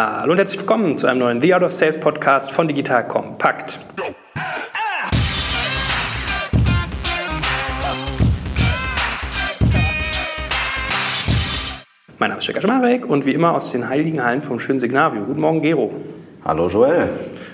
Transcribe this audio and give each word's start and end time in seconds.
Hallo 0.00 0.30
und 0.30 0.38
herzlich 0.38 0.60
willkommen 0.60 0.96
zu 0.96 1.08
einem 1.08 1.18
neuen 1.18 1.40
The 1.40 1.54
Art 1.54 1.64
of 1.64 1.72
Sales 1.72 1.98
Podcast 1.98 2.52
von 2.52 2.68
Digital 2.68 3.08
Kompakt. 3.08 3.80
Mein 12.16 12.30
Name 12.30 12.38
ist 12.38 12.46
Jekka 12.46 12.60
Schmarek 12.60 13.06
und 13.06 13.26
wie 13.26 13.32
immer 13.32 13.56
aus 13.56 13.72
den 13.72 13.88
heiligen 13.88 14.22
Hallen 14.22 14.40
vom 14.40 14.60
schönen 14.60 14.78
Signavio. 14.78 15.24
Guten 15.24 15.40
Morgen, 15.40 15.62
Gero. 15.62 15.92
Hallo, 16.44 16.68
Joel. 16.68 17.08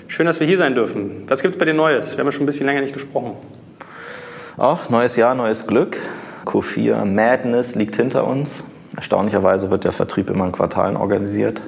Schön, 0.07 0.27
dass 0.27 0.39
wir 0.39 0.45
hier 0.45 0.59
sein 0.59 0.75
dürfen. 0.75 1.23
Was 1.27 1.41
gibt 1.41 1.55
es 1.55 1.59
bei 1.59 1.65
dir 1.65 1.73
Neues? 1.73 2.11
Wir 2.11 2.19
haben 2.19 2.27
ja 2.27 2.31
schon 2.31 2.43
ein 2.43 2.45
bisschen 2.45 2.67
länger 2.67 2.81
nicht 2.81 2.93
gesprochen. 2.93 3.37
Auch 4.57 4.91
neues 4.91 5.15
Jahr, 5.15 5.33
neues 5.33 5.65
Glück. 5.65 5.97
Q4 6.45 7.05
Madness 7.05 7.73
liegt 7.73 7.95
hinter 7.95 8.27
uns. 8.27 8.65
Erstaunlicherweise 8.95 9.71
wird 9.71 9.83
der 9.83 9.91
Vertrieb 9.91 10.29
immer 10.29 10.45
in 10.45 10.51
Quartalen 10.51 10.95
organisiert. 10.95 11.63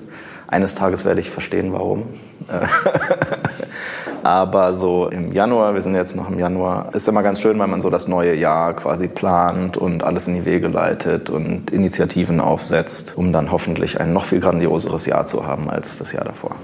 Eines 0.48 0.75
Tages 0.75 1.04
werde 1.04 1.20
ich 1.20 1.29
verstehen, 1.29 1.73
warum. 1.73 2.05
Aber 4.24 4.74
so 4.74 5.07
im 5.07 5.32
Januar, 5.32 5.74
wir 5.74 5.82
sind 5.82 5.96
jetzt 5.96 6.15
noch 6.15 6.29
im 6.29 6.39
Januar, 6.39 6.93
ist 6.93 7.07
immer 7.07 7.24
ganz 7.24 7.39
schön, 7.42 7.60
weil 7.60 7.68
man 7.68 7.82
so 7.82 7.89
das 7.89 8.07
neue 8.07 8.36
Jahr 8.36 8.74
quasi 8.74 9.07
plant 9.07 9.78
und 9.78 10.04
alles 10.04 10.28
in 10.28 10.36
die 10.36 10.46
Wege 10.46 10.68
leitet 10.68 11.29
und 11.29 11.71
Initiativen 11.71 12.39
aufsetzt, 12.39 13.14
um 13.15 13.32
dann 13.32 13.52
hoffentlich 13.52 14.00
ein 14.00 14.14
noch 14.14 14.25
viel 14.25 14.39
grandioseres 14.39 15.05
Jahr 15.05 15.25
zu 15.25 15.46
haben 15.46 15.69
als 15.69 16.00
das 16.00 16.11
Jahr 16.11 16.25
davor. 16.25 16.55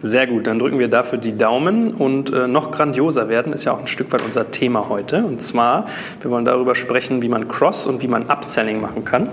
Sehr 0.00 0.28
gut, 0.28 0.46
dann 0.46 0.60
drücken 0.60 0.78
wir 0.78 0.86
dafür 0.86 1.18
die 1.18 1.36
Daumen 1.36 1.92
und 1.92 2.32
äh, 2.32 2.46
noch 2.46 2.70
grandioser 2.70 3.28
werden 3.28 3.52
ist 3.52 3.64
ja 3.64 3.72
auch 3.72 3.80
ein 3.80 3.88
Stück 3.88 4.12
weit 4.12 4.24
unser 4.24 4.52
Thema 4.52 4.88
heute. 4.88 5.24
Und 5.24 5.42
zwar, 5.42 5.86
wir 6.20 6.30
wollen 6.30 6.44
darüber 6.44 6.76
sprechen, 6.76 7.20
wie 7.20 7.28
man 7.28 7.48
Cross- 7.48 7.88
und 7.88 8.00
wie 8.00 8.06
man 8.06 8.30
Upselling 8.30 8.80
machen 8.80 9.04
kann. 9.04 9.28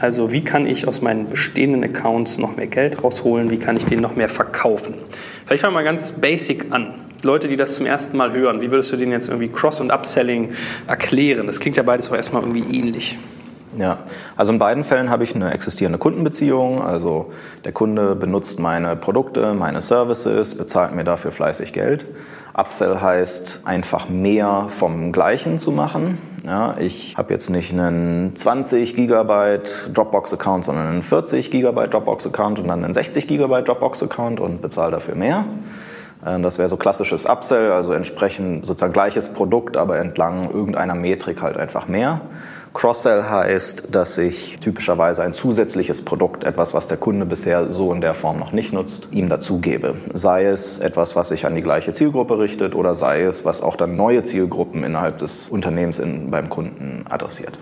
Also 0.00 0.32
wie 0.32 0.42
kann 0.42 0.66
ich 0.66 0.88
aus 0.88 1.02
meinen 1.02 1.28
bestehenden 1.28 1.84
Accounts 1.84 2.38
noch 2.38 2.56
mehr 2.56 2.66
Geld 2.66 3.04
rausholen, 3.04 3.50
wie 3.50 3.58
kann 3.58 3.76
ich 3.76 3.84
den 3.84 4.00
noch 4.00 4.16
mehr 4.16 4.30
verkaufen. 4.30 4.94
Vielleicht 5.44 5.62
fangen 5.62 5.74
wir 5.74 5.80
mal 5.80 5.84
ganz 5.84 6.12
basic 6.12 6.72
an. 6.72 6.94
Leute, 7.22 7.46
die 7.46 7.58
das 7.58 7.76
zum 7.76 7.84
ersten 7.84 8.16
Mal 8.16 8.32
hören, 8.32 8.62
wie 8.62 8.70
würdest 8.70 8.92
du 8.92 8.96
denen 8.96 9.12
jetzt 9.12 9.28
irgendwie 9.28 9.48
Cross- 9.48 9.82
und 9.82 9.90
Upselling 9.90 10.54
erklären? 10.86 11.46
Das 11.46 11.60
klingt 11.60 11.76
ja 11.76 11.82
beides 11.82 12.10
auch 12.10 12.16
erstmal 12.16 12.40
irgendwie 12.42 12.78
ähnlich. 12.78 13.18
Ja, 13.78 13.98
also 14.36 14.52
in 14.52 14.58
beiden 14.58 14.84
Fällen 14.84 15.10
habe 15.10 15.24
ich 15.24 15.34
eine 15.34 15.52
existierende 15.52 15.98
Kundenbeziehung. 15.98 16.82
Also 16.82 17.32
der 17.64 17.72
Kunde 17.72 18.14
benutzt 18.14 18.58
meine 18.58 18.96
Produkte, 18.96 19.54
meine 19.54 19.80
Services, 19.80 20.56
bezahlt 20.56 20.94
mir 20.94 21.04
dafür 21.04 21.30
fleißig 21.30 21.72
Geld. 21.72 22.06
Upsell 22.56 23.00
heißt 23.02 23.60
einfach 23.64 24.08
mehr 24.08 24.66
vom 24.68 25.12
Gleichen 25.12 25.58
zu 25.58 25.72
machen. 25.72 26.16
Ja, 26.42 26.76
ich 26.78 27.14
habe 27.16 27.34
jetzt 27.34 27.50
nicht 27.50 27.72
einen 27.72 28.34
20 28.34 28.96
Gigabyte 28.96 29.90
Dropbox-Account, 29.92 30.64
sondern 30.64 30.86
einen 30.86 31.02
40 31.02 31.50
Gigabyte 31.50 31.92
Dropbox-Account 31.92 32.58
und 32.60 32.68
dann 32.68 32.82
einen 32.82 32.94
60 32.94 33.26
Gigabyte 33.26 33.68
Dropbox-Account 33.68 34.40
und 34.40 34.62
bezahle 34.62 34.92
dafür 34.92 35.16
mehr. 35.16 35.44
Äh, 36.24 36.40
das 36.40 36.58
wäre 36.58 36.68
so 36.68 36.76
klassisches 36.76 37.26
Upsell, 37.26 37.72
also 37.72 37.92
entsprechend 37.92 38.64
sozusagen 38.64 38.92
gleiches 38.92 39.32
Produkt, 39.32 39.76
aber 39.76 39.98
entlang 39.98 40.50
irgendeiner 40.50 40.94
Metrik 40.94 41.42
halt 41.42 41.56
einfach 41.56 41.88
mehr. 41.88 42.22
Cross-Sell 42.76 43.24
heißt, 43.24 43.84
dass 43.90 44.18
ich 44.18 44.56
typischerweise 44.56 45.22
ein 45.22 45.32
zusätzliches 45.32 46.02
Produkt, 46.02 46.44
etwas, 46.44 46.74
was 46.74 46.86
der 46.86 46.98
Kunde 46.98 47.24
bisher 47.24 47.72
so 47.72 47.90
in 47.90 48.02
der 48.02 48.12
Form 48.12 48.38
noch 48.38 48.52
nicht 48.52 48.74
nutzt, 48.74 49.08
ihm 49.12 49.30
dazugebe. 49.30 49.94
Sei 50.12 50.44
es 50.44 50.78
etwas, 50.78 51.16
was 51.16 51.30
sich 51.30 51.46
an 51.46 51.54
die 51.54 51.62
gleiche 51.62 51.94
Zielgruppe 51.94 52.38
richtet 52.38 52.74
oder 52.74 52.94
sei 52.94 53.22
es, 53.22 53.46
was 53.46 53.62
auch 53.62 53.76
dann 53.76 53.96
neue 53.96 54.24
Zielgruppen 54.24 54.84
innerhalb 54.84 55.16
des 55.16 55.48
Unternehmens 55.48 55.98
in, 55.98 56.30
beim 56.30 56.50
Kunden 56.50 57.06
adressiert. 57.08 57.58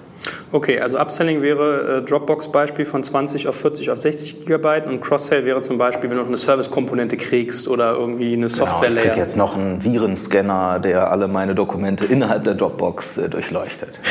Okay, 0.52 0.80
also 0.80 0.98
Upselling 0.98 1.42
wäre 1.42 1.98
äh, 1.98 2.02
Dropbox-Beispiel 2.02 2.86
von 2.86 3.02
20 3.02 3.48
auf 3.48 3.56
40 3.56 3.90
auf 3.90 3.98
60 3.98 4.40
Gigabyte 4.40 4.86
und 4.86 5.00
Cross-Sell 5.00 5.44
wäre 5.44 5.62
zum 5.62 5.78
Beispiel, 5.78 6.08
wenn 6.10 6.16
du 6.16 6.22
noch 6.22 6.28
eine 6.28 6.36
Service-Komponente 6.36 7.16
kriegst 7.16 7.68
oder 7.68 7.92
irgendwie 7.92 8.32
eine 8.32 8.48
Software-Layer. 8.48 8.88
Genau, 8.88 9.00
ich 9.00 9.08
kriege 9.08 9.20
jetzt 9.20 9.36
noch 9.36 9.56
einen 9.56 9.82
Virenscanner, 9.82 10.78
der 10.78 11.10
alle 11.10 11.28
meine 11.28 11.54
Dokumente 11.54 12.04
innerhalb 12.04 12.44
der 12.44 12.54
Dropbox 12.54 13.18
äh, 13.18 13.28
durchleuchtet. 13.28 14.00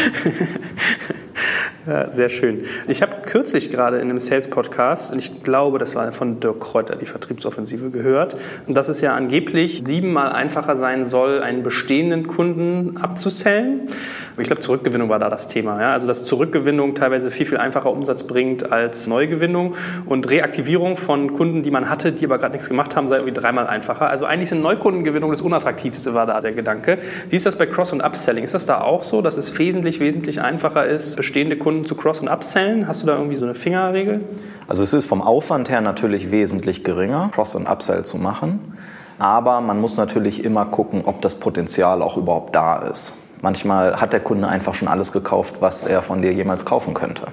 Ja, 1.85 2.11
sehr 2.13 2.29
schön. 2.29 2.63
Ich 2.87 3.01
habe 3.01 3.17
kürzlich 3.25 3.69
gerade 3.69 3.97
in 3.97 4.09
einem 4.09 4.17
Sales-Podcast, 4.17 5.11
und 5.11 5.19
ich 5.19 5.43
glaube, 5.43 5.79
das 5.79 5.95
war 5.95 6.09
von 6.13 6.39
Dirk 6.39 6.61
Kräuter, 6.61 6.95
die 6.95 7.05
Vertriebsoffensive, 7.05 7.89
gehört, 7.89 8.37
dass 8.67 8.87
es 8.87 9.01
ja 9.01 9.13
angeblich 9.13 9.83
siebenmal 9.83 10.31
einfacher 10.31 10.77
sein 10.77 11.05
soll, 11.05 11.41
einen 11.41 11.61
bestehenden 11.61 12.27
Kunden 12.27 12.95
abzusellen. 12.97 13.89
Ich 14.37 14.45
glaube, 14.45 14.61
Zurückgewinnung 14.61 15.09
war 15.09 15.19
da 15.19 15.29
das 15.29 15.47
Thema. 15.47 15.81
Ja? 15.81 15.91
Also, 15.91 16.02
dass 16.07 16.23
Zurückgewinnung 16.23 16.95
teilweise 16.95 17.29
viel, 17.29 17.45
viel 17.45 17.57
einfacher 17.57 17.91
Umsatz 17.91 18.23
bringt 18.23 18.71
als 18.71 19.07
Neugewinnung 19.07 19.75
und 20.05 20.29
Reaktivierung 20.29 20.95
von 20.95 21.33
Kunden, 21.33 21.63
die 21.63 21.71
man 21.71 21.89
hatte, 21.89 22.11
die 22.11 22.25
aber 22.25 22.37
gerade 22.37 22.53
nichts 22.53 22.69
gemacht 22.69 22.95
haben, 22.95 23.07
sei 23.07 23.17
irgendwie 23.17 23.33
dreimal 23.33 23.67
einfacher. 23.67 24.09
Also, 24.09 24.25
eigentlich 24.25 24.49
sind 24.49 24.61
Neukundengewinnung 24.61 25.31
das 25.31 25.41
Unattraktivste, 25.41 26.13
war 26.13 26.25
da 26.25 26.41
der 26.41 26.53
Gedanke. 26.53 26.97
Wie 27.29 27.35
ist 27.35 27.45
das 27.45 27.57
bei 27.57 27.65
Cross- 27.65 27.93
und 27.93 28.01
Upselling? 28.01 28.43
Ist 28.43 28.53
das 28.53 28.65
da 28.65 28.81
auch 28.81 29.03
so, 29.03 29.21
dass 29.21 29.37
es 29.37 29.59
wesentlich, 29.59 29.99
wesentlich 29.99 30.41
einfacher 30.41 30.85
ist, 30.85 31.17
bestehende 31.17 31.57
Kunden 31.57 31.73
Kunden 31.73 31.85
zu 31.85 31.95
cross- 31.95 32.19
und 32.19 32.27
upsellen? 32.27 32.87
Hast 32.87 33.01
du 33.01 33.07
da 33.07 33.13
irgendwie 33.13 33.35
so 33.35 33.45
eine 33.45 33.55
Fingerregel? 33.55 34.21
Also 34.67 34.83
es 34.83 34.93
ist 34.93 35.05
vom 35.05 35.21
Aufwand 35.21 35.69
her 35.69 35.81
natürlich 35.81 36.31
wesentlich 36.31 36.83
geringer, 36.83 37.29
Cross- 37.33 37.55
und 37.55 37.67
Upsell 37.67 38.05
zu 38.05 38.17
machen. 38.17 38.77
Aber 39.17 39.61
man 39.61 39.79
muss 39.79 39.97
natürlich 39.97 40.43
immer 40.43 40.65
gucken, 40.65 41.03
ob 41.05 41.21
das 41.21 41.39
Potenzial 41.39 42.01
auch 42.01 42.17
überhaupt 42.17 42.55
da 42.55 42.77
ist. 42.77 43.15
Manchmal 43.43 43.99
hat 43.99 44.13
der 44.13 44.21
Kunde 44.21 44.47
einfach 44.47 44.73
schon 44.73 44.87
alles 44.87 45.11
gekauft, 45.11 45.55
was 45.59 45.83
er 45.83 46.01
von 46.01 46.21
dir 46.21 46.31
jemals 46.31 46.63
kaufen 46.63 46.93
könnte. 46.93 47.23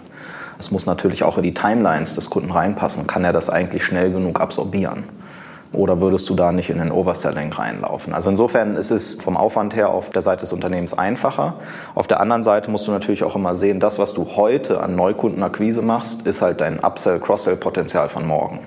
Es 0.59 0.73
muss 0.73 0.85
natürlich 0.85 1.23
auch 1.23 1.37
in 1.37 1.45
die 1.45 1.55
Timelines 1.55 2.17
des 2.17 2.31
Kunden 2.31 2.51
reinpassen. 2.51 3.07
Kann 3.07 3.23
er 3.23 3.33
das 3.33 3.49
eigentlich 3.49 3.85
schnell 3.85 4.11
genug 4.11 4.41
absorbieren? 4.41 5.05
Oder 5.73 6.01
würdest 6.01 6.29
du 6.29 6.35
da 6.35 6.51
nicht 6.51 6.69
in 6.69 6.79
den 6.79 6.91
Overselling 6.91 7.53
reinlaufen? 7.53 8.13
Also 8.13 8.29
insofern 8.29 8.75
ist 8.75 8.91
es 8.91 9.23
vom 9.23 9.37
Aufwand 9.37 9.77
her 9.77 9.91
auf 9.91 10.11
der 10.11 10.21
Seite 10.21 10.41
des 10.41 10.53
Unternehmens 10.53 10.99
einfacher. 10.99 11.55
Auf 11.95 12.09
der 12.09 12.19
anderen 12.19 12.43
Seite 12.43 12.73
musst 12.73 12.89
du 12.89 12.91
natürlich 12.91 13.23
auch 13.23 13.37
immer 13.37 13.55
sehen, 13.55 13.79
das, 13.79 14.01
was 14.01 14.13
du 14.13 14.35
heute 14.35 14.81
an 14.81 14.97
Neukundenakquise 14.97 15.81
machst, 15.81 16.27
ist 16.27 16.43
halt 16.43 16.61
dein 16.61 16.81
Upsell-Cross-Sell-Potenzial 16.81 18.09
von 18.09 18.27
morgen. 18.27 18.67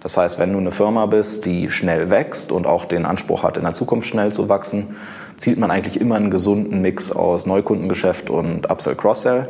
Das 0.00 0.16
heißt, 0.16 0.40
wenn 0.40 0.52
du 0.52 0.58
eine 0.58 0.72
Firma 0.72 1.06
bist, 1.06 1.44
die 1.44 1.70
schnell 1.70 2.10
wächst 2.10 2.50
und 2.50 2.66
auch 2.66 2.86
den 2.86 3.06
Anspruch 3.06 3.44
hat, 3.44 3.58
in 3.58 3.62
der 3.62 3.74
Zukunft 3.74 4.08
schnell 4.08 4.32
zu 4.32 4.48
wachsen, 4.48 4.96
zielt 5.40 5.58
man 5.58 5.70
eigentlich 5.70 6.00
immer 6.00 6.16
einen 6.16 6.30
gesunden 6.30 6.80
Mix 6.80 7.12
aus 7.12 7.46
Neukundengeschäft 7.46 8.30
und 8.30 8.70
Upsell-Cross-Sell. 8.70 9.48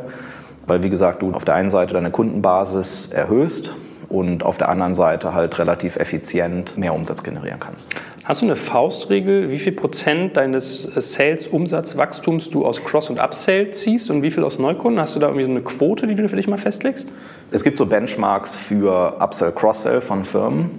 Weil, 0.65 0.83
wie 0.83 0.89
gesagt, 0.89 1.21
du 1.21 1.31
auf 1.33 1.43
der 1.43 1.55
einen 1.55 1.69
Seite 1.69 1.93
deine 1.93 2.11
Kundenbasis 2.11 3.09
erhöhst, 3.11 3.75
und 4.11 4.43
auf 4.43 4.57
der 4.57 4.67
anderen 4.69 4.93
Seite 4.93 5.33
halt 5.33 5.57
relativ 5.57 5.95
effizient 5.95 6.77
mehr 6.77 6.93
Umsatz 6.93 7.23
generieren 7.23 7.59
kannst. 7.59 7.89
Hast 8.25 8.41
du 8.41 8.45
eine 8.45 8.57
Faustregel, 8.57 9.51
wie 9.51 9.59
viel 9.59 9.71
Prozent 9.71 10.35
deines 10.35 10.85
äh, 10.85 11.01
Sales-Umsatzwachstums 11.01 12.49
du 12.49 12.65
aus 12.65 12.83
Cross- 12.83 13.09
und 13.09 13.19
Upsell 13.19 13.71
ziehst 13.71 14.11
und 14.11 14.21
wie 14.21 14.29
viel 14.29 14.43
aus 14.43 14.59
Neukunden? 14.59 14.99
Hast 14.99 15.15
du 15.15 15.19
da 15.19 15.27
irgendwie 15.27 15.45
so 15.45 15.51
eine 15.51 15.61
Quote, 15.61 16.07
die 16.07 16.15
du 16.15 16.27
für 16.27 16.35
dich 16.35 16.47
mal 16.47 16.57
festlegst? 16.57 17.07
Es 17.51 17.63
gibt 17.63 17.77
so 17.77 17.85
Benchmarks 17.85 18.57
für 18.57 19.17
Upsell-Cross-Sell 19.21 20.01
von 20.01 20.25
Firmen 20.25 20.71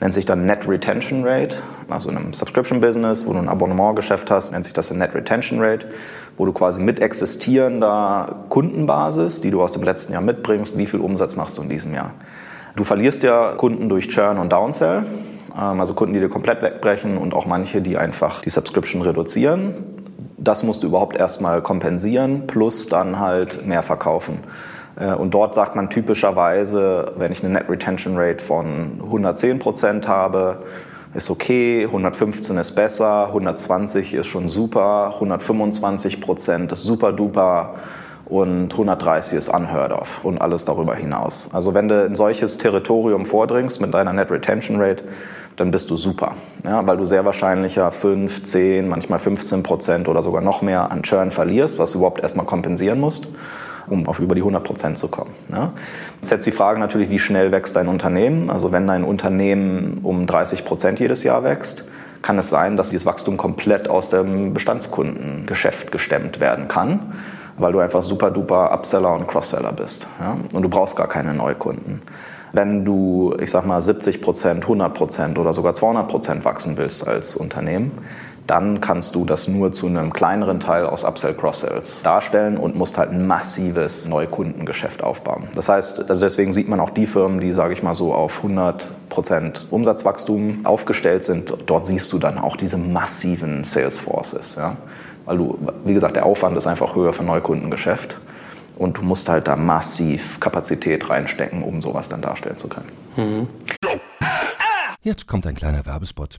nennt 0.00 0.14
sich 0.14 0.26
dann 0.26 0.46
Net 0.46 0.68
Retention 0.68 1.24
Rate. 1.24 1.56
Also 1.88 2.10
in 2.10 2.16
einem 2.16 2.32
Subscription-Business, 2.32 3.26
wo 3.26 3.32
du 3.32 3.38
ein 3.38 3.48
Abonnementgeschäft 3.48 4.30
hast, 4.30 4.52
nennt 4.52 4.64
sich 4.64 4.74
das 4.74 4.90
Net 4.92 5.14
Retention 5.14 5.60
Rate, 5.60 5.86
wo 6.36 6.44
du 6.46 6.52
quasi 6.52 6.80
mit 6.80 7.00
existierender 7.00 8.44
Kundenbasis, 8.48 9.40
die 9.40 9.50
du 9.50 9.62
aus 9.62 9.72
dem 9.72 9.82
letzten 9.82 10.12
Jahr 10.12 10.22
mitbringst, 10.22 10.76
wie 10.76 10.86
viel 10.86 11.00
Umsatz 11.00 11.36
machst 11.36 11.58
du 11.58 11.62
in 11.62 11.68
diesem 11.68 11.94
Jahr. 11.94 12.12
Du 12.74 12.84
verlierst 12.84 13.22
ja 13.22 13.52
Kunden 13.56 13.88
durch 13.88 14.08
Churn 14.08 14.38
und 14.38 14.52
Downsell, 14.52 15.04
ähm, 15.56 15.80
also 15.80 15.94
Kunden, 15.94 16.14
die 16.14 16.20
dir 16.20 16.28
komplett 16.28 16.62
wegbrechen 16.62 17.16
und 17.16 17.34
auch 17.34 17.46
manche, 17.46 17.80
die 17.80 17.96
einfach 17.96 18.42
die 18.42 18.50
Subscription 18.50 19.02
reduzieren. 19.02 19.74
Das 20.36 20.62
musst 20.62 20.82
du 20.82 20.88
überhaupt 20.88 21.16
erstmal 21.16 21.62
kompensieren, 21.62 22.46
plus 22.46 22.88
dann 22.88 23.18
halt 23.18 23.66
mehr 23.66 23.82
verkaufen. 23.82 24.40
Äh, 24.96 25.14
und 25.14 25.32
dort 25.32 25.54
sagt 25.54 25.76
man 25.76 25.90
typischerweise, 25.90 27.12
wenn 27.16 27.32
ich 27.32 27.44
eine 27.44 27.52
Net 27.52 27.68
Retention 27.68 28.16
Rate 28.16 28.42
von 28.42 29.00
110 29.04 29.58
Prozent 29.58 30.08
habe, 30.08 30.62
ist 31.14 31.30
okay, 31.30 31.84
115 31.84 32.58
ist 32.58 32.72
besser, 32.72 33.28
120 33.28 34.14
ist 34.14 34.26
schon 34.26 34.48
super, 34.48 35.12
125 35.14 36.20
Prozent 36.20 36.72
ist 36.72 36.82
super 36.82 37.12
duper 37.12 37.74
und 38.26 38.72
130 38.72 39.38
ist 39.38 39.48
unheard 39.48 39.92
of 39.92 40.24
und 40.24 40.40
alles 40.40 40.64
darüber 40.64 40.94
hinaus. 40.94 41.48
Also 41.52 41.74
wenn 41.74 41.88
du 41.88 42.04
in 42.04 42.14
solches 42.16 42.58
Territorium 42.58 43.24
vordringst 43.24 43.80
mit 43.80 43.94
deiner 43.94 44.12
Net 44.12 44.30
Retention 44.30 44.80
Rate, 44.80 45.04
dann 45.54 45.70
bist 45.70 45.90
du 45.90 45.96
super, 45.96 46.34
ja, 46.64 46.86
weil 46.86 46.98
du 46.98 47.06
sehr 47.06 47.24
wahrscheinlich 47.24 47.76
ja 47.76 47.90
5, 47.90 48.42
10, 48.42 48.86
manchmal 48.86 49.18
15 49.18 49.62
Prozent 49.62 50.08
oder 50.08 50.22
sogar 50.22 50.42
noch 50.42 50.60
mehr 50.60 50.90
an 50.90 51.02
Churn 51.02 51.30
verlierst, 51.30 51.78
was 51.78 51.92
du 51.92 51.98
überhaupt 51.98 52.20
erstmal 52.20 52.44
kompensieren 52.44 53.00
musst 53.00 53.28
um 53.88 54.06
auf 54.06 54.20
über 54.20 54.34
die 54.34 54.40
100 54.40 54.62
Prozent 54.62 54.98
zu 54.98 55.08
kommen. 55.08 55.30
Ja. 55.50 55.72
Das 56.20 56.28
ist 56.28 56.30
jetzt 56.30 56.46
die 56.46 56.52
Frage 56.52 56.80
natürlich, 56.80 57.10
wie 57.10 57.18
schnell 57.18 57.52
wächst 57.52 57.76
dein 57.76 57.88
Unternehmen? 57.88 58.50
Also 58.50 58.72
wenn 58.72 58.86
dein 58.86 59.04
Unternehmen 59.04 60.00
um 60.02 60.26
30 60.26 60.64
Prozent 60.64 61.00
jedes 61.00 61.22
Jahr 61.22 61.44
wächst, 61.44 61.84
kann 62.22 62.38
es 62.38 62.48
sein, 62.48 62.76
dass 62.76 62.90
dieses 62.90 63.06
Wachstum 63.06 63.36
komplett 63.36 63.88
aus 63.88 64.08
dem 64.08 64.52
Bestandskundengeschäft 64.54 65.92
gestemmt 65.92 66.40
werden 66.40 66.68
kann 66.68 67.12
weil 67.58 67.72
du 67.72 67.80
einfach 67.80 68.02
super 68.02 68.30
duper 68.30 68.70
Upseller 68.72 69.14
und 69.14 69.26
Crossseller 69.26 69.72
bist. 69.72 70.06
Ja? 70.20 70.36
Und 70.52 70.62
du 70.62 70.68
brauchst 70.68 70.96
gar 70.96 71.08
keine 71.08 71.34
Neukunden. 71.34 72.02
Wenn 72.52 72.84
du, 72.84 73.34
ich 73.40 73.50
sag 73.50 73.66
mal, 73.66 73.82
70 73.82 74.22
Prozent, 74.22 74.62
100 74.62 74.94
Prozent 74.94 75.38
oder 75.38 75.52
sogar 75.52 75.74
200 75.74 76.08
Prozent 76.08 76.44
wachsen 76.44 76.76
willst 76.76 77.06
als 77.06 77.36
Unternehmen, 77.36 77.92
dann 78.46 78.80
kannst 78.80 79.14
du 79.14 79.24
das 79.24 79.48
nur 79.48 79.72
zu 79.72 79.86
einem 79.86 80.12
kleineren 80.12 80.60
Teil 80.60 80.86
aus 80.86 81.04
Upsell 81.04 81.34
Cross-Sells 81.34 82.02
darstellen 82.02 82.56
und 82.56 82.76
musst 82.76 82.98
halt 82.98 83.10
ein 83.10 83.26
massives 83.26 84.08
Neukundengeschäft 84.08 85.02
aufbauen. 85.02 85.48
Das 85.54 85.68
heißt, 85.68 86.08
also 86.08 86.24
deswegen 86.24 86.52
sieht 86.52 86.68
man 86.68 86.80
auch 86.80 86.90
die 86.90 87.06
Firmen, 87.06 87.40
die, 87.40 87.52
sage 87.52 87.72
ich 87.72 87.82
mal 87.82 87.94
so, 87.94 88.14
auf 88.14 88.38
100 88.38 88.90
Prozent 89.08 89.66
Umsatzwachstum 89.70 90.64
aufgestellt 90.64 91.24
sind, 91.24 91.54
dort 91.66 91.86
siehst 91.86 92.12
du 92.12 92.18
dann 92.18 92.38
auch 92.38 92.56
diese 92.56 92.78
massiven 92.78 93.64
Sales 93.64 93.98
Forces. 93.98 94.54
Ja? 94.56 94.76
Weil 95.24 95.38
du, 95.38 95.58
wie 95.84 95.94
gesagt, 95.94 96.16
der 96.16 96.26
Aufwand 96.26 96.56
ist 96.56 96.66
einfach 96.66 96.94
höher 96.94 97.12
für 97.12 97.24
Neukundengeschäft 97.24 98.18
und 98.76 98.98
du 98.98 99.02
musst 99.02 99.28
halt 99.28 99.48
da 99.48 99.56
massiv 99.56 100.38
Kapazität 100.38 101.08
reinstecken, 101.08 101.62
um 101.62 101.80
sowas 101.80 102.08
dann 102.08 102.20
darstellen 102.20 102.58
zu 102.58 102.68
können. 102.68 102.88
Mhm. 103.16 103.48
Jetzt 105.02 105.26
kommt 105.26 105.46
ein 105.46 105.54
kleiner 105.54 105.86
Werbespot. 105.86 106.38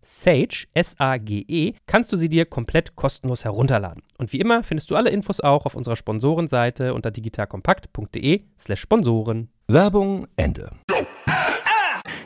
Sage, 0.01 0.65
S-A-G-E, 0.73 1.73
kannst 1.85 2.11
du 2.11 2.17
sie 2.17 2.29
dir 2.29 2.45
komplett 2.45 2.95
kostenlos 2.95 3.45
herunterladen. 3.45 4.03
Und 4.17 4.33
wie 4.33 4.39
immer 4.39 4.63
findest 4.63 4.91
du 4.91 4.95
alle 4.95 5.09
Infos 5.09 5.39
auch 5.39 5.65
auf 5.65 5.75
unserer 5.75 5.95
Sponsorenseite 5.95 6.93
unter 6.93 7.11
digitalkompakt.de 7.11 8.41
slash 8.57 8.81
Sponsoren. 8.81 9.49
Werbung 9.67 10.27
Ende. 10.35 10.69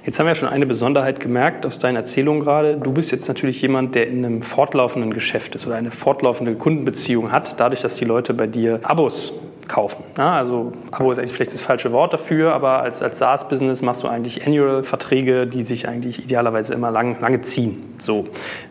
Jetzt 0.05 0.19
haben 0.19 0.27
wir 0.27 0.31
ja 0.31 0.35
schon 0.35 0.49
eine 0.49 0.67
Besonderheit 0.67 1.19
gemerkt 1.19 1.65
aus 1.65 1.79
deinen 1.79 1.95
Erzählungen 1.95 2.39
gerade. 2.39 2.77
Du 2.77 2.93
bist 2.93 3.11
jetzt 3.11 3.27
natürlich 3.27 3.59
jemand, 3.61 3.95
der 3.95 4.07
in 4.07 4.23
einem 4.23 4.41
fortlaufenden 4.43 5.11
Geschäft 5.11 5.55
ist 5.55 5.65
oder 5.65 5.75
eine 5.75 5.89
fortlaufende 5.89 6.53
Kundenbeziehung 6.55 7.31
hat, 7.31 7.59
dadurch, 7.59 7.81
dass 7.81 7.95
die 7.95 8.05
Leute 8.05 8.35
bei 8.35 8.45
dir 8.45 8.79
Abos 8.83 9.33
kaufen. 9.67 10.03
Ja, 10.17 10.35
also 10.35 10.73
Abo 10.91 11.11
ist 11.11 11.17
eigentlich 11.17 11.33
vielleicht 11.33 11.53
das 11.53 11.61
falsche 11.61 11.91
Wort 11.91 12.13
dafür, 12.13 12.53
aber 12.53 12.81
als, 12.81 13.01
als 13.01 13.19
SaaS-Business 13.19 13.81
machst 13.81 14.03
du 14.03 14.07
eigentlich 14.07 14.45
Annual-Verträge, 14.45 15.47
die 15.47 15.63
sich 15.63 15.87
eigentlich 15.87 16.23
idealerweise 16.23 16.73
immer 16.73 16.91
lang, 16.91 17.19
lange 17.21 17.41
ziehen. 17.41 17.95
So. 17.97 18.27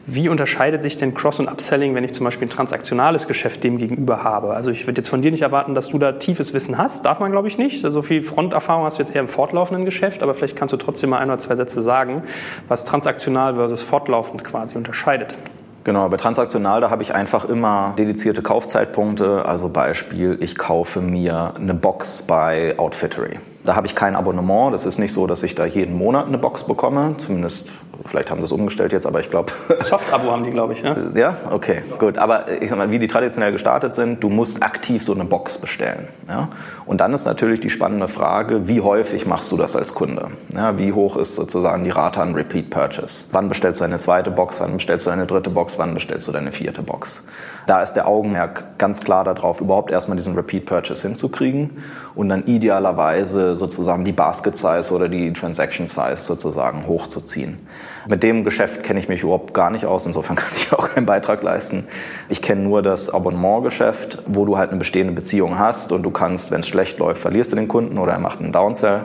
Wie 0.07 0.29
unterscheidet 0.29 0.83
sich 0.83 0.97
denn 0.97 1.15
Cross- 1.15 1.41
und 1.41 1.49
Upselling, 1.49 1.95
wenn 1.95 2.05
ich 2.05 2.13
zum 2.13 2.25
Beispiel 2.25 2.47
ein 2.47 2.51
transaktionales 2.51 3.27
Geschäft 3.27 3.65
dem 3.65 3.79
gegenüber 3.79 4.23
habe? 4.23 4.55
Also 4.55 4.71
ich 4.71 4.87
würde 4.87 5.01
jetzt 5.01 5.09
von 5.09 5.23
dir 5.23 5.31
nicht 5.31 5.43
erwarten, 5.43 5.75
dass 5.75 5.89
du 5.89 5.99
da 5.99 6.13
tiefes 6.13 6.55
Wissen 6.55 6.79
hast, 6.79 7.05
darf 7.05 7.21
man 7.21 7.31
glaube 7.31 7.49
ich 7.49 7.59
nicht. 7.59 7.85
So 7.85 8.03
viel 8.03 8.23
Fronterfahrung 8.23 8.85
hast 8.85 8.99
du 8.99 9.03
jetzt 9.03 9.15
eher 9.15 9.21
im 9.21 9.29
fortlaufenden 9.29 9.85
Geschäft, 9.85 10.23
aber 10.23 10.35
vielleicht 10.35 10.57
kannst 10.57 10.73
du 10.73 10.77
trotzdem 10.77 11.11
mal 11.11 11.19
ein 11.19 11.29
oder 11.29 11.39
zwei 11.39 11.57
Sätze 11.57 11.83
sagen, 11.83 12.23
was 12.69 12.85
transaktional 12.85 13.55
versus 13.55 13.83
fortlaufend 13.83 14.45
quasi 14.45 14.77
unterscheidet. 14.77 15.35
Genau, 15.85 16.09
bei 16.09 16.17
transaktional, 16.17 16.81
da 16.81 16.89
habe 16.89 17.03
ich 17.03 17.15
einfach 17.15 17.45
immer 17.45 17.93
dedizierte 17.99 18.41
Kaufzeitpunkte. 18.41 19.45
Also 19.45 19.69
Beispiel, 19.69 20.39
ich 20.41 20.57
kaufe 20.57 21.03
mir 21.03 21.53
eine 21.57 21.75
Box 21.75 22.23
bei 22.23 22.79
Outfittery. 22.79 23.39
Da 23.65 23.77
habe 23.77 23.87
ich 23.87 23.95
kein 23.95 24.17
Abonnement. 24.17 24.73
Das 24.73 24.87
ist 24.87 24.99
nicht 24.99 25.13
so, 25.13 25.27
dass 25.27 25.43
ich 25.43 25.55
da 25.55 25.67
jeden 25.67 25.97
Monat 25.97 26.27
eine 26.27 26.39
Box 26.39 26.65
bekomme. 26.65 27.17
Zumindest 27.19 27.71
Vielleicht 28.07 28.31
haben 28.31 28.41
sie 28.41 28.45
es 28.45 28.53
umgestellt 28.53 28.93
jetzt, 28.93 29.07
aber 29.07 29.21
ich 29.21 29.31
glaube. 29.31 29.53
Soft-Abo 29.79 30.31
haben 30.31 30.45
die, 30.45 30.51
glaube 30.51 30.75
ich. 30.75 30.83
Ne? 30.83 31.11
Ja, 31.15 31.37
okay, 31.51 31.83
gut. 31.99 32.19
Aber 32.19 32.61
ich 32.61 32.69
sag 32.69 32.77
mal, 32.77 32.91
wie 32.91 32.99
die 32.99 33.09
traditionell 33.09 33.53
gestartet 33.53 33.95
sind, 33.95 34.23
du 34.23 34.29
musst 34.29 34.63
aktiv 34.63 35.03
so 35.03 35.15
eine 35.15 35.25
Box 35.25 35.59
bestellen. 35.59 36.09
Ja? 36.29 36.49
Und 36.87 37.01
dann 37.01 37.13
ist 37.15 37.25
natürlich 37.25 37.61
die 37.61 37.71
spannende 37.71 38.09
Frage, 38.09 38.69
wie 38.69 38.81
häufig 38.81 39.27
machst 39.27 39.51
du 39.53 39.57
das 39.57 39.75
als 39.75 39.95
Kunde? 39.95 40.29
Ja, 40.55 40.79
wie 40.79 40.93
hoch 40.93 41.17
ist 41.17 41.35
sozusagen 41.35 41.85
die 41.85 41.91
Rate 41.91 42.21
an 42.21 42.35
Repeat 42.35 42.71
Purchase? 42.71 43.27
Wann 43.33 43.49
bestellst 43.49 43.81
du 43.81 43.85
eine 43.85 43.97
zweite 43.97 44.31
Box? 44.31 44.61
Wann 44.61 44.75
bestellst 44.75 45.07
du 45.07 45.11
eine 45.11 45.27
dritte 45.27 45.51
Box? 45.51 45.79
Wann 45.79 45.95
bestellst 45.95 46.29
du 46.29 46.33
deine 46.33 46.53
vierte 46.53 46.83
Box? 46.83 47.23
Da 47.67 47.83
ist 47.83 47.95
der 47.95 48.07
Augenmerk 48.07 48.79
ganz 48.79 49.03
klar 49.03 49.25
darauf, 49.25 49.63
überhaupt 49.63 49.91
erstmal 49.91 50.17
diesen 50.17 50.35
Repeat 50.35 50.67
Purchase 50.67 51.09
hinzukriegen 51.09 51.83
und 52.15 52.29
dann 52.29 52.45
idealerweise 52.45 53.55
sozusagen 53.55 54.05
die 54.05 54.13
Basket 54.13 54.57
Size 54.57 54.93
oder 54.93 55.09
die 55.09 55.33
Transaction 55.33 55.87
Size 55.87 56.17
sozusagen 56.17 56.87
hochzuziehen. 56.87 57.59
Mit 58.07 58.23
dem 58.23 58.45
Geschäft 58.45 58.83
kenne 58.83 59.01
ich 59.01 59.09
mich 59.09 59.23
überhaupt 59.23 59.55
gar 59.55 59.71
nicht 59.71 59.87
aus, 59.87 60.07
insofern 60.07 60.37
kann 60.37 60.53
ich 60.55 60.73
auch 60.73 60.91
keinen 60.91 61.07
Beitrag 61.07 61.43
leisten. 61.43 61.85
Ich 62.29 62.43
kenne 62.43 62.63
nur 62.63 62.83
das 62.83 63.11
Abonnementgeschäft, 63.11 64.23
wo 64.27 64.45
du 64.45 64.57
halt 64.59 64.71
eine 64.71 64.79
bestehende 64.79 65.13
Beziehung 65.13 65.59
hast 65.59 65.93
und 65.93 66.03
du 66.03 66.11
kannst, 66.11 66.51
wenn 66.51 66.61
es 66.61 66.69
schlecht 66.69 66.99
läuft, 66.99 67.21
verlierst 67.21 67.53
du 67.53 67.57
den 67.57 67.69
Kunden 67.69 67.99
oder 67.99 68.13
er 68.13 68.21
macht 68.21 68.41
einen 68.41 68.53
Downsell 68.53 69.05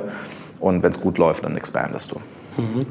und 0.59 0.83
wenn 0.83 0.91
es 0.91 1.01
gut 1.01 1.17
läuft, 1.17 1.43
dann 1.45 1.57
expandest 1.57 2.11
du. 2.11 2.21
Mhm. 2.59 2.85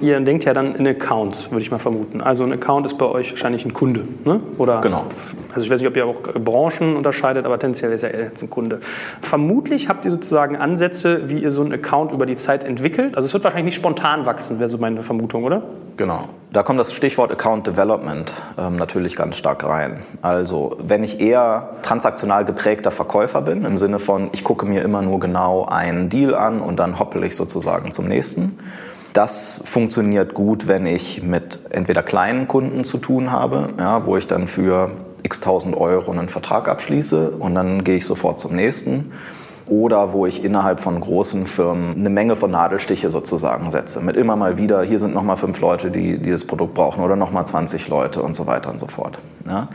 Ihr 0.00 0.20
denkt 0.20 0.44
ja 0.44 0.54
dann 0.54 0.74
in 0.74 0.86
Accounts, 0.86 1.50
würde 1.50 1.62
ich 1.62 1.70
mal 1.70 1.78
vermuten. 1.78 2.20
Also 2.20 2.44
ein 2.44 2.52
Account 2.52 2.86
ist 2.86 2.98
bei 2.98 3.06
euch 3.06 3.30
wahrscheinlich 3.30 3.64
ein 3.64 3.72
Kunde, 3.72 4.06
ne? 4.24 4.40
Oder 4.58 4.80
genau. 4.80 5.04
Also 5.54 5.64
ich 5.64 5.70
weiß 5.70 5.80
nicht, 5.80 5.88
ob 5.88 5.96
ihr 5.96 6.06
auch 6.06 6.22
Branchen 6.22 6.96
unterscheidet, 6.96 7.46
aber 7.46 7.58
tendenziell 7.58 7.92
ist 7.92 8.02
er 8.02 8.18
jetzt 8.18 8.42
ein 8.42 8.50
Kunde. 8.50 8.80
Vermutlich 9.20 9.88
habt 9.88 10.04
ihr 10.04 10.10
sozusagen 10.10 10.56
Ansätze, 10.56 11.28
wie 11.30 11.42
ihr 11.42 11.50
so 11.50 11.62
einen 11.62 11.72
Account 11.72 12.12
über 12.12 12.26
die 12.26 12.36
Zeit 12.36 12.64
entwickelt. 12.64 13.16
Also 13.16 13.26
es 13.26 13.32
wird 13.32 13.44
wahrscheinlich 13.44 13.66
nicht 13.66 13.76
spontan 13.76 14.26
wachsen, 14.26 14.58
wäre 14.58 14.68
so 14.68 14.78
meine 14.78 15.02
Vermutung, 15.02 15.44
oder? 15.44 15.62
Genau. 15.96 16.28
Da 16.52 16.62
kommt 16.62 16.78
das 16.78 16.92
Stichwort 16.92 17.32
Account 17.32 17.66
Development 17.66 18.34
ähm, 18.58 18.76
natürlich 18.76 19.16
ganz 19.16 19.36
stark 19.36 19.64
rein. 19.64 20.02
Also 20.20 20.76
wenn 20.78 21.02
ich 21.02 21.20
eher 21.20 21.70
transaktional 21.82 22.44
geprägter 22.44 22.90
Verkäufer 22.90 23.40
bin, 23.40 23.64
im 23.64 23.78
Sinne 23.78 23.98
von, 23.98 24.28
ich 24.32 24.44
gucke 24.44 24.66
mir 24.66 24.82
immer 24.82 25.00
nur 25.00 25.18
genau 25.18 25.64
einen 25.64 26.10
Deal 26.10 26.34
an 26.34 26.60
und 26.60 26.78
dann 26.78 26.98
hoppel 26.98 27.24
ich 27.24 27.36
sozusagen 27.36 27.92
zum 27.92 28.06
nächsten 28.06 28.58
das 29.12 29.62
funktioniert 29.64 30.34
gut, 30.34 30.68
wenn 30.68 30.86
ich 30.86 31.22
mit 31.22 31.60
entweder 31.70 32.02
kleinen 32.02 32.48
Kunden 32.48 32.84
zu 32.84 32.98
tun 32.98 33.30
habe, 33.30 33.70
ja, 33.78 34.06
wo 34.06 34.16
ich 34.16 34.26
dann 34.26 34.48
für 34.48 34.90
x 35.22 35.40
tausend 35.40 35.76
Euro 35.76 36.10
einen 36.12 36.28
Vertrag 36.28 36.68
abschließe 36.68 37.30
und 37.30 37.54
dann 37.54 37.84
gehe 37.84 37.96
ich 37.96 38.06
sofort 38.06 38.40
zum 38.40 38.56
nächsten. 38.56 39.12
Oder 39.68 40.12
wo 40.12 40.26
ich 40.26 40.44
innerhalb 40.44 40.80
von 40.80 41.00
großen 41.00 41.46
Firmen 41.46 41.96
eine 41.96 42.10
Menge 42.10 42.36
von 42.36 42.50
Nadelstiche 42.50 43.10
sozusagen 43.10 43.70
setze. 43.70 44.00
Mit 44.00 44.16
immer 44.16 44.36
mal 44.36 44.58
wieder, 44.58 44.82
hier 44.82 44.98
sind 44.98 45.14
nochmal 45.14 45.36
fünf 45.36 45.60
Leute, 45.60 45.90
die, 45.90 46.18
die 46.18 46.30
das 46.30 46.44
Produkt 46.44 46.74
brauchen 46.74 47.02
oder 47.02 47.16
nochmal 47.16 47.46
20 47.46 47.88
Leute 47.88 48.22
und 48.22 48.34
so 48.34 48.46
weiter 48.46 48.70
und 48.70 48.78
so 48.78 48.86
fort. 48.86 49.18
Ja. 49.46 49.68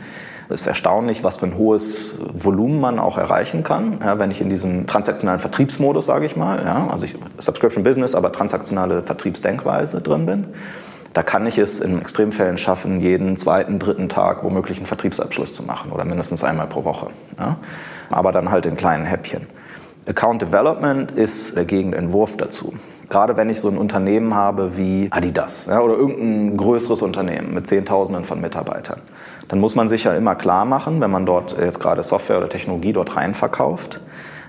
Es 0.50 0.62
ist 0.62 0.66
erstaunlich, 0.66 1.24
was 1.24 1.38
für 1.38 1.46
ein 1.46 1.58
hohes 1.58 2.18
Volumen 2.32 2.80
man 2.80 2.98
auch 2.98 3.18
erreichen 3.18 3.62
kann, 3.62 3.98
ja, 4.02 4.18
wenn 4.18 4.30
ich 4.30 4.40
in 4.40 4.48
diesem 4.48 4.86
transaktionalen 4.86 5.40
Vertriebsmodus, 5.40 6.06
sage 6.06 6.24
ich 6.24 6.36
mal, 6.36 6.64
ja, 6.64 6.86
also 6.90 7.04
ich, 7.04 7.16
Subscription 7.36 7.82
Business, 7.84 8.14
aber 8.14 8.32
transaktionale 8.32 9.02
Vertriebsdenkweise 9.02 10.00
drin 10.00 10.24
bin. 10.24 10.46
Da 11.12 11.22
kann 11.22 11.46
ich 11.46 11.58
es 11.58 11.80
in 11.80 12.00
Extremfällen 12.00 12.56
schaffen, 12.56 13.00
jeden 13.00 13.36
zweiten, 13.36 13.78
dritten 13.78 14.08
Tag 14.08 14.42
womöglich 14.44 14.78
einen 14.78 14.86
Vertriebsabschluss 14.86 15.54
zu 15.54 15.62
machen 15.62 15.92
oder 15.92 16.04
mindestens 16.04 16.44
einmal 16.44 16.66
pro 16.66 16.84
Woche. 16.84 17.08
Ja. 17.38 17.56
Aber 18.10 18.32
dann 18.32 18.50
halt 18.50 18.66
in 18.66 18.76
kleinen 18.76 19.04
Häppchen. 19.04 19.46
Account 20.08 20.42
Development 20.42 21.10
ist 21.12 21.56
der 21.56 21.64
Gegenentwurf 21.64 22.36
dazu. 22.36 22.72
Gerade 23.08 23.36
wenn 23.36 23.48
ich 23.48 23.60
so 23.60 23.68
ein 23.68 23.78
Unternehmen 23.78 24.34
habe 24.34 24.76
wie 24.76 25.08
Adidas 25.10 25.66
ja, 25.66 25.80
oder 25.80 25.94
irgendein 25.94 26.56
größeres 26.56 27.02
Unternehmen 27.02 27.54
mit 27.54 27.66
Zehntausenden 27.66 28.24
von 28.24 28.40
Mitarbeitern 28.40 29.00
dann 29.48 29.60
muss 29.60 29.74
man 29.74 29.88
sich 29.88 30.04
ja 30.04 30.14
immer 30.14 30.34
klar 30.34 30.64
machen, 30.64 31.00
wenn 31.00 31.10
man 31.10 31.26
dort 31.26 31.58
jetzt 31.58 31.80
gerade 31.80 32.02
Software 32.02 32.38
oder 32.38 32.48
Technologie 32.48 32.92
dort 32.92 33.16
rein 33.16 33.34
verkauft, 33.34 34.00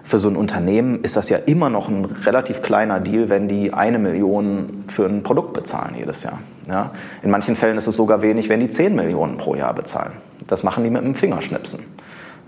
für 0.04 0.18
so 0.18 0.30
ein 0.30 0.36
Unternehmen 0.36 1.04
ist 1.04 1.18
das 1.18 1.30
ja 1.30 1.38
immer 1.38 1.70
noch 1.70 1.88
ein 1.88 2.06
relativ 2.06 2.62
kleiner 2.62 3.00
Deal, 3.00 3.30
wenn 3.30 3.48
die 3.48 3.74
eine 3.74 4.00
Million 4.00 4.86
für 4.88 5.06
ein 5.06 5.24
Produkt 5.24 5.54
bezahlen 5.54 5.94
jedes 5.98 6.24
Jahr. 6.24 6.39
Ja? 6.68 6.92
In 7.22 7.30
manchen 7.30 7.56
Fällen 7.56 7.78
ist 7.78 7.86
es 7.86 7.96
sogar 7.96 8.22
wenig, 8.22 8.50
wenn 8.50 8.60
die 8.60 8.70
10 8.70 8.96
Millionen 8.96 9.38
pro 9.38 9.56
Jahr 9.56 9.74
bezahlen. 9.74 10.13
Das 10.48 10.63
machen 10.63 10.84
die 10.84 10.89
mit 10.89 11.04
einem 11.04 11.16
Fingerschnipsen. 11.16 11.82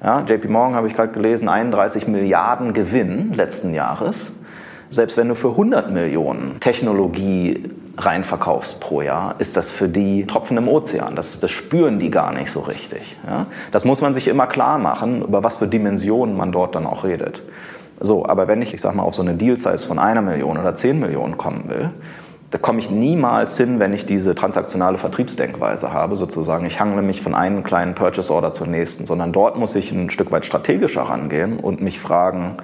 Ja, 0.03 0.22
JP 0.22 0.48
Morgan 0.50 0.75
habe 0.75 0.88
ich 0.88 0.96
gerade 0.96 1.12
gelesen, 1.13 1.48
31 1.48 2.08
Milliarden 2.08 2.74
Gewinn 2.74 3.34
letzten 3.34 3.74
Jahres. 3.74 4.34
Selbst 4.89 5.15
wenn 5.15 5.29
du 5.29 5.36
für 5.36 5.50
100 5.50 5.91
Millionen 5.91 6.60
Technologie 6.60 7.70
reinverkaufst 7.98 8.79
pro 8.79 9.03
Jahr, 9.03 9.36
ist 9.38 9.58
das 9.58 9.70
für 9.70 9.88
die 9.88 10.25
Tropfen 10.25 10.58
im 10.58 10.67
Ozean. 10.67 11.15
Das, 11.15 11.39
das 11.39 11.51
spüren 11.51 12.00
die 12.00 12.10
gar 12.10 12.34
nicht 12.34 12.50
so 12.50 12.62
richtig. 12.62 13.15
Ja? 13.27 13.46
Das 13.72 13.86
muss 13.86 14.01
man 14.01 14.13
sich 14.15 14.27
immer 14.27 14.48
klar 14.48 14.79
machen, 14.79 15.22
über 15.22 15.43
was 15.43 15.58
für 15.58 15.67
Dimensionen 15.67 16.36
man 16.36 16.51
dort 16.51 16.74
dann 16.74 16.88
auch 16.88 17.03
redet. 17.03 17.43
So, 18.00 18.25
aber 18.25 18.48
wenn 18.48 18.63
ich, 18.63 18.74
ich 18.74 18.81
sag 18.81 18.96
mal, 18.96 19.03
auf 19.03 19.13
so 19.13 19.22
eine 19.22 19.36
Deal-Size 19.36 19.88
von 19.88 20.00
einer 20.00 20.24
Million 20.24 20.58
oder 20.58 20.74
zehn 20.74 21.00
Millionen 21.00 21.38
kommen 21.38 21.70
will, 21.70 21.91
da 22.51 22.58
komme 22.58 22.79
ich 22.79 22.91
niemals 22.91 23.58
hin, 23.58 23.79
wenn 23.79 23.93
ich 23.93 24.05
diese 24.05 24.36
transaktionale 24.36 24.98
Vertriebsdenkweise 24.98 25.93
habe, 25.93 26.17
sozusagen. 26.17 26.65
Ich 26.65 26.81
hangle 26.81 27.01
mich 27.01 27.22
von 27.22 27.34
einem 27.34 27.63
kleinen 27.63 27.96
Purchase 27.96 28.31
Order 28.31 28.51
zur 28.51 28.67
nächsten, 28.67 29.05
sondern 29.05 29.31
dort 29.31 29.58
muss 29.58 29.75
ich 29.75 29.93
ein 29.93 30.10
Stück 30.10 30.31
weit 30.31 30.46
strategischer 30.46 31.03
rangehen 31.03 31.60
und 31.60 31.81
mich 31.81 32.00
fragen, 32.00 32.58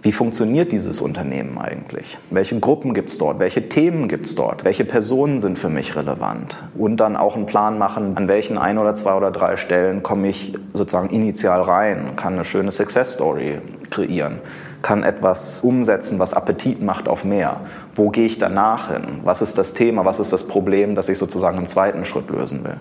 wie 0.00 0.12
funktioniert 0.12 0.72
dieses 0.72 1.02
Unternehmen 1.02 1.58
eigentlich? 1.58 2.18
Welche 2.30 2.58
Gruppen 2.58 2.94
gibt 2.94 3.10
es 3.10 3.18
dort? 3.18 3.38
Welche 3.40 3.68
Themen 3.68 4.08
gibt 4.08 4.26
es 4.26 4.34
dort? 4.34 4.64
Welche 4.64 4.84
Personen 4.84 5.40
sind 5.40 5.58
für 5.58 5.68
mich 5.68 5.94
relevant? 5.96 6.56
Und 6.78 6.98
dann 6.98 7.16
auch 7.16 7.36
einen 7.36 7.46
Plan 7.46 7.78
machen, 7.78 8.16
an 8.16 8.28
welchen 8.28 8.56
ein 8.56 8.78
oder 8.78 8.94
zwei 8.94 9.14
oder 9.14 9.30
drei 9.30 9.56
Stellen 9.56 10.02
komme 10.02 10.28
ich 10.28 10.54
sozusagen 10.72 11.10
initial 11.10 11.60
rein, 11.60 12.14
kann 12.16 12.34
eine 12.34 12.44
schöne 12.44 12.70
Success 12.70 13.12
Story 13.12 13.58
kreieren 13.90 14.40
kann 14.82 15.02
etwas 15.02 15.62
umsetzen, 15.62 16.18
was 16.18 16.34
Appetit 16.34 16.82
macht 16.82 17.08
auf 17.08 17.24
mehr. 17.24 17.60
Wo 17.94 18.10
gehe 18.10 18.26
ich 18.26 18.38
danach 18.38 18.90
hin? 18.90 19.20
Was 19.24 19.42
ist 19.42 19.58
das 19.58 19.74
Thema? 19.74 20.04
Was 20.04 20.20
ist 20.20 20.32
das 20.32 20.44
Problem, 20.44 20.94
das 20.94 21.08
ich 21.08 21.18
sozusagen 21.18 21.58
im 21.58 21.66
zweiten 21.66 22.04
Schritt 22.04 22.30
lösen 22.30 22.64
will? 22.64 22.76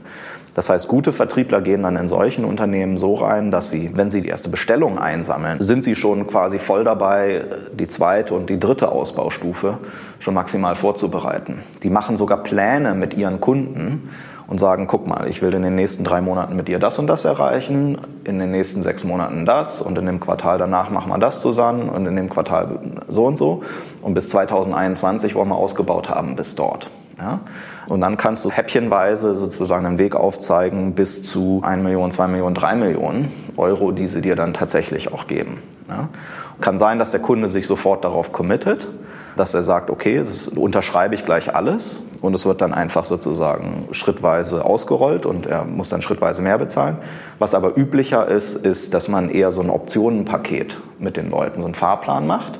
Das 0.57 0.71
heißt, 0.71 0.87
gute 0.87 1.13
Vertriebler 1.13 1.61
gehen 1.61 1.83
dann 1.83 1.97
in 1.97 2.07
solchen 2.07 2.43
Unternehmen 2.43 2.97
so 2.97 3.13
rein, 3.13 3.51
dass 3.51 3.69
sie, 3.69 3.91
wenn 3.93 4.09
sie 4.09 4.21
die 4.21 4.29
erste 4.29 4.49
Bestellung 4.49 4.97
einsammeln, 4.97 5.61
sind 5.61 5.83
sie 5.83 5.95
schon 5.95 6.25
quasi 6.25 6.57
voll 6.57 6.83
dabei, 6.83 7.45
die 7.73 7.87
zweite 7.87 8.33
und 8.33 8.49
die 8.49 8.59
dritte 8.59 8.91
Ausbaustufe 8.91 9.77
schon 10.17 10.33
maximal 10.33 10.73
vorzubereiten. 10.73 11.59
Die 11.83 11.91
machen 11.91 12.17
sogar 12.17 12.41
Pläne 12.41 12.95
mit 12.95 13.13
ihren 13.13 13.39
Kunden, 13.39 14.09
und 14.47 14.59
sagen, 14.59 14.87
guck 14.87 15.07
mal, 15.07 15.27
ich 15.27 15.41
will 15.41 15.53
in 15.53 15.61
den 15.61 15.75
nächsten 15.75 16.03
drei 16.03 16.21
Monaten 16.21 16.55
mit 16.55 16.67
dir 16.67 16.79
das 16.79 16.97
und 16.99 17.07
das 17.07 17.25
erreichen, 17.25 17.97
in 18.23 18.39
den 18.39 18.51
nächsten 18.51 18.81
sechs 18.81 19.03
Monaten 19.03 19.45
das 19.45 19.81
und 19.81 19.97
in 19.97 20.05
dem 20.05 20.19
Quartal 20.19 20.57
danach 20.57 20.89
machen 20.89 21.11
wir 21.11 21.17
das 21.17 21.41
zusammen 21.41 21.89
und 21.89 22.05
in 22.05 22.15
dem 22.15 22.29
Quartal 22.29 22.79
so 23.09 23.25
und 23.25 23.37
so. 23.37 23.63
Und 24.01 24.13
bis 24.13 24.29
2021 24.29 25.35
wollen 25.35 25.49
wir 25.49 25.57
ausgebaut 25.57 26.09
haben 26.09 26.35
bis 26.35 26.55
dort. 26.55 26.89
Ja? 27.17 27.41
Und 27.87 28.01
dann 28.01 28.15
kannst 28.15 28.45
du 28.45 28.49
häppchenweise 28.49 29.35
sozusagen 29.35 29.85
einen 29.85 29.97
Weg 29.97 30.15
aufzeigen 30.15 30.93
bis 30.93 31.23
zu 31.23 31.61
1 31.63 31.83
Million, 31.83 32.11
2 32.11 32.27
Millionen, 32.27 32.55
3 32.55 32.75
Millionen 32.75 33.31
Euro, 33.57 33.91
die 33.91 34.07
sie 34.07 34.21
dir 34.21 34.35
dann 34.35 34.53
tatsächlich 34.53 35.13
auch 35.13 35.27
geben. 35.27 35.61
Ja? 35.89 36.09
Kann 36.61 36.77
sein, 36.77 36.99
dass 36.99 37.11
der 37.11 37.21
Kunde 37.21 37.49
sich 37.49 37.67
sofort 37.67 38.03
darauf 38.05 38.31
committet 38.31 38.87
dass 39.39 39.53
er 39.53 39.63
sagt, 39.63 39.89
okay, 39.89 40.17
das 40.17 40.47
unterschreibe 40.47 41.15
ich 41.15 41.25
gleich 41.25 41.55
alles 41.55 42.03
und 42.21 42.33
es 42.33 42.45
wird 42.45 42.61
dann 42.61 42.73
einfach 42.73 43.05
sozusagen 43.05 43.87
schrittweise 43.91 44.65
ausgerollt 44.65 45.25
und 45.25 45.45
er 45.45 45.63
muss 45.63 45.89
dann 45.89 46.01
schrittweise 46.01 46.41
mehr 46.41 46.57
bezahlen. 46.57 46.97
Was 47.39 47.55
aber 47.55 47.77
üblicher 47.77 48.27
ist, 48.27 48.55
ist, 48.55 48.93
dass 48.93 49.07
man 49.07 49.29
eher 49.29 49.51
so 49.51 49.61
ein 49.61 49.69
Optionenpaket 49.69 50.79
mit 50.99 51.17
den 51.17 51.29
Leuten, 51.29 51.61
so 51.61 51.67
einen 51.67 51.75
Fahrplan 51.75 52.27
macht 52.27 52.59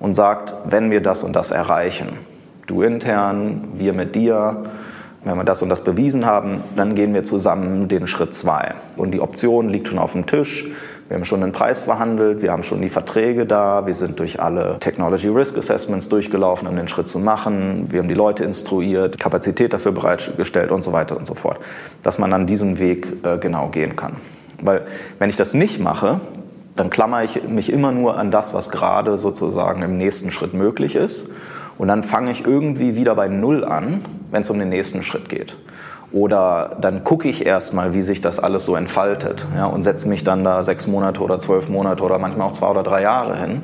und 0.00 0.14
sagt, 0.14 0.54
wenn 0.64 0.90
wir 0.90 1.02
das 1.02 1.24
und 1.24 1.34
das 1.34 1.50
erreichen, 1.50 2.18
du 2.66 2.82
intern, 2.82 3.68
wir 3.74 3.92
mit 3.92 4.14
dir, 4.14 4.64
wenn 5.24 5.36
wir 5.36 5.44
das 5.44 5.62
und 5.62 5.68
das 5.68 5.82
bewiesen 5.82 6.26
haben, 6.26 6.62
dann 6.76 6.94
gehen 6.94 7.12
wir 7.12 7.24
zusammen 7.24 7.88
den 7.88 8.06
Schritt 8.06 8.34
zwei. 8.34 8.74
Und 8.96 9.10
die 9.10 9.20
Option 9.20 9.68
liegt 9.68 9.88
schon 9.88 9.98
auf 9.98 10.12
dem 10.12 10.26
Tisch. 10.26 10.70
Wir 11.08 11.16
haben 11.16 11.24
schon 11.24 11.40
den 11.40 11.52
Preis 11.52 11.82
verhandelt, 11.82 12.42
wir 12.42 12.52
haben 12.52 12.62
schon 12.62 12.82
die 12.82 12.90
Verträge 12.90 13.46
da, 13.46 13.86
wir 13.86 13.94
sind 13.94 14.20
durch 14.20 14.40
alle 14.40 14.76
Technology 14.78 15.28
Risk 15.28 15.56
Assessments 15.56 16.10
durchgelaufen, 16.10 16.68
um 16.68 16.76
den 16.76 16.86
Schritt 16.86 17.08
zu 17.08 17.18
machen, 17.18 17.86
wir 17.90 18.00
haben 18.00 18.08
die 18.08 18.14
Leute 18.14 18.44
instruiert, 18.44 19.18
Kapazität 19.18 19.72
dafür 19.72 19.92
bereitgestellt 19.92 20.70
und 20.70 20.82
so 20.82 20.92
weiter 20.92 21.16
und 21.16 21.26
so 21.26 21.32
fort, 21.32 21.58
dass 22.02 22.18
man 22.18 22.30
dann 22.30 22.46
diesen 22.46 22.78
Weg 22.78 23.24
äh, 23.24 23.38
genau 23.38 23.68
gehen 23.68 23.96
kann. 23.96 24.16
Weil 24.60 24.82
wenn 25.18 25.30
ich 25.30 25.36
das 25.36 25.54
nicht 25.54 25.80
mache, 25.80 26.20
dann 26.76 26.90
klammere 26.90 27.24
ich 27.24 27.42
mich 27.42 27.72
immer 27.72 27.90
nur 27.90 28.18
an 28.18 28.30
das, 28.30 28.52
was 28.52 28.70
gerade 28.70 29.16
sozusagen 29.16 29.82
im 29.82 29.96
nächsten 29.96 30.30
Schritt 30.30 30.52
möglich 30.52 30.94
ist. 30.94 31.30
Und 31.78 31.88
dann 31.88 32.02
fange 32.02 32.32
ich 32.32 32.44
irgendwie 32.44 32.96
wieder 32.96 33.14
bei 33.14 33.28
Null 33.28 33.64
an, 33.64 34.04
wenn 34.30 34.42
es 34.42 34.50
um 34.50 34.58
den 34.58 34.68
nächsten 34.68 35.02
Schritt 35.02 35.28
geht. 35.28 35.56
Oder 36.10 36.76
dann 36.80 37.04
gucke 37.04 37.28
ich 37.28 37.44
erstmal, 37.44 37.92
wie 37.92 38.00
sich 38.00 38.20
das 38.20 38.38
alles 38.38 38.64
so 38.64 38.76
entfaltet 38.76 39.46
ja, 39.54 39.66
und 39.66 39.82
setze 39.82 40.08
mich 40.08 40.24
dann 40.24 40.42
da 40.42 40.62
sechs 40.62 40.86
Monate 40.86 41.20
oder 41.20 41.38
zwölf 41.38 41.68
Monate 41.68 42.02
oder 42.02 42.18
manchmal 42.18 42.46
auch 42.46 42.52
zwei 42.52 42.68
oder 42.68 42.82
drei 42.82 43.02
Jahre 43.02 43.36
hin 43.38 43.62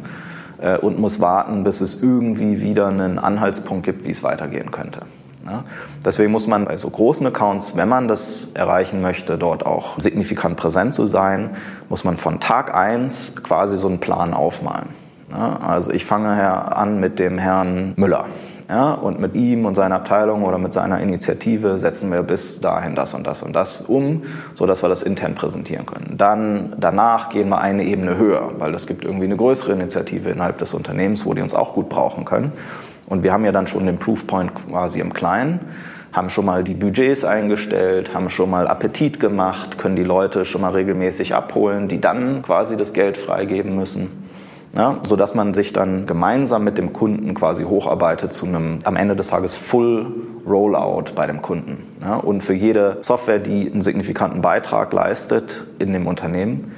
äh, 0.61 0.77
und 0.77 0.99
muss 0.99 1.21
warten, 1.21 1.65
bis 1.65 1.81
es 1.81 2.03
irgendwie 2.03 2.61
wieder 2.61 2.89
einen 2.89 3.19
Anhaltspunkt 3.19 3.87
gibt, 3.87 4.05
wie 4.05 4.11
es 4.11 4.23
weitergehen 4.23 4.71
könnte. 4.71 5.01
Ja. 5.47 5.65
Deswegen 6.05 6.33
muss 6.33 6.47
man 6.47 6.65
bei 6.67 6.77
so 6.77 6.89
großen 6.89 7.27
Accounts, 7.27 7.77
wenn 7.77 7.89
man 7.89 8.09
das 8.09 8.51
erreichen 8.55 9.01
möchte, 9.01 9.39
dort 9.39 9.65
auch 9.65 9.99
signifikant 9.99 10.57
präsent 10.57 10.95
zu 10.95 11.07
sein, 11.07 11.51
muss 11.89 12.05
man 12.05 12.17
von 12.17 12.41
Tag 12.41 12.75
eins 12.75 13.37
quasi 13.43 13.77
so 13.77 13.89
einen 13.89 14.01
Plan 14.01 14.35
aufmalen. 14.35 14.89
Ja. 15.31 15.59
Also 15.67 15.93
ich 15.93 16.05
fange 16.05 16.31
an 16.77 17.01
mit 17.01 17.19
dem 17.19 17.39
Herrn 17.39 17.95
Müller. 17.97 18.27
Ja, 18.75 18.91
und 18.91 19.21
mit 19.21 19.37
ihm 19.37 19.67
und 19.67 19.77
seiner 19.77 19.95
Abteilung 19.95 20.43
oder 20.43 20.59
mit 20.59 20.73
seiner 20.73 20.99
Initiative 21.01 21.79
setzen 21.79 22.11
wir 22.11 22.25
bis 22.25 22.61
dahin 22.61 22.97
das 22.97 23.15
und 23.15 23.25
das 23.25 23.41
und 23.41 23.55
das 23.55 23.83
um, 23.83 24.25
sodass 24.53 24.83
wir 24.83 24.89
das 24.89 25.05
intern 25.05 25.37
präsentieren 25.37 25.87
können. 25.87 26.17
Dann 26.19 26.73
danach 26.81 27.29
gehen 27.29 27.51
wir 27.51 27.61
eine 27.61 27.85
Ebene 27.85 28.17
höher, 28.17 28.51
weil 28.59 28.75
es 28.75 28.89
gibt 28.89 29.05
irgendwie 29.05 29.27
eine 29.27 29.37
größere 29.37 29.75
Initiative 29.75 30.29
innerhalb 30.29 30.59
des 30.59 30.75
Unternehmens, 30.75 31.25
wo 31.25 31.35
die 31.35 31.41
uns 31.41 31.55
auch 31.55 31.73
gut 31.73 31.89
brauchen 31.89 32.25
können. 32.25 32.51
Und 33.07 33.23
wir 33.23 33.33
haben 33.33 33.45
ja 33.45 33.53
dann 33.53 33.69
schon 33.69 33.87
den 33.87 33.99
Proofpoint 33.99 34.53
quasi 34.57 34.99
im 34.99 35.13
Kleinen 35.13 35.61
haben 36.13 36.29
schon 36.29 36.45
mal 36.45 36.63
die 36.63 36.75
Budgets 36.75 37.25
eingestellt, 37.25 38.15
haben 38.15 38.29
schon 38.29 38.49
mal 38.49 38.69
Appetit 38.69 39.19
gemacht, 39.19 39.79
können 39.79 39.97
die 39.97 40.05
Leute 40.05 40.45
schon 40.45 40.61
mal 40.61 40.71
regelmäßig 40.71 41.35
abholen, 41.35 41.89
die 41.89 42.01
dann 42.01 42.41
quasi 42.43 42.77
das 42.77 42.93
Geld 42.93 43.19
freigeben 43.19 43.75
müssen 43.75 44.24
ja, 44.77 45.01
sodass 45.07 45.35
man 45.35 45.55
sich 45.55 45.73
dann 45.73 46.07
gemeinsam 46.07 46.65
mit 46.65 46.79
dem 46.79 46.93
Kunden 46.93 47.35
quasi 47.35 47.65
hocharbeitet 47.65 48.33
zu 48.33 48.47
einem 48.47 48.81
am 48.85 48.97
Ende 48.97 49.17
des 49.17 49.29
Tages 49.29 49.57
Full 49.57 50.07
Rollout 50.47 51.13
bei 51.15 51.27
dem 51.27 51.43
Kunden. 51.43 51.85
Ja, 52.01 52.17
und 52.17 52.43
für 52.43 52.55
jede 52.55 52.99
Software, 53.01 53.39
die 53.39 53.71
einen 53.71 53.83
signifikanten 53.83 54.43
Beitrag 54.43 54.93
leistet 54.93 55.67
in 55.79 55.93
dem 55.93 56.07
Unternehmen, 56.07 56.73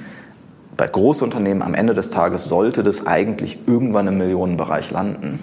bei 0.77 0.87
Großunternehmen 0.87 1.63
am 1.63 1.73
Ende 1.73 1.95
des 1.95 2.11
Tages 2.11 2.45
sollte 2.45 2.83
das 2.83 3.07
eigentlich 3.07 3.57
irgendwann 3.65 4.07
im 4.07 4.19
Millionenbereich 4.19 4.91
landen. 4.91 5.39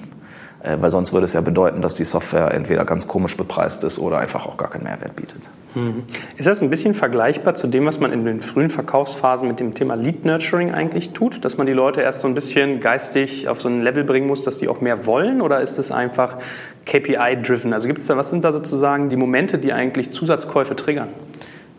Äh, 0.65 0.79
weil 0.81 0.91
sonst 0.91 1.13
würde 1.13 1.25
es 1.25 1.35
ja 1.35 1.43
bedeuten, 1.43 1.83
dass 1.83 1.95
die 1.95 2.05
Software 2.05 2.53
entweder 2.55 2.85
ganz 2.85 3.07
komisch 3.07 3.37
bepreist 3.37 3.85
ist 3.85 3.99
oder 3.99 4.19
einfach 4.19 4.47
auch 4.47 4.57
gar 4.57 4.71
keinen 4.71 4.85
Mehrwert 4.85 5.15
bietet. 5.15 5.43
Mhm. 5.75 6.05
Ist 6.39 6.47
das 6.47 6.63
ein 6.63 6.71
bisschen 6.71 6.95
vergleichbar 6.95 7.55
zu 7.55 7.67
dem, 7.67 7.85
was 7.85 8.01
man 8.01 8.13
in 8.13 8.25
den 8.25 8.41
frühen 8.41 8.71
Verkaufsphasen 8.71 9.47
mit 9.47 9.61
dem 9.61 9.75
Thema 9.75 9.95
Lead 9.95 10.25
Nurturing 10.25 10.73
eigentlich 10.73 11.11
tut? 11.11 11.45
Dass 11.45 11.59
man 11.59 11.67
die 11.67 11.75
Leute 11.75 12.01
erst 12.01 12.23
so 12.23 12.29
ein 12.29 12.35
bisschen 12.35 12.81
geistig 12.81 13.49
auf 13.49 13.61
so 13.61 13.69
ein 13.69 13.83
Level 13.83 14.05
bringen 14.05 14.27
muss, 14.27 14.43
dass 14.43 14.57
die 14.57 14.69
auch 14.69 14.81
mehr 14.81 15.05
wollen? 15.05 15.43
Oder 15.43 15.61
ist 15.61 15.79
es 15.79 15.93
einfach 15.93 16.39
KPI-driven? 16.87 17.75
Also 17.75 17.87
gibt 17.87 18.01
es 18.01 18.07
da, 18.07 18.17
was 18.17 18.31
sind 18.31 18.45
da 18.45 18.53
sozusagen 18.53 19.11
die 19.11 19.17
Momente, 19.17 19.59
die 19.59 19.73
eigentlich 19.73 20.13
Zusatzkäufe 20.13 20.77
triggern? 20.77 21.09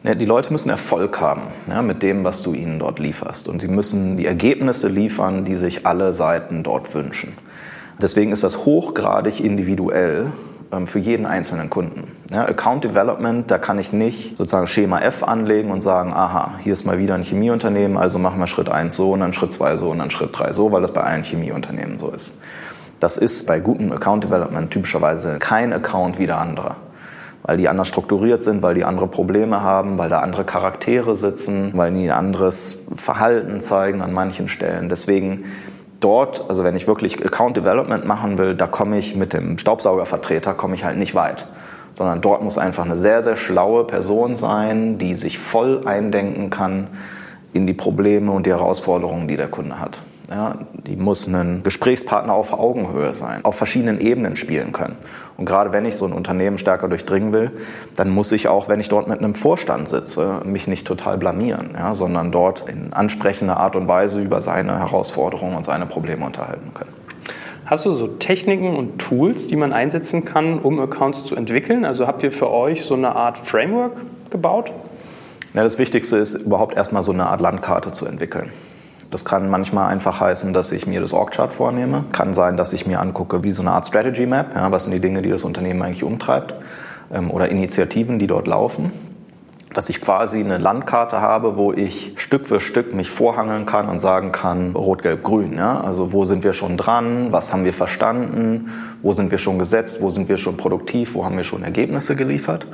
Die 0.03 0.25
Leute 0.25 0.51
müssen 0.51 0.69
Erfolg 0.69 1.19
haben 1.19 1.41
ja, 1.67 1.81
mit 1.81 2.03
dem, 2.03 2.23
was 2.23 2.43
du 2.43 2.53
ihnen 2.53 2.77
dort 2.77 2.99
lieferst. 2.99 3.47
Und 3.47 3.63
sie 3.63 3.67
müssen 3.67 4.17
die 4.17 4.27
Ergebnisse 4.27 4.87
liefern, 4.87 5.45
die 5.45 5.55
sich 5.55 5.87
alle 5.87 6.13
Seiten 6.13 6.61
dort 6.61 6.93
wünschen. 6.93 7.33
Deswegen 8.01 8.31
ist 8.31 8.43
das 8.43 8.65
hochgradig 8.65 9.39
individuell 9.39 10.31
ähm, 10.71 10.87
für 10.87 10.99
jeden 10.99 11.25
einzelnen 11.25 11.69
Kunden. 11.69 12.11
Ja, 12.31 12.45
Account 12.45 12.83
Development, 12.83 13.49
da 13.49 13.57
kann 13.57 13.79
ich 13.79 13.93
nicht 13.93 14.35
sozusagen 14.35 14.67
Schema 14.67 14.99
F 14.99 15.23
anlegen 15.23 15.71
und 15.71 15.81
sagen, 15.81 16.13
aha, 16.13 16.55
hier 16.61 16.73
ist 16.73 16.85
mal 16.85 16.99
wieder 16.99 17.15
ein 17.15 17.23
Chemieunternehmen, 17.23 17.97
also 17.97 18.19
machen 18.19 18.39
wir 18.39 18.47
Schritt 18.47 18.69
1 18.69 18.95
so 18.95 19.11
und 19.11 19.21
dann 19.21 19.33
Schritt 19.33 19.53
2 19.53 19.77
so 19.77 19.89
und 19.91 19.99
dann 19.99 20.09
Schritt 20.09 20.37
3 20.37 20.53
so, 20.53 20.71
weil 20.71 20.81
das 20.81 20.91
bei 20.91 21.01
allen 21.01 21.23
Chemieunternehmen 21.23 21.97
so 21.97 22.09
ist. 22.09 22.37
Das 22.99 23.17
ist 23.17 23.45
bei 23.45 23.59
gutem 23.59 23.91
Account 23.91 24.23
Development 24.23 24.71
typischerweise 24.71 25.35
kein 25.39 25.73
Account 25.73 26.17
wie 26.17 26.27
der 26.27 26.39
andere. 26.39 26.75
Weil 27.43 27.57
die 27.57 27.69
anders 27.69 27.87
strukturiert 27.87 28.41
sind, 28.41 28.63
weil 28.63 28.73
die 28.73 28.85
andere 28.85 29.07
Probleme 29.07 29.61
haben, 29.61 29.99
weil 29.99 30.09
da 30.09 30.19
andere 30.19 30.45
Charaktere 30.45 31.15
sitzen, 31.15 31.71
weil 31.75 31.93
die 31.93 32.05
ein 32.05 32.17
anderes 32.17 32.79
Verhalten 32.95 33.61
zeigen 33.61 34.01
an 34.01 34.13
manchen 34.13 34.47
Stellen. 34.47 34.89
Deswegen 34.89 35.45
dort, 36.05 36.45
also 36.47 36.63
wenn 36.63 36.75
ich 36.75 36.85
wirklich 36.85 37.25
Account 37.25 37.57
Development 37.57 38.05
machen 38.05 38.37
will, 38.37 38.53
da 38.53 38.67
komme 38.67 38.99
ich 38.99 39.15
mit 39.15 39.33
dem 39.33 39.57
Staubsaugervertreter, 39.57 40.53
komme 40.53 40.75
ich 40.75 40.85
halt 40.85 40.97
nicht 40.97 41.15
weit. 41.15 41.47
Sondern 41.93 42.21
dort 42.21 42.43
muss 42.43 42.59
einfach 42.59 42.85
eine 42.85 42.95
sehr, 42.95 43.23
sehr 43.23 43.35
schlaue 43.35 43.85
Person 43.85 44.35
sein, 44.35 44.99
die 44.99 45.15
sich 45.15 45.39
voll 45.39 45.87
eindenken 45.87 46.51
kann 46.51 46.87
in 47.53 47.65
die 47.65 47.73
Probleme 47.73 48.31
und 48.31 48.45
die 48.45 48.51
Herausforderungen, 48.51 49.27
die 49.27 49.35
der 49.35 49.47
Kunde 49.47 49.79
hat. 49.79 49.97
Ja, 50.29 50.55
die 50.87 50.95
muss 50.95 51.27
ein 51.27 51.61
Gesprächspartner 51.63 52.33
auf 52.33 52.51
Augenhöhe 52.51 53.13
sein, 53.13 53.45
auf 53.45 53.55
verschiedenen 53.55 53.99
Ebenen 53.99 54.35
spielen 54.35 54.71
können. 54.71 54.95
Und 55.37 55.45
gerade 55.45 55.71
wenn 55.71 55.85
ich 55.85 55.97
so 55.97 56.05
ein 56.05 56.13
Unternehmen 56.13 56.57
stärker 56.57 56.87
durchdringen 56.87 57.31
will, 57.31 57.51
dann 57.95 58.09
muss 58.09 58.31
ich 58.31 58.47
auch, 58.47 58.67
wenn 58.67 58.79
ich 58.79 58.89
dort 58.89 59.07
mit 59.07 59.19
einem 59.19 59.35
Vorstand 59.35 59.87
sitze, 59.87 60.41
mich 60.43 60.67
nicht 60.67 60.87
total 60.87 61.17
blamieren, 61.17 61.71
ja, 61.77 61.93
sondern 61.93 62.31
dort 62.31 62.67
in 62.67 62.91
ansprechender 62.93 63.57
Art 63.57 63.75
und 63.75 63.87
Weise 63.87 64.21
über 64.21 64.41
seine 64.41 64.79
Herausforderungen 64.79 65.55
und 65.55 65.65
seine 65.65 65.85
Probleme 65.85 66.25
unterhalten 66.25 66.73
können. 66.73 66.93
Hast 67.65 67.85
du 67.85 67.91
so 67.91 68.07
Techniken 68.07 68.75
und 68.75 68.99
Tools, 68.99 69.47
die 69.47 69.55
man 69.55 69.73
einsetzen 69.73 70.23
kann, 70.23 70.59
um 70.59 70.79
Accounts 70.79 71.23
zu 71.25 71.35
entwickeln? 71.35 71.83
Also 71.83 72.07
habt 72.07 72.23
ihr 72.23 72.31
für 72.31 72.51
euch 72.51 72.83
so 72.83 72.93
eine 72.93 73.15
Art 73.15 73.39
Framework 73.39 73.93
gebaut? 74.29 74.71
Ja, 75.53 75.63
das 75.63 75.79
Wichtigste 75.79 76.17
ist 76.17 76.35
überhaupt 76.35 76.75
erstmal 76.75 77.01
so 77.01 77.11
eine 77.11 77.27
Art 77.27 77.41
Landkarte 77.41 77.91
zu 77.91 78.05
entwickeln. 78.05 78.51
Das 79.15 79.23
kann 79.23 79.49
manchmal 79.49 79.87
einfach 79.87 80.19
heißen, 80.19 80.51
dass 80.51 80.73
ich 80.73 80.87
mir 80.87 80.99
das 80.99 81.13
Org-Chart 81.13 81.53
vornehme. 81.53 82.03
Kann 82.11 82.33
sein, 82.33 82.57
dass 82.57 82.73
ich 82.73 82.85
mir 82.85 82.99
angucke, 82.99 83.45
wie 83.45 83.51
so 83.51 83.61
eine 83.61 83.71
Art 83.71 83.87
Strategy 83.87 84.25
Map, 84.25 84.53
ja, 84.53 84.69
was 84.73 84.83
sind 84.83 84.91
die 84.91 84.99
Dinge, 84.99 85.21
die 85.21 85.29
das 85.29 85.45
Unternehmen 85.45 85.81
eigentlich 85.83 86.03
umtreibt 86.03 86.53
ähm, 87.13 87.31
oder 87.31 87.47
Initiativen, 87.47 88.19
die 88.19 88.27
dort 88.27 88.45
laufen 88.45 88.91
dass 89.75 89.89
ich 89.89 89.99
quasi 89.99 90.39
eine 90.39 90.57
Landkarte 90.57 91.19
habe, 91.19 91.57
wo 91.57 91.73
ich 91.73 92.13
Stück 92.15 92.47
für 92.47 92.61
Stück 92.61 92.95
mich 92.95 93.09
vorhangeln 93.09 93.65
kann 93.65 93.89
und 93.89 93.99
sagen 93.99 94.31
kann, 94.31 94.71
rot, 94.73 95.03
gelb, 95.03 95.21
grün. 95.21 95.57
Ja? 95.57 95.81
Also 95.81 96.13
wo 96.13 96.23
sind 96.23 96.45
wir 96.45 96.53
schon 96.53 96.77
dran, 96.77 97.33
was 97.33 97.51
haben 97.51 97.65
wir 97.65 97.73
verstanden, 97.73 98.71
wo 99.01 99.11
sind 99.11 99.31
wir 99.31 99.37
schon 99.37 99.59
gesetzt, 99.59 100.01
wo 100.01 100.09
sind 100.09 100.29
wir 100.29 100.37
schon 100.37 100.55
produktiv, 100.55 101.13
wo 101.13 101.25
haben 101.25 101.35
wir 101.35 101.43
schon 101.43 101.61
Ergebnisse 101.61 102.15
geliefert, 102.15 102.67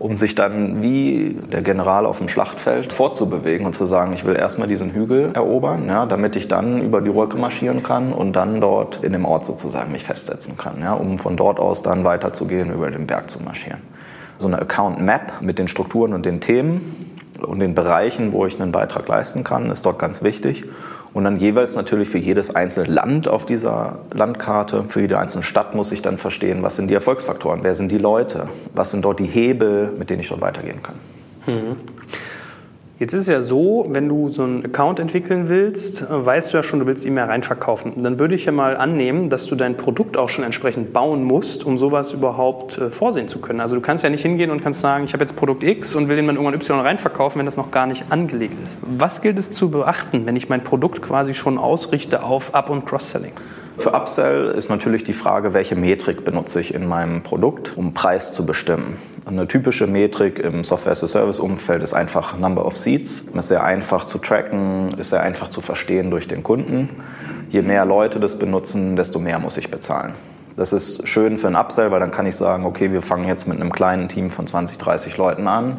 um 0.00 0.16
sich 0.16 0.34
dann 0.34 0.82
wie 0.82 1.38
der 1.52 1.62
General 1.62 2.04
auf 2.04 2.18
dem 2.18 2.26
Schlachtfeld 2.26 2.92
fortzubewegen 2.92 3.64
und 3.64 3.74
zu 3.74 3.84
sagen, 3.84 4.12
ich 4.12 4.24
will 4.24 4.34
erstmal 4.34 4.66
diesen 4.66 4.92
Hügel 4.92 5.30
erobern, 5.34 5.86
ja, 5.86 6.06
damit 6.06 6.34
ich 6.34 6.48
dann 6.48 6.82
über 6.82 7.00
die 7.00 7.14
Wolke 7.14 7.36
marschieren 7.36 7.84
kann 7.84 8.12
und 8.12 8.34
dann 8.34 8.60
dort 8.60 9.04
in 9.04 9.12
dem 9.12 9.24
Ort 9.24 9.46
sozusagen 9.46 9.92
mich 9.92 10.02
festsetzen 10.02 10.56
kann, 10.56 10.80
ja, 10.80 10.94
um 10.94 11.20
von 11.20 11.36
dort 11.36 11.60
aus 11.60 11.82
dann 11.82 12.02
weiterzugehen, 12.02 12.72
über 12.72 12.90
den 12.90 13.06
Berg 13.06 13.30
zu 13.30 13.40
marschieren 13.44 13.97
so 14.38 14.48
eine 14.48 14.60
Account 14.60 15.00
Map 15.00 15.40
mit 15.40 15.58
den 15.58 15.68
Strukturen 15.68 16.14
und 16.14 16.24
den 16.24 16.40
Themen 16.40 17.16
und 17.46 17.60
den 17.60 17.74
Bereichen, 17.74 18.32
wo 18.32 18.46
ich 18.46 18.60
einen 18.60 18.72
Beitrag 18.72 19.06
leisten 19.08 19.44
kann, 19.44 19.70
ist 19.70 19.84
dort 19.84 19.98
ganz 19.98 20.22
wichtig. 20.22 20.64
Und 21.12 21.24
dann 21.24 21.38
jeweils 21.38 21.74
natürlich 21.74 22.08
für 22.08 22.18
jedes 22.18 22.54
einzelne 22.54 22.92
Land 22.92 23.28
auf 23.28 23.46
dieser 23.46 24.00
Landkarte, 24.12 24.84
für 24.88 25.00
jede 25.00 25.18
einzelne 25.18 25.42
Stadt 25.42 25.74
muss 25.74 25.90
ich 25.90 26.02
dann 26.02 26.18
verstehen, 26.18 26.62
was 26.62 26.76
sind 26.76 26.90
die 26.90 26.94
Erfolgsfaktoren, 26.94 27.60
wer 27.62 27.74
sind 27.74 27.90
die 27.90 27.98
Leute, 27.98 28.48
was 28.74 28.90
sind 28.90 29.04
dort 29.04 29.18
die 29.18 29.24
Hebel, 29.26 29.92
mit 29.98 30.10
denen 30.10 30.20
ich 30.20 30.28
dort 30.28 30.40
weitergehen 30.40 30.80
kann. 30.82 30.96
Mhm. 31.46 31.76
Jetzt 32.98 33.14
ist 33.14 33.22
es 33.22 33.28
ja 33.28 33.40
so, 33.40 33.86
wenn 33.90 34.08
du 34.08 34.28
so 34.28 34.42
einen 34.42 34.64
Account 34.64 34.98
entwickeln 34.98 35.48
willst, 35.48 36.04
weißt 36.08 36.52
du 36.52 36.56
ja 36.56 36.64
schon, 36.64 36.80
du 36.80 36.86
willst 36.86 37.04
ihn 37.04 37.14
mehr 37.14 37.28
reinverkaufen. 37.28 38.02
Dann 38.02 38.18
würde 38.18 38.34
ich 38.34 38.44
ja 38.44 38.50
mal 38.50 38.76
annehmen, 38.76 39.30
dass 39.30 39.46
du 39.46 39.54
dein 39.54 39.76
Produkt 39.76 40.16
auch 40.16 40.28
schon 40.28 40.42
entsprechend 40.44 40.92
bauen 40.92 41.22
musst, 41.22 41.64
um 41.64 41.78
sowas 41.78 42.12
überhaupt 42.12 42.76
äh, 42.76 42.90
vorsehen 42.90 43.28
zu 43.28 43.38
können. 43.38 43.60
Also 43.60 43.76
du 43.76 43.80
kannst 43.80 44.02
ja 44.02 44.10
nicht 44.10 44.22
hingehen 44.22 44.50
und 44.50 44.64
kannst 44.64 44.80
sagen, 44.80 45.04
ich 45.04 45.12
habe 45.12 45.22
jetzt 45.22 45.36
Produkt 45.36 45.62
X 45.62 45.94
und 45.94 46.08
will 46.08 46.16
den 46.16 46.26
dann 46.26 46.34
irgendwann 46.34 46.54
Y 46.54 46.80
reinverkaufen, 46.80 47.38
wenn 47.38 47.46
das 47.46 47.56
noch 47.56 47.70
gar 47.70 47.86
nicht 47.86 48.06
angelegt 48.10 48.54
ist. 48.64 48.78
Was 48.82 49.22
gilt 49.22 49.38
es 49.38 49.52
zu 49.52 49.70
beachten, 49.70 50.26
wenn 50.26 50.34
ich 50.34 50.48
mein 50.48 50.64
Produkt 50.64 51.00
quasi 51.00 51.34
schon 51.34 51.56
ausrichte 51.56 52.24
auf 52.24 52.52
Up- 52.52 52.68
und 52.68 52.84
Cross-Selling? 52.84 53.32
Für 53.78 53.92
Upsell 53.92 54.46
ist 54.46 54.70
natürlich 54.70 55.04
die 55.04 55.12
Frage, 55.12 55.54
welche 55.54 55.76
Metrik 55.76 56.24
benutze 56.24 56.60
ich 56.60 56.74
in 56.74 56.88
meinem 56.88 57.22
Produkt, 57.22 57.74
um 57.76 57.94
Preis 57.94 58.32
zu 58.32 58.44
bestimmen. 58.44 58.96
Eine 59.28 59.46
typische 59.46 59.86
Metrik 59.86 60.38
im 60.38 60.64
Software-as-a-Service-Umfeld 60.64 61.82
ist 61.82 61.92
einfach 61.92 62.38
Number 62.38 62.64
of 62.64 62.78
Seats. 62.78 63.26
Ist 63.34 63.48
sehr 63.48 63.62
einfach 63.62 64.06
zu 64.06 64.16
tracken, 64.16 64.88
ist 64.96 65.10
sehr 65.10 65.20
einfach 65.20 65.50
zu 65.50 65.60
verstehen 65.60 66.10
durch 66.10 66.28
den 66.28 66.42
Kunden. 66.42 66.88
Je 67.50 67.60
mehr 67.60 67.84
Leute 67.84 68.20
das 68.20 68.38
benutzen, 68.38 68.96
desto 68.96 69.18
mehr 69.18 69.38
muss 69.38 69.58
ich 69.58 69.70
bezahlen. 69.70 70.14
Das 70.58 70.72
ist 70.72 71.06
schön 71.08 71.38
für 71.38 71.46
ein 71.46 71.56
Upsell, 71.56 71.90
weil 71.90 72.00
dann 72.00 72.10
kann 72.10 72.26
ich 72.26 72.36
sagen, 72.36 72.66
okay, 72.66 72.92
wir 72.92 73.00
fangen 73.00 73.26
jetzt 73.26 73.48
mit 73.48 73.60
einem 73.60 73.72
kleinen 73.72 74.08
Team 74.08 74.28
von 74.28 74.46
20, 74.46 74.76
30 74.76 75.16
Leuten 75.16 75.48
an 75.48 75.78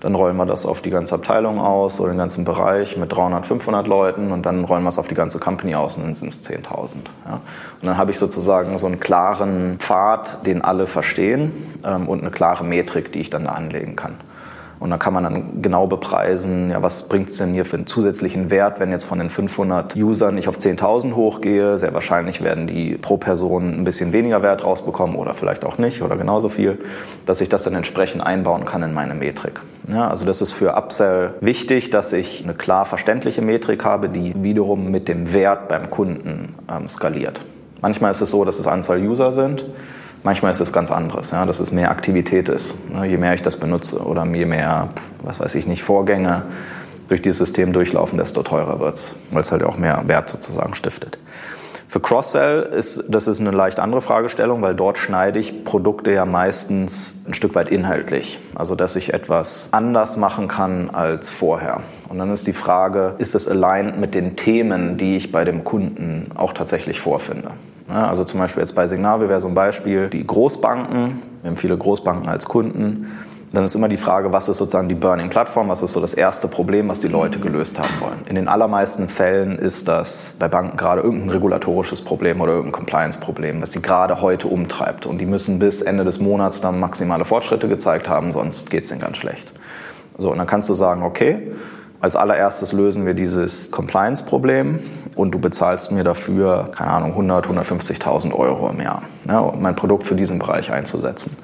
dann 0.00 0.14
rollen 0.14 0.36
wir 0.36 0.46
das 0.46 0.64
auf 0.64 0.80
die 0.80 0.90
ganze 0.90 1.16
Abteilung 1.16 1.60
aus 1.60 2.00
oder 2.00 2.12
den 2.12 2.18
ganzen 2.18 2.44
Bereich 2.44 2.96
mit 2.96 3.12
300, 3.12 3.46
500 3.46 3.86
Leuten 3.86 4.30
und 4.30 4.46
dann 4.46 4.64
rollen 4.64 4.82
wir 4.82 4.90
es 4.90 4.98
auf 4.98 5.08
die 5.08 5.14
ganze 5.14 5.38
Company 5.38 5.74
aus 5.74 5.96
und 5.96 6.04
dann 6.04 6.14
sind 6.14 6.28
es 6.28 6.48
10.000. 6.48 6.96
Ja. 7.26 7.34
Und 7.34 7.42
dann 7.82 7.96
habe 7.98 8.10
ich 8.12 8.18
sozusagen 8.18 8.76
so 8.78 8.86
einen 8.86 9.00
klaren 9.00 9.78
Pfad, 9.78 10.46
den 10.46 10.62
alle 10.62 10.86
verstehen 10.86 11.52
ähm, 11.84 12.08
und 12.08 12.20
eine 12.20 12.30
klare 12.30 12.64
Metrik, 12.64 13.12
die 13.12 13.20
ich 13.20 13.30
dann 13.30 13.44
da 13.44 13.52
anlegen 13.52 13.96
kann. 13.96 14.16
Und 14.80 14.90
dann 14.90 14.98
kann 14.98 15.12
man 15.12 15.24
dann 15.24 15.62
genau 15.62 15.86
bepreisen, 15.86 16.70
ja, 16.70 16.82
was 16.82 17.08
bringt 17.08 17.30
es 17.30 17.38
denn 17.38 17.52
hier 17.52 17.64
für 17.64 17.76
einen 17.76 17.86
zusätzlichen 17.86 18.50
Wert, 18.50 18.78
wenn 18.78 18.92
jetzt 18.92 19.04
von 19.04 19.18
den 19.18 19.28
500 19.28 19.96
Usern 19.96 20.38
ich 20.38 20.48
auf 20.48 20.58
10.000 20.58 21.14
hochgehe. 21.14 21.78
Sehr 21.78 21.92
wahrscheinlich 21.94 22.42
werden 22.42 22.66
die 22.68 22.96
pro 22.96 23.16
Person 23.16 23.74
ein 23.74 23.84
bisschen 23.84 24.12
weniger 24.12 24.42
Wert 24.42 24.62
rausbekommen 24.62 25.16
oder 25.16 25.34
vielleicht 25.34 25.64
auch 25.64 25.78
nicht 25.78 26.02
oder 26.02 26.16
genauso 26.16 26.48
viel, 26.48 26.78
dass 27.26 27.40
ich 27.40 27.48
das 27.48 27.64
dann 27.64 27.74
entsprechend 27.74 28.22
einbauen 28.22 28.64
kann 28.64 28.82
in 28.82 28.94
meine 28.94 29.14
Metrik. 29.14 29.60
Ja, 29.92 30.08
also 30.08 30.24
das 30.26 30.40
ist 30.40 30.52
für 30.52 30.74
Upsell 30.76 31.34
wichtig, 31.40 31.90
dass 31.90 32.12
ich 32.12 32.44
eine 32.44 32.54
klar 32.54 32.84
verständliche 32.84 33.42
Metrik 33.42 33.84
habe, 33.84 34.08
die 34.08 34.32
wiederum 34.36 34.90
mit 34.90 35.08
dem 35.08 35.32
Wert 35.32 35.68
beim 35.68 35.90
Kunden 35.90 36.54
ähm, 36.70 36.86
skaliert. 36.86 37.40
Manchmal 37.80 38.10
ist 38.10 38.20
es 38.20 38.30
so, 38.30 38.44
dass 38.44 38.58
es 38.58 38.66
Anzahl 38.66 39.00
User 39.00 39.32
sind. 39.32 39.64
Manchmal 40.22 40.50
ist 40.50 40.60
es 40.60 40.72
ganz 40.72 40.90
anderes, 40.90 41.30
ja, 41.30 41.46
dass 41.46 41.60
es 41.60 41.72
mehr 41.72 41.90
Aktivität 41.90 42.48
ist. 42.48 42.76
Ne, 42.90 43.06
je 43.06 43.16
mehr 43.16 43.34
ich 43.34 43.42
das 43.42 43.56
benutze 43.56 44.00
oder 44.00 44.26
je 44.26 44.46
mehr, 44.46 44.88
was 45.22 45.40
weiß 45.40 45.54
ich 45.54 45.66
nicht, 45.66 45.82
Vorgänge 45.82 46.42
durch 47.08 47.22
dieses 47.22 47.38
System 47.38 47.72
durchlaufen, 47.72 48.18
desto 48.18 48.42
teurer 48.42 48.80
wird 48.80 48.96
es, 48.96 49.14
weil 49.30 49.40
es 49.40 49.52
halt 49.52 49.62
auch 49.62 49.78
mehr 49.78 50.02
Wert 50.06 50.28
sozusagen 50.28 50.74
stiftet. 50.74 51.18
Für 51.90 52.00
Cross-Sell 52.00 52.64
ist 52.64 53.04
das 53.08 53.28
ist 53.28 53.40
eine 53.40 53.50
leicht 53.50 53.80
andere 53.80 54.02
Fragestellung, 54.02 54.60
weil 54.60 54.74
dort 54.74 54.98
schneide 54.98 55.38
ich 55.38 55.64
Produkte 55.64 56.12
ja 56.12 56.26
meistens 56.26 57.16
ein 57.26 57.32
Stück 57.32 57.54
weit 57.54 57.70
inhaltlich. 57.70 58.38
Also 58.54 58.74
dass 58.74 58.94
ich 58.94 59.14
etwas 59.14 59.70
anders 59.72 60.18
machen 60.18 60.48
kann 60.48 60.90
als 60.90 61.30
vorher. 61.30 61.80
Und 62.10 62.18
dann 62.18 62.30
ist 62.30 62.46
die 62.46 62.52
Frage, 62.52 63.14
ist 63.16 63.34
es 63.34 63.48
aligned 63.48 63.98
mit 63.98 64.14
den 64.14 64.36
Themen, 64.36 64.98
die 64.98 65.16
ich 65.16 65.32
bei 65.32 65.46
dem 65.46 65.64
Kunden 65.64 66.30
auch 66.34 66.52
tatsächlich 66.52 67.00
vorfinde? 67.00 67.52
Also 67.88 68.24
zum 68.24 68.40
Beispiel 68.40 68.60
jetzt 68.60 68.74
bei 68.74 68.86
Signavio 68.86 69.28
wäre 69.28 69.40
so 69.40 69.48
ein 69.48 69.54
Beispiel 69.54 70.08
die 70.08 70.26
Großbanken. 70.26 71.22
Wir 71.42 71.50
haben 71.50 71.56
viele 71.56 71.76
Großbanken 71.76 72.28
als 72.28 72.46
Kunden. 72.46 73.06
Dann 73.52 73.64
ist 73.64 73.74
immer 73.74 73.88
die 73.88 73.96
Frage, 73.96 74.30
was 74.30 74.46
ist 74.50 74.58
sozusagen 74.58 74.90
die 74.90 74.94
Burning-Plattform? 74.94 75.70
Was 75.70 75.82
ist 75.82 75.94
so 75.94 76.00
das 76.02 76.12
erste 76.12 76.48
Problem, 76.48 76.88
was 76.88 77.00
die 77.00 77.08
Leute 77.08 77.38
gelöst 77.38 77.78
haben 77.78 78.00
wollen? 78.00 78.18
In 78.28 78.34
den 78.34 78.46
allermeisten 78.46 79.08
Fällen 79.08 79.58
ist 79.58 79.88
das 79.88 80.36
bei 80.38 80.48
Banken 80.48 80.76
gerade 80.76 81.00
irgendein 81.00 81.30
regulatorisches 81.30 82.02
Problem 82.02 82.42
oder 82.42 82.52
irgendein 82.52 82.72
Compliance-Problem, 82.72 83.62
was 83.62 83.72
sie 83.72 83.80
gerade 83.80 84.20
heute 84.20 84.48
umtreibt. 84.48 85.06
Und 85.06 85.18
die 85.18 85.26
müssen 85.26 85.58
bis 85.58 85.80
Ende 85.80 86.04
des 86.04 86.20
Monats 86.20 86.60
dann 86.60 86.78
maximale 86.78 87.24
Fortschritte 87.24 87.68
gezeigt 87.68 88.06
haben, 88.06 88.32
sonst 88.32 88.68
geht 88.68 88.84
es 88.84 88.90
ihnen 88.90 89.00
ganz 89.00 89.16
schlecht. 89.16 89.50
So, 90.18 90.30
und 90.30 90.36
dann 90.36 90.46
kannst 90.46 90.68
du 90.68 90.74
sagen, 90.74 91.02
okay, 91.02 91.52
als 92.00 92.14
allererstes 92.14 92.72
lösen 92.72 93.06
wir 93.06 93.14
dieses 93.14 93.70
Compliance-Problem 93.72 94.78
und 95.16 95.32
du 95.32 95.38
bezahlst 95.40 95.90
mir 95.90 96.04
dafür, 96.04 96.70
keine 96.72 96.90
Ahnung, 96.90 97.10
100, 97.10 97.48
150.000 97.48 98.32
Euro 98.34 98.70
im 98.70 98.80
Jahr, 98.80 99.02
ja, 99.26 99.40
um 99.40 99.60
mein 99.60 99.74
Produkt 99.74 100.04
für 100.04 100.14
diesen 100.14 100.38
Bereich 100.38 100.70
einzusetzen. 100.70 101.36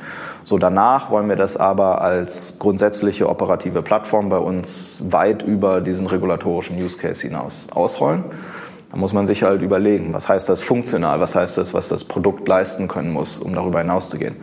So, 0.44 0.58
danach 0.58 1.10
wollen 1.10 1.28
wir 1.28 1.36
das 1.36 1.56
aber 1.56 2.02
als 2.02 2.58
grundsätzliche 2.58 3.28
operative 3.28 3.82
Plattform 3.82 4.28
bei 4.28 4.38
uns 4.38 5.02
weit 5.08 5.42
über 5.42 5.80
diesen 5.80 6.06
regulatorischen 6.06 6.76
Use 6.76 6.98
Case 6.98 7.22
hinaus 7.22 7.68
ausrollen. 7.72 8.24
Da 8.90 8.98
muss 8.98 9.12
man 9.12 9.26
sich 9.26 9.42
halt 9.42 9.60
überlegen, 9.60 10.12
was 10.12 10.28
heißt 10.28 10.48
das 10.48 10.60
funktional, 10.60 11.18
was 11.18 11.34
heißt 11.34 11.58
das, 11.58 11.74
was 11.74 11.88
das 11.88 12.04
Produkt 12.04 12.46
leisten 12.46 12.86
können 12.86 13.10
muss, 13.10 13.40
um 13.40 13.54
darüber 13.54 13.80
hinauszugehen. 13.80 14.36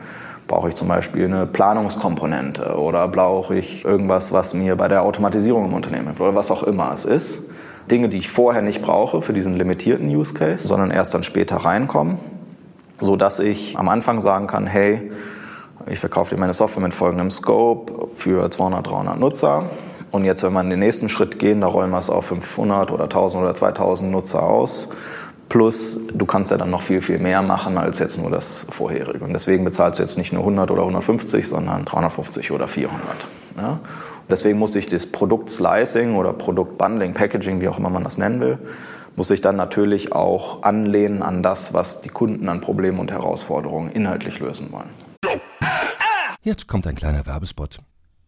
Brauche 0.51 0.67
ich 0.67 0.75
zum 0.75 0.89
Beispiel 0.89 1.23
eine 1.23 1.47
Planungskomponente 1.47 2.75
oder 2.75 3.07
brauche 3.07 3.55
ich 3.55 3.85
irgendwas, 3.85 4.33
was 4.33 4.53
mir 4.53 4.75
bei 4.75 4.89
der 4.89 5.03
Automatisierung 5.03 5.63
im 5.63 5.73
Unternehmen 5.73 6.07
hilft 6.07 6.19
oder 6.19 6.35
was 6.35 6.51
auch 6.51 6.63
immer 6.63 6.91
es 6.93 7.05
ist. 7.05 7.45
Dinge, 7.89 8.09
die 8.09 8.17
ich 8.17 8.29
vorher 8.29 8.61
nicht 8.61 8.81
brauche 8.81 9.21
für 9.21 9.31
diesen 9.31 9.55
limitierten 9.55 10.09
Use 10.09 10.33
Case, 10.33 10.67
sondern 10.67 10.91
erst 10.91 11.13
dann 11.13 11.23
später 11.23 11.55
reinkommen, 11.55 12.17
so 12.99 13.15
dass 13.15 13.39
ich 13.39 13.79
am 13.79 13.87
Anfang 13.87 14.19
sagen 14.19 14.47
kann, 14.47 14.67
hey, 14.67 15.13
ich 15.89 15.99
verkaufe 15.99 16.35
dir 16.35 16.41
meine 16.41 16.53
Software 16.53 16.83
mit 16.83 16.93
folgendem 16.93 17.31
Scope 17.31 18.09
für 18.15 18.51
200, 18.51 18.85
300 18.85 19.17
Nutzer. 19.17 19.69
Und 20.11 20.25
jetzt, 20.25 20.43
wenn 20.43 20.51
wir 20.51 20.59
in 20.59 20.69
den 20.69 20.79
nächsten 20.79 21.07
Schritt 21.07 21.39
gehen, 21.39 21.61
da 21.61 21.67
rollen 21.67 21.91
wir 21.91 21.97
es 21.97 22.09
auf 22.09 22.25
500 22.25 22.91
oder 22.91 23.05
1000 23.05 23.41
oder 23.41 23.55
2000 23.55 24.11
Nutzer 24.11 24.43
aus 24.43 24.89
Plus, 25.51 25.99
du 26.13 26.25
kannst 26.25 26.49
ja 26.51 26.55
dann 26.55 26.69
noch 26.69 26.81
viel, 26.81 27.01
viel 27.01 27.19
mehr 27.19 27.41
machen 27.41 27.77
als 27.77 27.99
jetzt 27.99 28.17
nur 28.17 28.31
das 28.31 28.65
vorherige. 28.69 29.25
Und 29.25 29.33
deswegen 29.33 29.65
bezahlst 29.65 29.99
du 29.99 30.03
jetzt 30.03 30.17
nicht 30.17 30.31
nur 30.31 30.43
100 30.43 30.71
oder 30.71 30.83
150, 30.83 31.45
sondern 31.45 31.83
350 31.83 32.51
oder 32.51 32.69
400. 32.69 33.03
Ja? 33.57 33.81
Deswegen 34.29 34.57
muss 34.57 34.77
ich 34.77 34.85
das 34.85 35.07
Produkt-Slicing 35.07 36.15
oder 36.15 36.31
Produkt-Bundling, 36.31 37.13
Packaging, 37.13 37.59
wie 37.59 37.67
auch 37.67 37.77
immer 37.77 37.89
man 37.89 38.05
das 38.05 38.17
nennen 38.17 38.39
will, 38.39 38.59
muss 39.17 39.29
ich 39.29 39.41
dann 39.41 39.57
natürlich 39.57 40.13
auch 40.13 40.63
anlehnen 40.63 41.21
an 41.21 41.43
das, 41.43 41.73
was 41.73 41.99
die 41.99 42.07
Kunden 42.07 42.47
an 42.47 42.61
Problemen 42.61 42.99
und 42.99 43.11
Herausforderungen 43.11 43.91
inhaltlich 43.91 44.39
lösen 44.39 44.71
wollen. 44.71 44.89
Jetzt 46.43 46.69
kommt 46.69 46.87
ein 46.87 46.95
kleiner 46.95 47.25
Werbespot. 47.25 47.79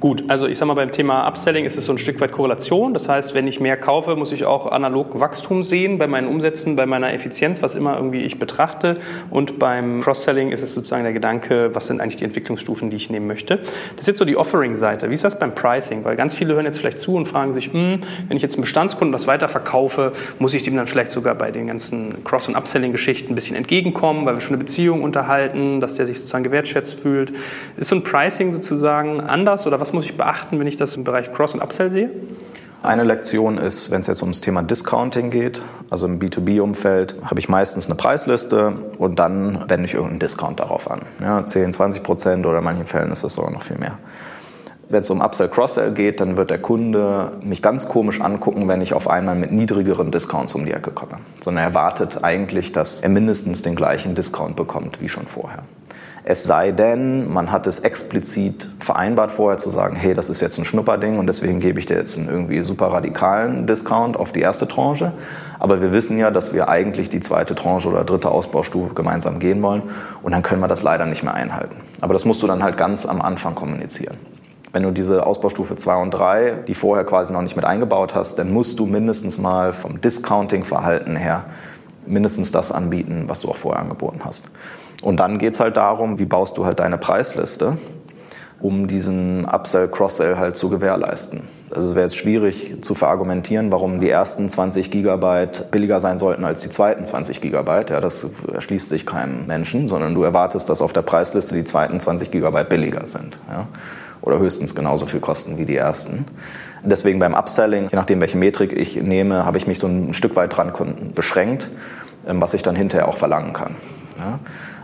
Gut, 0.00 0.22
also 0.28 0.46
ich 0.46 0.56
sage 0.58 0.68
mal, 0.68 0.74
beim 0.74 0.92
Thema 0.92 1.26
Upselling 1.26 1.64
ist 1.64 1.76
es 1.76 1.86
so 1.86 1.92
ein 1.92 1.98
Stück 1.98 2.20
weit 2.20 2.30
Korrelation. 2.30 2.94
Das 2.94 3.08
heißt, 3.08 3.34
wenn 3.34 3.48
ich 3.48 3.58
mehr 3.58 3.76
kaufe, 3.76 4.14
muss 4.14 4.30
ich 4.30 4.44
auch 4.44 4.70
analog 4.70 5.18
Wachstum 5.18 5.64
sehen 5.64 5.98
bei 5.98 6.06
meinen 6.06 6.28
Umsätzen, 6.28 6.76
bei 6.76 6.86
meiner 6.86 7.12
Effizienz, 7.12 7.62
was 7.62 7.74
immer 7.74 7.96
irgendwie 7.96 8.20
ich 8.20 8.38
betrachte. 8.38 8.98
Und 9.30 9.58
beim 9.58 10.00
Cross-Selling 10.00 10.52
ist 10.52 10.62
es 10.62 10.72
sozusagen 10.72 11.02
der 11.02 11.12
Gedanke, 11.12 11.74
was 11.74 11.88
sind 11.88 12.00
eigentlich 12.00 12.14
die 12.14 12.22
Entwicklungsstufen, 12.22 12.90
die 12.90 12.96
ich 12.96 13.10
nehmen 13.10 13.26
möchte. 13.26 13.56
Das 13.56 14.02
ist 14.02 14.06
jetzt 14.06 14.18
so 14.18 14.24
die 14.24 14.36
Offering-Seite. 14.36 15.10
Wie 15.10 15.14
ist 15.14 15.24
das 15.24 15.36
beim 15.36 15.52
Pricing? 15.56 16.04
Weil 16.04 16.14
ganz 16.14 16.32
viele 16.32 16.54
hören 16.54 16.64
jetzt 16.64 16.78
vielleicht 16.78 17.00
zu 17.00 17.16
und 17.16 17.26
fragen 17.26 17.52
sich, 17.52 17.72
hm, 17.72 17.98
wenn 18.28 18.36
ich 18.36 18.42
jetzt 18.44 18.54
einen 18.54 18.62
Bestandskunden 18.62 19.12
was 19.12 19.26
weiterverkaufe, 19.26 20.12
muss 20.38 20.54
ich 20.54 20.62
dem 20.62 20.76
dann 20.76 20.86
vielleicht 20.86 21.10
sogar 21.10 21.34
bei 21.34 21.50
den 21.50 21.66
ganzen 21.66 22.22
Cross- 22.22 22.46
und 22.46 22.54
Upselling-Geschichten 22.54 23.32
ein 23.32 23.34
bisschen 23.34 23.56
entgegenkommen, 23.56 24.26
weil 24.26 24.34
wir 24.34 24.42
schon 24.42 24.54
eine 24.54 24.62
Beziehung 24.62 25.02
unterhalten, 25.02 25.80
dass 25.80 25.96
der 25.96 26.06
sich 26.06 26.18
sozusagen 26.18 26.44
gewertschätzt 26.44 27.00
fühlt. 27.00 27.32
Ist 27.76 27.88
so 27.88 27.96
ein 27.96 28.04
Pricing 28.04 28.52
sozusagen 28.52 29.20
anders 29.20 29.66
oder 29.66 29.80
was 29.80 29.87
was 29.88 29.94
muss 29.94 30.04
ich 30.04 30.18
beachten, 30.18 30.58
wenn 30.58 30.66
ich 30.66 30.76
das 30.76 30.96
im 30.96 31.04
Bereich 31.04 31.32
Cross- 31.32 31.54
und 31.54 31.62
Upsell 31.62 31.90
sehe? 31.90 32.10
Eine 32.82 33.04
Lektion 33.04 33.56
ist, 33.56 33.90
wenn 33.90 34.02
es 34.02 34.06
jetzt 34.06 34.20
ums 34.20 34.42
Thema 34.42 34.62
Discounting 34.62 35.30
geht, 35.30 35.62
also 35.88 36.06
im 36.06 36.20
B2B-Umfeld, 36.20 37.16
habe 37.24 37.40
ich 37.40 37.48
meistens 37.48 37.86
eine 37.86 37.94
Preisliste 37.94 38.74
und 38.98 39.18
dann 39.18 39.64
wende 39.66 39.86
ich 39.86 39.94
irgendeinen 39.94 40.18
Discount 40.18 40.60
darauf 40.60 40.90
an. 40.90 41.00
Ja, 41.22 41.42
10, 41.42 41.72
20 41.72 42.02
Prozent 42.02 42.44
oder 42.44 42.58
in 42.58 42.64
manchen 42.64 42.84
Fällen 42.84 43.10
ist 43.10 43.24
das 43.24 43.32
sogar 43.32 43.50
noch 43.50 43.62
viel 43.62 43.78
mehr. 43.78 43.96
Wenn 44.90 45.00
es 45.00 45.08
um 45.08 45.22
Upsell, 45.22 45.48
Cross-Sell 45.48 45.92
geht, 45.92 46.20
dann 46.20 46.36
wird 46.36 46.50
der 46.50 46.60
Kunde 46.60 47.32
mich 47.42 47.62
ganz 47.62 47.88
komisch 47.88 48.20
angucken, 48.20 48.68
wenn 48.68 48.82
ich 48.82 48.92
auf 48.92 49.08
einmal 49.08 49.36
mit 49.36 49.52
niedrigeren 49.52 50.10
Discounts 50.10 50.54
um 50.54 50.66
die 50.66 50.72
Ecke 50.72 50.90
komme. 50.90 51.16
Sondern 51.40 51.64
er 51.64 51.68
erwartet 51.68 52.22
eigentlich, 52.24 52.72
dass 52.72 53.02
er 53.02 53.08
mindestens 53.08 53.62
den 53.62 53.74
gleichen 53.74 54.14
Discount 54.14 54.54
bekommt 54.54 55.00
wie 55.00 55.08
schon 55.08 55.26
vorher. 55.26 55.62
Es 56.30 56.44
sei 56.44 56.72
denn, 56.72 57.32
man 57.32 57.50
hat 57.50 57.66
es 57.66 57.78
explizit 57.78 58.68
vereinbart 58.80 59.32
vorher 59.32 59.56
zu 59.56 59.70
sagen, 59.70 59.96
hey, 59.96 60.12
das 60.12 60.28
ist 60.28 60.42
jetzt 60.42 60.58
ein 60.58 60.66
Schnupperding 60.66 61.18
und 61.18 61.26
deswegen 61.26 61.58
gebe 61.58 61.80
ich 61.80 61.86
dir 61.86 61.96
jetzt 61.96 62.18
einen 62.18 62.28
irgendwie 62.28 62.60
super 62.60 62.88
radikalen 62.88 63.66
Discount 63.66 64.18
auf 64.18 64.30
die 64.30 64.42
erste 64.42 64.68
Tranche. 64.68 65.14
Aber 65.58 65.80
wir 65.80 65.90
wissen 65.90 66.18
ja, 66.18 66.30
dass 66.30 66.52
wir 66.52 66.68
eigentlich 66.68 67.08
die 67.08 67.20
zweite 67.20 67.54
Tranche 67.54 67.88
oder 67.88 68.04
dritte 68.04 68.30
Ausbaustufe 68.30 68.92
gemeinsam 68.92 69.38
gehen 69.38 69.62
wollen 69.62 69.84
und 70.22 70.32
dann 70.32 70.42
können 70.42 70.60
wir 70.60 70.68
das 70.68 70.82
leider 70.82 71.06
nicht 71.06 71.22
mehr 71.22 71.32
einhalten. 71.32 71.76
Aber 72.02 72.12
das 72.12 72.26
musst 72.26 72.42
du 72.42 72.46
dann 72.46 72.62
halt 72.62 72.76
ganz 72.76 73.06
am 73.06 73.22
Anfang 73.22 73.54
kommunizieren. 73.54 74.18
Wenn 74.70 74.82
du 74.82 74.90
diese 74.90 75.26
Ausbaustufe 75.26 75.76
2 75.76 75.96
und 75.96 76.10
3, 76.10 76.64
die 76.68 76.74
vorher 76.74 77.06
quasi 77.06 77.32
noch 77.32 77.40
nicht 77.40 77.56
mit 77.56 77.64
eingebaut 77.64 78.14
hast, 78.14 78.38
dann 78.38 78.52
musst 78.52 78.78
du 78.78 78.84
mindestens 78.84 79.38
mal 79.38 79.72
vom 79.72 80.02
Discounting-Verhalten 80.02 81.16
her 81.16 81.46
mindestens 82.06 82.52
das 82.52 82.70
anbieten, 82.70 83.24
was 83.28 83.40
du 83.40 83.48
auch 83.48 83.56
vorher 83.56 83.80
angeboten 83.80 84.20
hast. 84.24 84.50
Und 85.02 85.20
dann 85.20 85.38
geht 85.38 85.54
es 85.54 85.60
halt 85.60 85.76
darum, 85.76 86.18
wie 86.18 86.26
baust 86.26 86.58
du 86.58 86.64
halt 86.64 86.80
deine 86.80 86.98
Preisliste, 86.98 87.78
um 88.60 88.88
diesen 88.88 89.44
Upsell, 89.44 89.88
Cross-Sell 89.88 90.36
halt 90.36 90.56
zu 90.56 90.68
gewährleisten. 90.68 91.42
Also 91.70 91.88
es 91.88 91.94
wäre 91.94 92.06
jetzt 92.06 92.16
schwierig 92.16 92.76
zu 92.80 92.94
verargumentieren, 92.94 93.70
warum 93.70 94.00
die 94.00 94.08
ersten 94.08 94.48
20 94.48 94.90
Gigabyte 94.90 95.70
billiger 95.70 96.00
sein 96.00 96.18
sollten 96.18 96.44
als 96.44 96.62
die 96.62 96.70
zweiten 96.70 97.04
20 97.04 97.40
Gigabyte. 97.40 97.90
Ja, 97.90 98.00
das 98.00 98.26
erschließt 98.52 98.88
sich 98.88 99.06
keinem 99.06 99.46
Menschen, 99.46 99.88
sondern 99.88 100.14
du 100.14 100.22
erwartest, 100.22 100.68
dass 100.70 100.82
auf 100.82 100.92
der 100.92 101.02
Preisliste 101.02 101.54
die 101.54 101.64
zweiten 101.64 102.00
20 102.00 102.30
Gigabyte 102.30 102.68
billiger 102.68 103.06
sind. 103.06 103.38
Ja? 103.50 103.68
Oder 104.22 104.38
höchstens 104.38 104.74
genauso 104.74 105.06
viel 105.06 105.20
kosten 105.20 105.58
wie 105.58 105.66
die 105.66 105.76
ersten. 105.76 106.24
Deswegen 106.82 107.18
beim 107.18 107.34
Upselling, 107.34 107.88
je 107.90 107.96
nachdem 107.96 108.20
welche 108.20 108.38
Metrik 108.38 108.72
ich 108.72 108.96
nehme, 108.96 109.44
habe 109.44 109.58
ich 109.58 109.66
mich 109.66 109.78
so 109.78 109.86
ein 109.86 110.14
Stück 110.14 110.36
weit 110.36 110.56
dran 110.56 110.72
beschränkt, 111.14 111.70
ähm, 112.26 112.40
was 112.40 112.54
ich 112.54 112.62
dann 112.62 112.76
hinterher 112.76 113.08
auch 113.08 113.16
verlangen 113.16 113.52
kann. 113.52 113.76
Ja? 114.18 114.38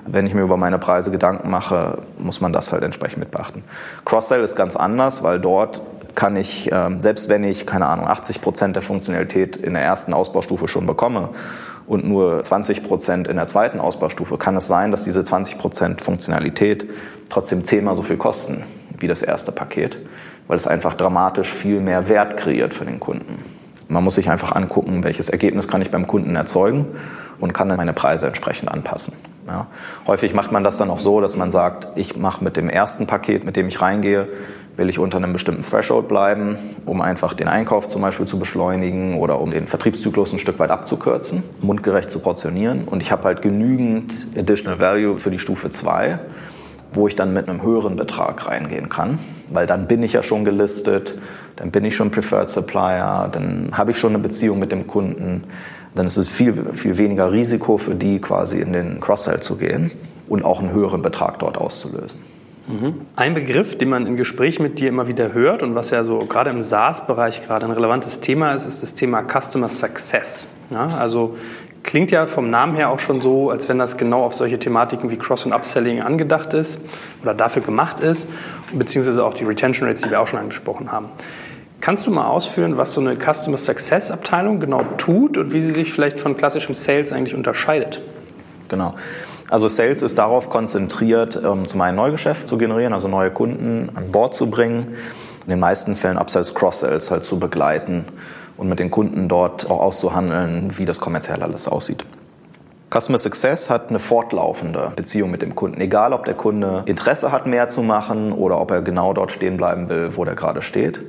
Wenn 0.07 0.27
ich 0.27 0.35
mir 0.35 0.43
über 0.43 0.57
meine 0.57 0.79
Preise 0.79 1.11
Gedanken 1.11 1.51
mache, 1.51 1.99
muss 2.19 2.41
man 2.41 2.53
das 2.53 2.73
halt 2.73 2.83
entsprechend 2.83 3.19
mit 3.19 3.31
beachten. 3.31 3.65
Cross-Sell 4.05 4.43
ist 4.43 4.57
ganz 4.57 4.77
anders, 4.77 5.23
weil 5.23 5.41
dort 5.41 5.83
kann 6.15 6.37
ich, 6.37 6.71
ähm, 6.73 7.01
selbst 7.01 7.29
wenn 7.29 7.45
ich, 7.45 7.67
keine 7.67 7.87
Ahnung, 7.87 8.07
80 8.07 8.41
Prozent 8.41 8.77
der 8.77 8.83
Funktionalität 8.83 9.57
in 9.57 9.75
der 9.75 9.83
ersten 9.83 10.15
Ausbaustufe 10.15 10.69
schon 10.69 10.87
bekomme 10.87 11.31
und 11.87 12.07
nur 12.07 12.43
20 12.43 12.85
Prozent 12.85 13.29
in 13.29 13.37
der 13.37 13.47
zweiten 13.47 13.81
Ausbaustufe, 13.81 14.39
kann 14.39 14.57
es 14.57 14.67
sein, 14.67 14.91
dass 14.91 15.03
diese 15.03 15.25
20 15.25 15.59
Prozent 15.59 16.01
Funktionalität 16.01 16.87
trotzdem 17.31 17.65
zehnmal 17.65 17.95
so 17.95 18.03
viel 18.03 18.17
kosten 18.17 18.65
wie 18.99 19.09
das 19.09 19.23
erste 19.23 19.53
Paket, 19.53 19.99
weil 20.47 20.57
es 20.57 20.67
einfach 20.67 20.95
dramatisch 20.95 21.53
viel 21.53 21.81
mehr 21.81 22.09
Wert 22.09 22.37
kreiert 22.37 22.75
für 22.75 22.85
den 22.85 23.01
Kunden. 23.01 23.43
Man 23.89 24.05
muss 24.05 24.15
sich 24.15 24.31
einfach 24.31 24.53
angucken, 24.53 25.05
welches 25.05 25.29
Ergebnis 25.29 25.69
kann 25.69 25.83
ich 25.83 25.91
beim 25.91 26.07
Kunden 26.07 26.37
erzeugen 26.37 26.87
und 27.39 27.53
kann 27.53 27.69
dann 27.69 27.77
meine 27.77 27.93
Preise 27.93 28.27
entsprechend 28.27 28.71
anpassen. 28.71 29.15
Ja. 29.47 29.67
Häufig 30.07 30.35
macht 30.35 30.53
man 30.53 30.65
das 30.65 30.79
dann 30.79 30.91
auch 30.91 30.99
so, 30.99 31.21
dass 31.21 31.37
man 31.37 31.51
sagt, 31.51 31.89
ich 31.97 32.17
mache 32.17 32.43
mit 32.43 32.57
dem 32.57 32.69
ersten 32.69 33.07
Paket, 33.07 33.45
mit 33.45 33.57
dem 33.57 33.69
ich 33.69 33.81
reingehe, 33.81 34.29
will 34.77 34.89
ich 34.89 34.99
unter 34.99 35.19
einem 35.19 35.33
bestimmten 35.33 35.63
Threshold 35.63 36.09
bleiben, 36.09 36.59
um 36.85 37.01
einfach 37.01 37.35
den 37.35 37.49
Einkauf 37.49 37.89
zum 37.89 38.03
Beispiel 38.03 38.27
zu 38.27 38.39
beschleunigen 38.39 39.15
oder 39.19 39.41
um 39.41 39.51
den 39.51 39.67
Vertriebszyklus 39.67 40.33
ein 40.33 40.39
Stück 40.39 40.59
weit 40.59 40.71
abzukürzen, 40.71 41.43
mundgerecht 41.61 42.11
zu 42.11 42.19
portionieren. 42.19 42.85
Und 42.85 43.03
ich 43.03 43.13
habe 43.13 43.25
halt 43.25 43.43
genügend 43.43 44.13
Additional 44.37 44.81
Value 44.81 45.19
für 45.19 45.31
die 45.31 45.39
Stufe 45.39 45.71
2, 45.71 46.19
wo 46.95 47.07
ich 47.09 47.17
dann 47.17 47.33
mit 47.33 47.49
einem 47.49 47.63
höheren 47.63 47.97
Betrag 47.97 48.47
reingehen 48.47 48.89
kann, 48.89 49.19
weil 49.51 49.67
dann 49.67 49.87
bin 49.87 50.03
ich 50.03 50.13
ja 50.13 50.23
schon 50.23 50.45
gelistet, 50.45 51.19
dann 51.57 51.71
bin 51.71 51.85
ich 51.85 51.95
schon 51.95 52.11
Preferred 52.11 52.51
Supplier, 52.51 53.29
dann 53.31 53.71
habe 53.73 53.93
ich 53.93 53.99
schon 53.99 54.11
eine 54.11 54.23
Beziehung 54.23 54.59
mit 54.59 54.73
dem 54.73 54.87
Kunden 54.87 55.45
dann 55.95 56.07
ist 56.07 56.17
es 56.17 56.29
viel, 56.29 56.73
viel 56.73 56.99
weniger 56.99 57.33
Risiko 57.33 57.77
für 57.77 57.95
die, 57.95 58.21
quasi 58.21 58.61
in 58.61 58.73
den 58.73 59.01
Cross-Sell 59.01 59.41
zu 59.41 59.57
gehen 59.57 59.91
und 60.29 60.45
auch 60.45 60.61
einen 60.61 60.73
höheren 60.73 61.03
Betrag 61.03 61.39
dort 61.39 61.57
auszulösen. 61.57 62.21
Mhm. 62.67 63.03
Ein 63.15 63.35
Begriff, 63.35 63.77
den 63.77 63.91
man 63.91 64.07
im 64.07 64.17
Gespräch 64.17 64.59
mit 64.59 64.81
dir 64.81 64.89
immer 64.89 65.07
wieder 65.07 65.35
hört 65.35 65.63
und 65.63 65.75
was 65.75 65.91
ja 65.91 66.03
so 66.03 66.21
gerade 66.21 66.51
im 66.51 66.63
SaaS-Bereich 66.63 67.45
gerade 67.45 67.67
ein 67.67 67.73
relevantes 67.73 68.21
Thema 68.21 68.53
ist, 68.55 68.67
ist 68.67 68.83
das 68.83 68.95
Thema 68.95 69.23
Customer 69.23 69.69
Success. 69.69 70.49
Ja, 70.71 70.87
also 70.87 71.37
klingt 71.85 72.11
ja 72.11 72.27
vom 72.27 72.51
Namen 72.51 72.75
her 72.75 72.91
auch 72.91 72.99
schon 72.99 73.21
so, 73.21 73.51
als 73.51 73.69
wenn 73.69 73.79
das 73.79 73.97
genau 73.97 74.25
auf 74.25 74.35
solche 74.35 74.59
Thematiken 74.59 75.11
wie 75.11 75.17
Cross- 75.17 75.47
und 75.47 75.53
Upselling 75.53 76.01
angedacht 76.01 76.55
ist 76.55 76.81
oder 77.23 77.35
dafür 77.35 77.63
gemacht 77.63 78.01
ist, 78.01 78.27
beziehungsweise 78.73 79.25
auch 79.25 79.35
die 79.35 79.45
Retention 79.45 79.87
Rates, 79.87 80.03
die 80.03 80.11
wir 80.11 80.21
auch 80.21 80.27
schon 80.27 80.41
angesprochen 80.41 80.91
haben. 80.91 81.11
Kannst 81.81 82.07
du 82.07 82.11
mal 82.11 82.27
ausführen, 82.27 82.79
was 82.79 82.95
so 82.95 83.01
eine 83.01 83.17
Customer 83.17 83.59
Success 83.59 84.11
Abteilung 84.11 84.59
genau 84.59 84.85
tut 84.97 85.37
und 85.37 85.53
wie 85.53 85.61
sie 85.61 85.73
sich 85.73 85.93
vielleicht 85.93 86.19
von 86.19 86.37
klassischem 86.37 86.75
Sales 86.75 87.13
eigentlich 87.13 87.35
unterscheidet? 87.35 88.01
Genau. 88.69 88.95
Also 89.51 89.69
Sales 89.69 90.01
ist 90.01 90.17
darauf 90.17 90.49
konzentriert, 90.49 91.37
um 91.37 91.67
zum 91.67 91.83
einen 91.83 91.97
Neugeschäft 91.97 92.49
zu 92.49 92.57
generieren, 92.57 92.95
also 92.95 93.09
neue 93.09 93.31
Kunden 93.31 93.91
an 93.95 94.11
Bord 94.11 94.35
zu 94.35 94.49
bringen, 94.49 94.97
in 95.45 95.51
den 95.51 95.61
meisten 95.61 95.95
Fällen 95.95 96.17
Upsells, 96.17 96.55
Cross-Sales 96.55 97.11
halt 97.11 97.25
zu 97.25 97.39
begleiten 97.39 98.07
und 98.57 98.69
mit 98.69 98.79
den 98.79 98.91
Kunden 98.91 99.29
dort 99.29 99.71
auch 99.71 99.81
auszuhandeln, 99.81 100.79
wie 100.79 100.85
das 100.85 101.01
kommerziell 101.01 101.43
alles 101.43 101.69
aussieht. 101.69 102.07
Customer 102.91 103.19
Success 103.19 103.71
hat 103.71 103.89
eine 103.89 103.99
fortlaufende 103.99 104.93
Beziehung 104.95 105.31
mit 105.33 105.43
dem 105.43 105.57
Kunden. 105.57 105.81
Egal, 105.81 106.13
ob 106.13 106.25
der 106.27 106.35
Kunde 106.35 106.85
Interesse 106.87 107.33
hat, 107.33 107.47
mehr 107.47 107.67
zu 107.67 107.83
machen 107.83 108.33
oder 108.33 108.61
ob 108.61 108.71
er 108.71 108.83
genau 108.83 109.13
dort 109.13 109.33
stehen 109.33 109.57
bleiben 109.57 109.89
will, 109.89 110.17
wo 110.17 110.25
der 110.25 110.37
gerade 110.37 110.63
steht. 110.63 111.01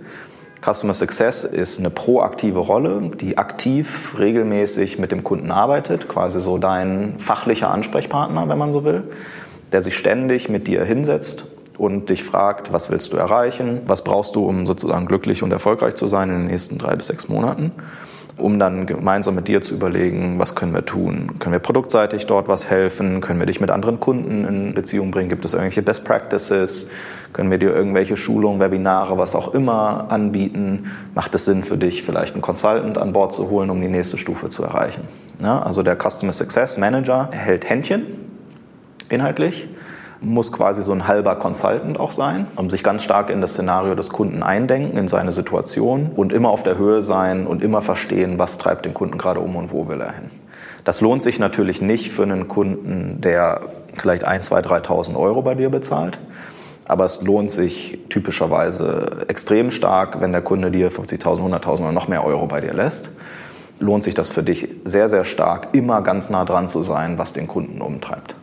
Customer 0.63 0.95
Success 0.95 1.43
ist 1.43 1.77
eine 1.77 1.91
proaktive 1.91 2.58
Rolle, 2.58 3.12
die 3.21 3.38
aktiv 3.38 4.15
regelmäßig 4.17 4.97
mit 4.97 5.12
dem 5.12 5.23
Kunden 5.23 5.51
arbeitet, 5.51 6.08
quasi 6.08 6.41
so 6.41 6.58
dein 6.58 7.19
fachlicher 7.19 7.69
Ansprechpartner, 7.69 8.49
wenn 8.49 8.58
man 8.58 8.73
so 8.73 8.84
will, 8.84 9.03
der 9.71 9.81
sich 9.81 9.95
ständig 9.95 10.49
mit 10.49 10.67
dir 10.67 10.84
hinsetzt 10.84 11.45
und 11.77 12.09
dich 12.09 12.23
fragt, 12.23 12.73
was 12.73 12.89
willst 12.89 13.13
du 13.13 13.17
erreichen, 13.17 13.81
was 13.85 14.03
brauchst 14.03 14.35
du, 14.35 14.45
um 14.45 14.65
sozusagen 14.65 15.05
glücklich 15.05 15.43
und 15.43 15.51
erfolgreich 15.51 15.95
zu 15.95 16.07
sein 16.07 16.29
in 16.29 16.38
den 16.39 16.47
nächsten 16.47 16.77
drei 16.77 16.95
bis 16.95 17.07
sechs 17.07 17.27
Monaten 17.27 17.71
um 18.38 18.59
dann 18.59 18.85
gemeinsam 18.85 19.35
mit 19.35 19.47
dir 19.47 19.61
zu 19.61 19.75
überlegen, 19.75 20.39
was 20.39 20.55
können 20.55 20.73
wir 20.73 20.85
tun? 20.85 21.39
Können 21.39 21.53
wir 21.53 21.59
produktseitig 21.59 22.25
dort 22.25 22.47
was 22.47 22.69
helfen? 22.69 23.21
Können 23.21 23.39
wir 23.39 23.45
dich 23.45 23.61
mit 23.61 23.69
anderen 23.69 23.99
Kunden 23.99 24.45
in 24.45 24.73
Beziehung 24.73 25.11
bringen? 25.11 25.29
Gibt 25.29 25.45
es 25.45 25.53
irgendwelche 25.53 25.81
Best 25.81 26.03
Practices? 26.03 26.89
Können 27.31 27.49
wir 27.49 27.57
dir 27.57 27.73
irgendwelche 27.73 28.17
Schulungen, 28.17 28.59
Webinare, 28.59 29.17
was 29.17 29.35
auch 29.35 29.53
immer 29.53 30.07
anbieten? 30.09 30.91
Macht 31.13 31.33
es 31.35 31.45
Sinn 31.45 31.63
für 31.63 31.77
dich, 31.77 32.03
vielleicht 32.03 32.33
einen 32.33 32.41
Consultant 32.41 32.97
an 32.97 33.13
Bord 33.13 33.33
zu 33.33 33.49
holen, 33.49 33.69
um 33.69 33.81
die 33.81 33.88
nächste 33.88 34.17
Stufe 34.17 34.49
zu 34.49 34.63
erreichen? 34.63 35.03
Ja, 35.41 35.61
also 35.61 35.81
der 35.81 35.97
Customer 35.97 36.31
Success 36.31 36.77
Manager 36.77 37.29
hält 37.31 37.69
Händchen 37.69 38.05
inhaltlich 39.09 39.69
muss 40.25 40.51
quasi 40.51 40.83
so 40.83 40.91
ein 40.91 41.07
halber 41.07 41.35
Consultant 41.35 41.99
auch 41.99 42.11
sein, 42.11 42.47
um 42.55 42.69
sich 42.69 42.83
ganz 42.83 43.03
stark 43.03 43.29
in 43.29 43.41
das 43.41 43.53
Szenario 43.53 43.95
des 43.95 44.09
Kunden 44.09 44.43
eindenken, 44.43 44.97
in 44.97 45.07
seine 45.07 45.31
Situation 45.31 46.11
und 46.15 46.33
immer 46.33 46.49
auf 46.49 46.63
der 46.63 46.77
Höhe 46.77 47.01
sein 47.01 47.47
und 47.47 47.63
immer 47.63 47.81
verstehen, 47.81 48.39
was 48.39 48.57
treibt 48.57 48.85
den 48.85 48.93
Kunden 48.93 49.17
gerade 49.17 49.39
um 49.39 49.55
und 49.55 49.71
wo 49.71 49.88
will 49.88 50.01
er 50.01 50.13
hin. 50.13 50.29
Das 50.83 51.01
lohnt 51.01 51.23
sich 51.23 51.39
natürlich 51.39 51.81
nicht 51.81 52.11
für 52.11 52.23
einen 52.23 52.47
Kunden, 52.47 53.21
der 53.21 53.61
vielleicht 53.93 54.23
1, 54.23 54.47
2, 54.47 54.59
3.000 54.61 55.15
Euro 55.15 55.41
bei 55.41 55.55
dir 55.55 55.69
bezahlt. 55.69 56.19
Aber 56.88 57.05
es 57.05 57.21
lohnt 57.23 57.49
sich 57.49 57.97
typischerweise 58.09 59.25
extrem 59.27 59.71
stark, 59.71 60.21
wenn 60.21 60.31
der 60.31 60.41
Kunde 60.41 60.69
dir 60.69 60.91
50.000, 60.91 61.39
100.000 61.39 61.79
oder 61.79 61.91
noch 61.91 62.07
mehr 62.07 62.23
Euro 62.23 62.45
bei 62.45 62.61
dir 62.61 62.73
lässt. 62.73 63.09
Lohnt 63.79 64.03
sich 64.03 64.13
das 64.13 64.29
für 64.29 64.43
dich 64.43 64.67
sehr, 64.83 65.09
sehr 65.09 65.23
stark, 65.23 65.69
immer 65.73 66.01
ganz 66.01 66.29
nah 66.29 66.45
dran 66.45 66.69
zu 66.69 66.83
sein, 66.83 67.17
was 67.17 67.33
den 67.33 67.47
Kunden 67.47 67.81
umtreibt 67.81 68.35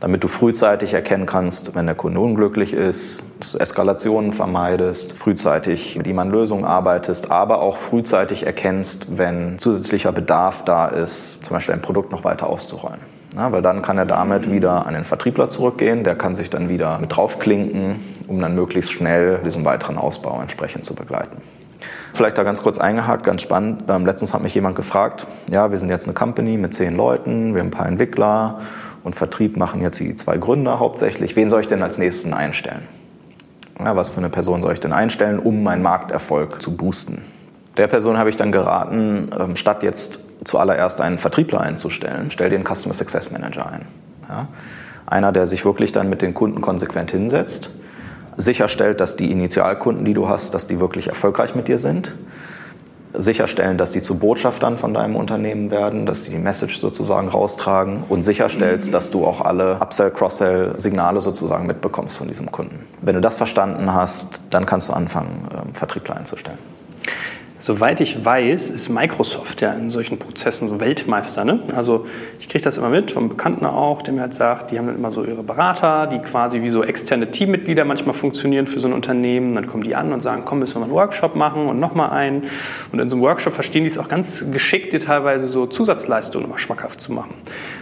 damit 0.00 0.22
du 0.22 0.28
frühzeitig 0.28 0.94
erkennen 0.94 1.26
kannst, 1.26 1.74
wenn 1.74 1.86
der 1.86 1.94
Kunde 1.94 2.20
unglücklich 2.20 2.72
ist, 2.72 3.24
dass 3.40 3.52
du 3.52 3.58
Eskalationen 3.58 4.32
vermeidest, 4.32 5.12
frühzeitig 5.12 5.96
mit 5.96 6.06
ihm 6.06 6.18
an 6.18 6.30
Lösungen 6.30 6.64
arbeitest, 6.64 7.30
aber 7.30 7.60
auch 7.60 7.76
frühzeitig 7.76 8.46
erkennst, 8.46 9.18
wenn 9.18 9.58
zusätzlicher 9.58 10.12
Bedarf 10.12 10.64
da 10.64 10.86
ist, 10.86 11.44
zum 11.44 11.54
Beispiel 11.54 11.74
ein 11.74 11.82
Produkt 11.82 12.12
noch 12.12 12.24
weiter 12.24 12.48
auszurollen. 12.48 13.00
Ja, 13.36 13.52
weil 13.52 13.60
dann 13.60 13.82
kann 13.82 13.98
er 13.98 14.06
damit 14.06 14.50
wieder 14.50 14.86
an 14.86 14.94
den 14.94 15.04
Vertriebler 15.04 15.48
zurückgehen, 15.50 16.02
der 16.02 16.14
kann 16.14 16.34
sich 16.34 16.48
dann 16.48 16.68
wieder 16.68 16.98
mit 16.98 17.14
draufklinken, 17.14 18.00
um 18.26 18.40
dann 18.40 18.54
möglichst 18.54 18.90
schnell 18.90 19.40
diesen 19.44 19.64
weiteren 19.64 19.98
Ausbau 19.98 20.40
entsprechend 20.40 20.84
zu 20.84 20.94
begleiten. 20.94 21.42
Vielleicht 22.14 22.38
da 22.38 22.42
ganz 22.42 22.62
kurz 22.62 22.78
eingehakt, 22.78 23.24
ganz 23.24 23.42
spannend. 23.42 23.84
Ähm, 23.88 24.06
letztens 24.06 24.34
hat 24.34 24.42
mich 24.42 24.54
jemand 24.54 24.76
gefragt, 24.76 25.26
ja, 25.50 25.70
wir 25.70 25.78
sind 25.78 25.90
jetzt 25.90 26.06
eine 26.06 26.14
Company 26.14 26.56
mit 26.56 26.74
zehn 26.74 26.96
Leuten, 26.96 27.54
wir 27.54 27.60
haben 27.60 27.68
ein 27.68 27.70
paar 27.70 27.86
Entwickler 27.86 28.60
und 29.04 29.16
Vertrieb 29.16 29.56
machen 29.56 29.80
jetzt 29.80 30.00
die 30.00 30.14
zwei 30.14 30.38
Gründer 30.38 30.78
hauptsächlich. 30.78 31.36
Wen 31.36 31.48
soll 31.48 31.60
ich 31.60 31.68
denn 31.68 31.82
als 31.82 31.98
nächsten 31.98 32.34
einstellen? 32.34 32.82
Ja, 33.78 33.94
was 33.96 34.10
für 34.10 34.18
eine 34.18 34.28
Person 34.28 34.62
soll 34.62 34.72
ich 34.72 34.80
denn 34.80 34.92
einstellen, 34.92 35.38
um 35.38 35.62
meinen 35.62 35.82
Markterfolg 35.82 36.60
zu 36.60 36.76
boosten? 36.76 37.22
Der 37.76 37.86
Person 37.86 38.18
habe 38.18 38.28
ich 38.28 38.36
dann 38.36 38.50
geraten, 38.50 39.30
ähm, 39.38 39.56
statt 39.56 39.82
jetzt 39.82 40.24
zuallererst 40.44 41.00
einen 41.00 41.18
Vertriebler 41.18 41.60
einzustellen, 41.60 42.30
stell 42.30 42.52
einen 42.52 42.64
Customer 42.64 42.94
Success 42.94 43.30
Manager 43.30 43.70
ein. 43.70 43.86
Ja? 44.28 44.48
Einer, 45.06 45.32
der 45.32 45.46
sich 45.46 45.64
wirklich 45.64 45.92
dann 45.92 46.08
mit 46.10 46.22
den 46.22 46.34
Kunden 46.34 46.60
konsequent 46.60 47.12
hinsetzt, 47.12 47.70
sicherstellt, 48.36 49.00
dass 49.00 49.16
die 49.16 49.30
Initialkunden, 49.30 50.04
die 50.04 50.14
du 50.14 50.28
hast, 50.28 50.54
dass 50.54 50.66
die 50.66 50.80
wirklich 50.80 51.08
erfolgreich 51.08 51.54
mit 51.54 51.68
dir 51.68 51.78
sind 51.78 52.14
sicherstellen, 53.14 53.78
dass 53.78 53.90
die 53.90 54.02
zu 54.02 54.18
Botschaftern 54.18 54.76
von 54.76 54.94
deinem 54.94 55.16
Unternehmen 55.16 55.70
werden, 55.70 56.06
dass 56.06 56.24
sie 56.24 56.30
die 56.30 56.38
Message 56.38 56.78
sozusagen 56.78 57.28
raustragen 57.28 58.04
und 58.08 58.22
sicherstellst, 58.22 58.92
dass 58.92 59.10
du 59.10 59.26
auch 59.26 59.40
alle 59.40 59.78
Upsell, 59.80 60.10
Cross-Sell 60.10 60.78
Signale 60.78 61.20
sozusagen 61.20 61.66
mitbekommst 61.66 62.16
von 62.18 62.28
diesem 62.28 62.50
Kunden. 62.50 62.86
Wenn 63.00 63.14
du 63.14 63.20
das 63.20 63.36
verstanden 63.36 63.92
hast, 63.92 64.40
dann 64.50 64.66
kannst 64.66 64.88
du 64.88 64.92
anfangen, 64.92 65.48
ähm, 65.52 65.74
Vertriebler 65.74 66.16
einzustellen. 66.16 66.58
Soweit 67.60 68.00
ich 68.00 68.24
weiß, 68.24 68.70
ist 68.70 68.88
Microsoft 68.88 69.62
ja 69.62 69.72
in 69.72 69.90
solchen 69.90 70.16
Prozessen 70.16 70.68
so 70.68 70.78
Weltmeister. 70.78 71.44
Ne? 71.44 71.60
Also 71.74 72.06
ich 72.38 72.48
kriege 72.48 72.62
das 72.62 72.76
immer 72.76 72.88
mit 72.88 73.10
vom 73.10 73.28
Bekannten 73.28 73.66
auch, 73.66 74.00
der 74.00 74.14
mir 74.14 74.20
halt 74.20 74.34
sagt, 74.34 74.70
die 74.70 74.78
haben 74.78 74.86
dann 74.86 74.94
immer 74.94 75.10
so 75.10 75.24
ihre 75.24 75.42
Berater, 75.42 76.06
die 76.06 76.20
quasi 76.20 76.62
wie 76.62 76.68
so 76.68 76.84
externe 76.84 77.32
Teammitglieder 77.32 77.84
manchmal 77.84 78.14
funktionieren 78.14 78.68
für 78.68 78.78
so 78.78 78.86
ein 78.86 78.94
Unternehmen. 78.94 79.56
Dann 79.56 79.66
kommen 79.66 79.82
die 79.82 79.96
an 79.96 80.12
und 80.12 80.20
sagen, 80.20 80.42
komm, 80.44 80.60
müssen 80.60 80.76
wir 80.76 80.80
mal 80.80 80.84
einen 80.86 80.94
Workshop 80.94 81.34
machen 81.34 81.66
und 81.66 81.80
nochmal 81.80 82.10
einen. 82.10 82.44
Und 82.92 83.00
in 83.00 83.10
so 83.10 83.16
einem 83.16 83.24
Workshop 83.24 83.54
verstehen 83.54 83.82
die 83.82 83.90
es 83.90 83.98
auch 83.98 84.08
ganz 84.08 84.48
geschickt, 84.52 84.92
dir 84.92 85.00
teilweise 85.00 85.48
so 85.48 85.66
Zusatzleistungen 85.66 86.46
immer 86.46 86.58
schmackhaft 86.58 87.00
zu 87.00 87.12
machen. 87.12 87.34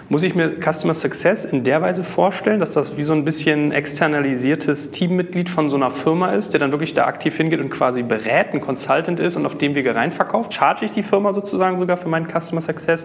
Muss 0.08 0.22
ich 0.22 0.36
mir 0.36 0.48
Customer 0.48 0.94
Success 0.94 1.44
in 1.44 1.64
der 1.64 1.82
Weise 1.82 2.04
vorstellen, 2.04 2.60
dass 2.60 2.74
das 2.74 2.96
wie 2.96 3.02
so 3.02 3.12
ein 3.12 3.24
bisschen 3.24 3.72
externalisiertes 3.72 4.92
Teammitglied 4.92 5.50
von 5.50 5.68
so 5.68 5.74
einer 5.74 5.90
Firma 5.90 6.30
ist, 6.30 6.52
der 6.52 6.60
dann 6.60 6.70
wirklich 6.70 6.94
da 6.94 7.06
aktiv 7.06 7.36
hingeht 7.36 7.60
und 7.60 7.70
quasi 7.70 8.04
berät, 8.04 8.54
ein 8.54 8.60
Consultant 8.60 9.18
ist 9.18 9.34
und 9.34 9.44
auf 9.46 9.58
dem 9.58 9.74
Wege 9.74 9.96
reinverkauft? 9.96 10.54
Charge 10.54 10.84
ich 10.84 10.92
die 10.92 11.02
Firma 11.02 11.32
sozusagen 11.32 11.80
sogar 11.80 11.96
für 11.96 12.08
meinen 12.08 12.28
Customer 12.28 12.60
Success? 12.60 13.04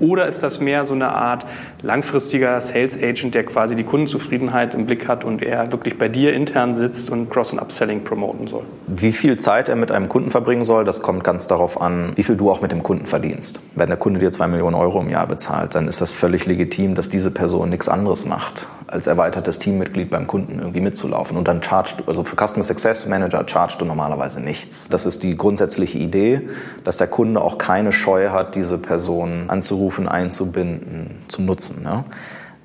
Oder 0.00 0.26
ist 0.26 0.42
das 0.42 0.58
mehr 0.58 0.86
so 0.86 0.94
eine 0.94 1.10
Art 1.10 1.44
langfristiger 1.82 2.58
Sales 2.62 2.96
Agent, 2.96 3.34
der 3.34 3.44
quasi 3.44 3.76
die 3.76 3.84
Kundenzufriedenheit 3.84 4.74
im 4.74 4.86
Blick 4.86 5.06
hat 5.06 5.24
und 5.24 5.42
er 5.42 5.70
wirklich 5.70 5.98
bei 5.98 6.08
dir 6.08 6.32
intern 6.32 6.76
sitzt 6.76 7.10
und 7.10 7.28
Cross- 7.28 7.52
und 7.52 7.58
Upselling 7.58 8.04
promoten 8.04 8.46
soll? 8.46 8.62
Wie 8.86 9.12
viel 9.12 9.36
Zeit 9.36 9.68
er 9.68 9.76
mit 9.76 9.92
einem 9.92 10.08
Kunden 10.08 10.30
verbringen 10.30 10.64
soll, 10.64 10.84
das 10.84 11.02
kommt 11.02 11.24
ganz 11.24 11.46
darauf 11.46 11.78
an, 11.78 12.12
wie 12.14 12.22
viel 12.22 12.36
du 12.36 12.50
auch 12.50 12.62
mit 12.62 12.72
dem 12.72 12.82
Kunden 12.82 13.04
verdienst. 13.04 13.60
Wenn 13.74 13.88
der 13.88 13.98
Kunde 13.98 14.18
dir 14.18 14.32
zwei 14.32 14.46
Millionen 14.46 14.76
Euro 14.76 15.00
im 15.00 15.10
Jahr 15.10 15.26
bezahlt, 15.26 15.74
dann 15.74 15.88
ist 15.88 16.00
das 16.00 16.10
völlig 16.12 16.37
legitim, 16.46 16.94
dass 16.94 17.08
diese 17.08 17.30
Person 17.30 17.70
nichts 17.70 17.88
anderes 17.88 18.26
macht, 18.26 18.66
als 18.86 19.06
erweitertes 19.06 19.58
Teammitglied 19.58 20.10
beim 20.10 20.26
Kunden 20.26 20.58
irgendwie 20.58 20.80
mitzulaufen. 20.80 21.36
Und 21.36 21.48
dann 21.48 21.62
charged 21.62 22.06
also 22.06 22.24
für 22.24 22.36
Customer 22.36 22.64
Success 22.64 23.06
Manager 23.06 23.44
charged 23.46 23.80
du 23.80 23.84
normalerweise 23.84 24.40
nichts. 24.40 24.88
Das 24.88 25.06
ist 25.06 25.22
die 25.22 25.36
grundsätzliche 25.36 25.98
Idee, 25.98 26.48
dass 26.84 26.96
der 26.96 27.06
Kunde 27.06 27.40
auch 27.40 27.58
keine 27.58 27.92
Scheu 27.92 28.30
hat, 28.30 28.54
diese 28.54 28.78
Person 28.78 29.48
anzurufen, 29.48 30.08
einzubinden, 30.08 31.22
zu 31.28 31.42
nutzen. 31.42 31.82
Ja? 31.84 32.04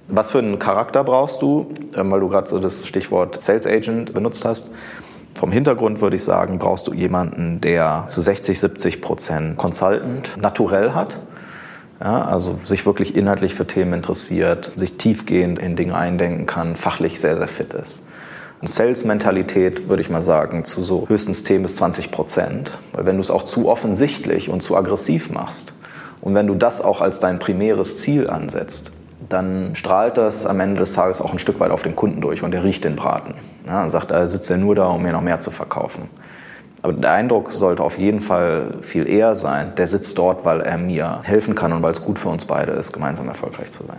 Was 0.08 0.32
für 0.32 0.40
einen 0.40 0.60
Charakter 0.60 1.04
brauchst 1.04 1.42
du, 1.42 1.74
ähm, 1.96 2.12
weil 2.12 2.20
du 2.20 2.30
gerade 2.30 2.50
so 2.50 2.60
das 2.60 2.88
Stichwort 2.88 3.42
Sales 3.42 3.66
Agent 3.66 4.14
benutzt 4.14 4.46
hast? 4.46 4.72
Vom 5.34 5.52
Hintergrund 5.52 6.02
würde 6.02 6.16
ich 6.16 6.24
sagen, 6.24 6.60
brauchst 6.60 6.88
du 6.88 6.94
jemanden, 6.94 7.60
der 7.60 8.04
zu 8.08 8.22
60, 8.22 8.60
70 8.60 9.02
Prozent 9.02 9.58
Consultant 9.58 10.38
naturell 10.40 10.92
hat 10.92 11.18
ja, 12.00 12.26
also 12.26 12.60
sich 12.64 12.86
wirklich 12.86 13.16
inhaltlich 13.16 13.54
für 13.54 13.68
Themen 13.68 13.94
interessiert, 13.94 14.72
sich 14.76 14.98
tiefgehend 14.98 15.60
in 15.60 15.76
Dinge 15.76 15.96
eindenken 15.96 16.46
kann, 16.46 16.76
fachlich 16.76 17.20
sehr, 17.20 17.38
sehr 17.38 17.48
fit 17.48 17.74
ist. 17.74 18.04
Sales-Mentalität, 18.66 19.90
würde 19.90 20.02
ich 20.02 20.10
mal 20.10 20.22
sagen, 20.22 20.64
zu 20.64 20.84
so 20.84 21.08
höchstens 21.10 21.44
10 21.44 21.64
bis 21.64 21.76
20 21.76 22.12
Prozent. 22.12 22.78
Weil 22.94 23.06
wenn 23.06 23.18
du 23.18 23.22
es 23.22 23.30
auch 23.30 23.44
zu 23.44 23.68
offensichtlich 23.68 24.50
und 24.50 24.62
zu 24.62 24.78
aggressiv 24.78 25.32
machst 25.32 25.74
und 26.22 26.34
wenn 26.34 26.48
du 26.48 26.56
das 26.56 26.82
auch 26.82 27.02
als 27.02 27.20
dein 27.20 27.40
primäres 27.40 27.98
Ziel 27.98 28.30
ansetzt, 28.30 28.92
dann 29.30 29.76
strahlt 29.76 30.18
das 30.18 30.46
am 30.46 30.60
Ende 30.60 30.80
des 30.80 30.94
Tages 30.94 31.22
auch 31.22 31.34
ein 31.34 31.40
Stück 31.40 31.60
weit 31.60 31.72
auf 31.72 31.84
den 31.84 31.96
Kunden 31.96 32.22
durch 32.22 32.44
und 32.44 32.54
er 32.54 32.64
riecht 32.64 32.84
den 32.84 32.96
Braten. 32.96 33.36
Ja, 33.68 33.88
sagt, 33.90 34.12
er 34.12 34.28
sitzt 34.28 34.50
ja 34.50 34.58
nur 34.58 34.76
da, 34.76 34.88
um 34.88 35.02
mir 35.02 35.12
noch 35.12 35.22
mehr 35.22 35.40
zu 35.40 35.52
verkaufen. 35.52 36.10
Aber 36.84 36.94
der 36.94 37.12
Eindruck 37.14 37.52
sollte 37.52 37.82
auf 37.82 37.98
jeden 37.98 38.20
Fall 38.20 38.76
viel 38.82 39.08
eher 39.08 39.36
sein, 39.36 39.72
der 39.78 39.88
sitzt 39.88 40.18
dort, 40.18 40.44
weil 40.44 40.60
er 40.60 40.78
mir 40.78 41.22
helfen 41.24 41.56
kann 41.56 41.72
und 41.72 41.82
weil 41.82 41.92
es 41.92 42.04
gut 42.04 42.20
für 42.20 42.28
uns 42.28 42.46
beide 42.46 42.74
ist, 42.74 42.92
gemeinsam 42.92 43.30
erfolgreich 43.30 43.72
zu 43.72 43.86
sein. 43.86 43.98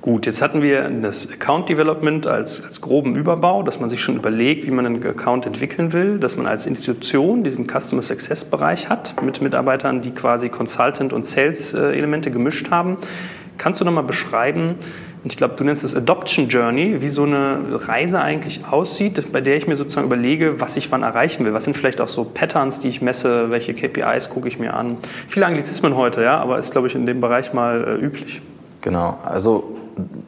Gut, 0.00 0.24
jetzt 0.24 0.40
hatten 0.40 0.62
wir 0.62 0.88
das 0.88 1.28
Account 1.30 1.68
Development 1.68 2.26
als, 2.26 2.64
als 2.64 2.80
groben 2.80 3.16
Überbau, 3.16 3.62
dass 3.62 3.80
man 3.80 3.90
sich 3.90 4.00
schon 4.00 4.16
überlegt, 4.16 4.64
wie 4.64 4.70
man 4.70 4.86
einen 4.86 5.04
Account 5.04 5.44
entwickeln 5.44 5.92
will, 5.92 6.18
dass 6.18 6.36
man 6.36 6.46
als 6.46 6.66
Institution 6.66 7.44
diesen 7.44 7.66
Customer 7.66 8.00
Success 8.00 8.44
Bereich 8.44 8.88
hat 8.88 9.20
mit 9.22 9.42
Mitarbeitern, 9.42 10.00
die 10.00 10.12
quasi 10.12 10.48
Consultant 10.48 11.12
und 11.12 11.26
Sales 11.26 11.74
äh, 11.74 11.98
Elemente 11.98 12.30
gemischt 12.30 12.70
haben. 12.70 12.96
Kannst 13.58 13.80
du 13.82 13.84
nochmal 13.84 14.04
beschreiben, 14.04 14.76
ich 15.24 15.36
glaube, 15.36 15.54
du 15.56 15.64
nennst 15.64 15.84
es 15.84 15.94
Adoption 15.94 16.48
Journey, 16.48 17.02
wie 17.02 17.08
so 17.08 17.24
eine 17.24 17.58
Reise 17.88 18.20
eigentlich 18.20 18.62
aussieht, 18.70 19.32
bei 19.32 19.40
der 19.40 19.56
ich 19.56 19.66
mir 19.66 19.76
sozusagen 19.76 20.06
überlege, 20.06 20.60
was 20.60 20.76
ich 20.76 20.90
wann 20.90 21.02
erreichen 21.02 21.44
will. 21.44 21.52
Was 21.52 21.64
sind 21.64 21.76
vielleicht 21.76 22.00
auch 22.00 22.08
so 22.08 22.24
Patterns, 22.24 22.80
die 22.80 22.88
ich 22.88 23.02
messe, 23.02 23.50
welche 23.50 23.74
KPIs 23.74 24.30
gucke 24.30 24.48
ich 24.48 24.58
mir 24.58 24.74
an. 24.74 24.96
Viele 25.28 25.44
Anglizismen 25.44 25.94
heute, 25.94 26.22
ja, 26.22 26.38
aber 26.38 26.58
ist, 26.58 26.72
glaube 26.72 26.88
ich, 26.88 26.94
in 26.94 27.04
dem 27.04 27.20
Bereich 27.20 27.52
mal 27.52 27.98
äh, 28.00 28.04
üblich. 28.04 28.40
Genau, 28.80 29.18
also 29.22 29.76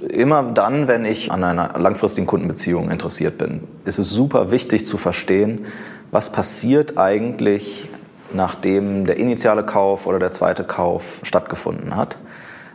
immer 0.09 0.43
dann, 0.43 0.89
wenn 0.89 1.07
ich 1.07 1.33
an 1.33 1.43
einer 1.43 1.79
langfristigen 1.79 2.27
Kundenbeziehung 2.27 2.91
interessiert 2.91 3.39
bin, 3.39 3.63
ist 3.87 3.99
es 3.99 4.11
super 4.11 4.51
wichtig 4.51 4.85
zu 4.85 4.99
verstehen, 4.99 5.67
was 6.11 6.31
passiert 6.31 6.99
eigentlich, 6.99 7.89
nachdem 8.35 9.07
der 9.07 9.17
initiale 9.17 9.65
Kauf 9.65 10.07
oder 10.07 10.19
der 10.19 10.33
zweite 10.33 10.65
Kauf 10.65 11.21
stattgefunden 11.23 11.97
hat. 11.97 12.19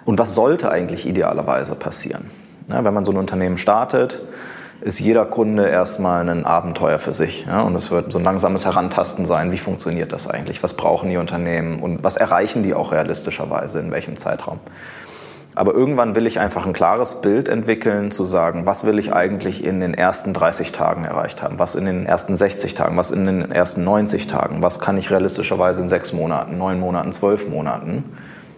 Und 0.08 0.18
was 0.18 0.36
sollte 0.36 0.72
eigentlich 0.72 1.06
idealerweise 1.06 1.76
passieren? 1.76 2.32
Ja, 2.70 2.86
wenn 2.86 2.94
man 2.94 3.04
so 3.04 3.12
ein 3.12 3.18
Unternehmen 3.18 3.58
startet, 3.58 4.24
ist 4.80 5.00
jeder 5.02 5.26
Kunde 5.26 5.68
erstmal 5.68 6.30
ein 6.30 6.46
Abenteuer 6.46 6.98
für 6.98 7.14
sich. 7.14 7.46
Ja? 7.46 7.60
Und 7.64 7.76
es 7.76 7.92
wird 7.92 8.14
so 8.14 8.18
ein 8.18 8.24
langsames 8.24 8.64
Herantasten 8.64 9.26
sein, 9.26 9.52
wie 9.52 9.58
funktioniert 9.58 10.14
das 10.14 10.30
eigentlich, 10.30 10.64
was 10.64 10.76
brauchen 10.76 11.10
die 11.10 11.18
Unternehmen 11.18 11.82
und 11.82 12.06
was 12.06 12.16
erreichen 12.16 12.64
die 12.64 12.74
auch 12.74 12.94
realistischerweise, 12.94 13.82
in 13.82 13.92
welchem 13.92 14.16
Zeitraum. 14.16 14.62
Aber 15.56 15.74
irgendwann 15.74 16.16
will 16.16 16.26
ich 16.26 16.40
einfach 16.40 16.66
ein 16.66 16.72
klares 16.72 17.20
Bild 17.20 17.50
entwickeln, 17.50 18.10
zu 18.10 18.24
sagen, 18.24 18.66
was 18.66 18.86
will 18.86 19.00
ich 19.00 19.12
eigentlich 19.12 19.62
in 19.62 19.82
den 19.82 19.94
ersten 19.94 20.32
30 20.32 20.72
Tagen 20.72 21.04
erreicht 21.04 21.44
haben, 21.44 21.60
was 21.60 21.76
in 21.76 21.84
den 21.84 22.06
ersten 22.06 22.38
60 22.38 22.76
Tagen, 22.76 22.96
was 22.96 23.12
in 23.12 23.26
den 23.26 23.52
ersten 23.52 23.84
90 23.84 24.28
Tagen, 24.28 24.64
was 24.64 24.80
kann 24.80 24.98
ich 24.98 25.12
realistischerweise 25.12 25.82
in 25.82 25.90
sechs 25.90 26.14
Monaten, 26.14 26.58
neun 26.58 26.80
Monaten, 26.80 27.12
zwölf 27.12 27.50
Monaten. 27.50 28.06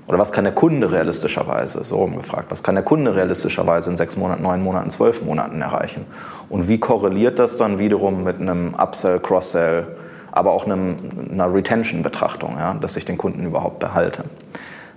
Oder 0.09 0.17
was 0.17 0.31
kann 0.31 0.43
der 0.43 0.53
Kunde 0.53 0.91
realistischerweise, 0.91 1.83
so 1.83 1.97
umgefragt, 1.97 2.49
was 2.49 2.63
kann 2.63 2.73
der 2.73 2.83
Kunde 2.83 3.15
realistischerweise 3.15 3.91
in 3.91 3.95
sechs 3.95 4.17
Monaten, 4.17 4.41
neun 4.41 4.63
Monaten, 4.63 4.89
zwölf 4.89 5.23
Monaten 5.23 5.61
erreichen? 5.61 6.07
Und 6.49 6.67
wie 6.67 6.79
korreliert 6.79 7.37
das 7.37 7.57
dann 7.57 7.77
wiederum 7.77 8.23
mit 8.23 8.41
einem 8.41 8.73
Upsell, 8.73 9.19
Cross-Sell, 9.19 9.85
aber 10.31 10.51
auch 10.51 10.65
einem, 10.65 10.95
einer 11.31 11.53
Retention-Betrachtung, 11.53 12.55
ja, 12.57 12.73
dass 12.73 12.97
ich 12.97 13.05
den 13.05 13.19
Kunden 13.19 13.45
überhaupt 13.45 13.77
behalte. 13.77 14.23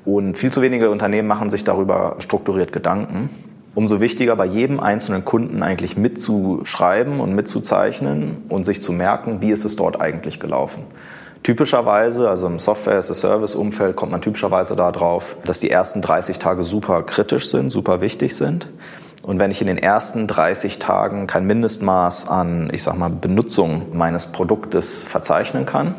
Und 0.07 0.39
viel 0.39 0.51
zu 0.51 0.63
wenige 0.63 0.91
Unternehmen 0.91 1.29
machen 1.29 1.51
sich 1.51 1.63
darüber 1.63 2.17
strukturiert 2.19 2.73
Gedanken. 2.73 3.29
Umso 3.75 4.01
wichtiger 4.01 4.35
bei 4.35 4.47
jedem 4.47 4.81
einzelnen 4.81 5.27
Kunden 5.27 5.63
eigentlich 5.63 5.99
mitzuschreiben 5.99 7.21
und 7.21 7.35
mitzuzeichnen 7.35 8.45
und 8.49 8.65
sich 8.65 8.81
zu 8.81 8.95
merken, 8.95 9.43
wie 9.43 9.51
ist 9.51 9.67
es 9.67 9.77
dort 9.77 10.01
eigentlich 10.01 10.41
gelaufen. 10.41 10.85
Typischerweise, 11.43 12.29
also 12.29 12.47
im 12.47 12.61
Software-as-a-Service-Umfeld 12.61 13.97
kommt 13.97 14.13
man 14.13 14.21
typischerweise 14.21 14.77
darauf, 14.77 15.37
dass 15.45 15.59
die 15.59 15.71
ersten 15.71 16.01
30 16.01 16.39
Tage 16.39 16.63
super 16.63 17.03
kritisch 17.03 17.51
sind, 17.51 17.71
super 17.71 18.01
wichtig 18.01 18.37
sind. 18.37 18.69
Und 19.25 19.39
wenn 19.39 19.51
ich 19.51 19.61
in 19.61 19.67
den 19.67 19.79
ersten 19.79 20.29
30 20.29 20.79
Tagen 20.79 21.27
kein 21.27 21.45
Mindestmaß 21.47 22.29
an, 22.29 22.71
ich 22.73 22.83
sag 22.85 22.97
mal, 22.97 23.11
Benutzung 23.11 23.87
meines 23.97 24.27
Produktes 24.27 25.05
verzeichnen 25.05 25.67
kann, 25.67 25.95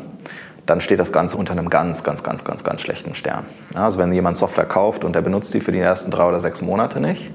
dann 0.66 0.80
steht 0.80 1.00
das 1.00 1.12
Ganze 1.12 1.38
unter 1.38 1.52
einem 1.52 1.70
ganz, 1.70 2.06
ganz, 2.06 2.24
ganz, 2.24 2.46
ganz, 2.46 2.64
ganz 2.64 2.82
schlechten 2.82 3.14
Stern. 3.16 3.46
Also 3.76 4.00
wenn 4.00 4.14
jemand 4.14 4.38
Software 4.38 4.66
kauft 4.66 5.04
und 5.04 5.14
der 5.14 5.22
benutzt 5.22 5.54
die 5.54 5.60
für 5.60 5.74
die 5.74 5.80
ersten 5.80 6.10
drei 6.10 6.26
oder 6.26 6.40
sechs 6.40 6.62
Monate 6.62 7.02
nicht, 7.02 7.32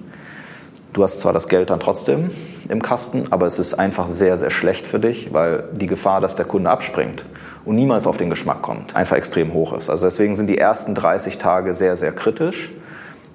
du 0.98 1.04
hast 1.04 1.20
zwar 1.20 1.32
das 1.32 1.48
Geld 1.48 1.70
dann 1.70 1.78
trotzdem 1.78 2.30
im 2.68 2.82
Kasten, 2.82 3.26
aber 3.30 3.46
es 3.46 3.60
ist 3.60 3.74
einfach 3.74 4.08
sehr, 4.08 4.36
sehr 4.36 4.50
schlecht 4.50 4.86
für 4.88 4.98
dich, 4.98 5.32
weil 5.32 5.64
die 5.72 5.86
Gefahr, 5.86 6.20
dass 6.20 6.34
der 6.34 6.44
Kunde 6.44 6.70
abspringt 6.70 7.24
und 7.64 7.76
niemals 7.76 8.08
auf 8.08 8.16
den 8.16 8.30
Geschmack 8.30 8.62
kommt, 8.62 8.96
einfach 8.96 9.16
extrem 9.16 9.52
hoch 9.52 9.72
ist. 9.74 9.90
Also 9.90 10.06
deswegen 10.06 10.34
sind 10.34 10.48
die 10.48 10.58
ersten 10.58 10.96
30 10.96 11.38
Tage 11.38 11.76
sehr, 11.76 11.94
sehr 11.94 12.10
kritisch 12.10 12.72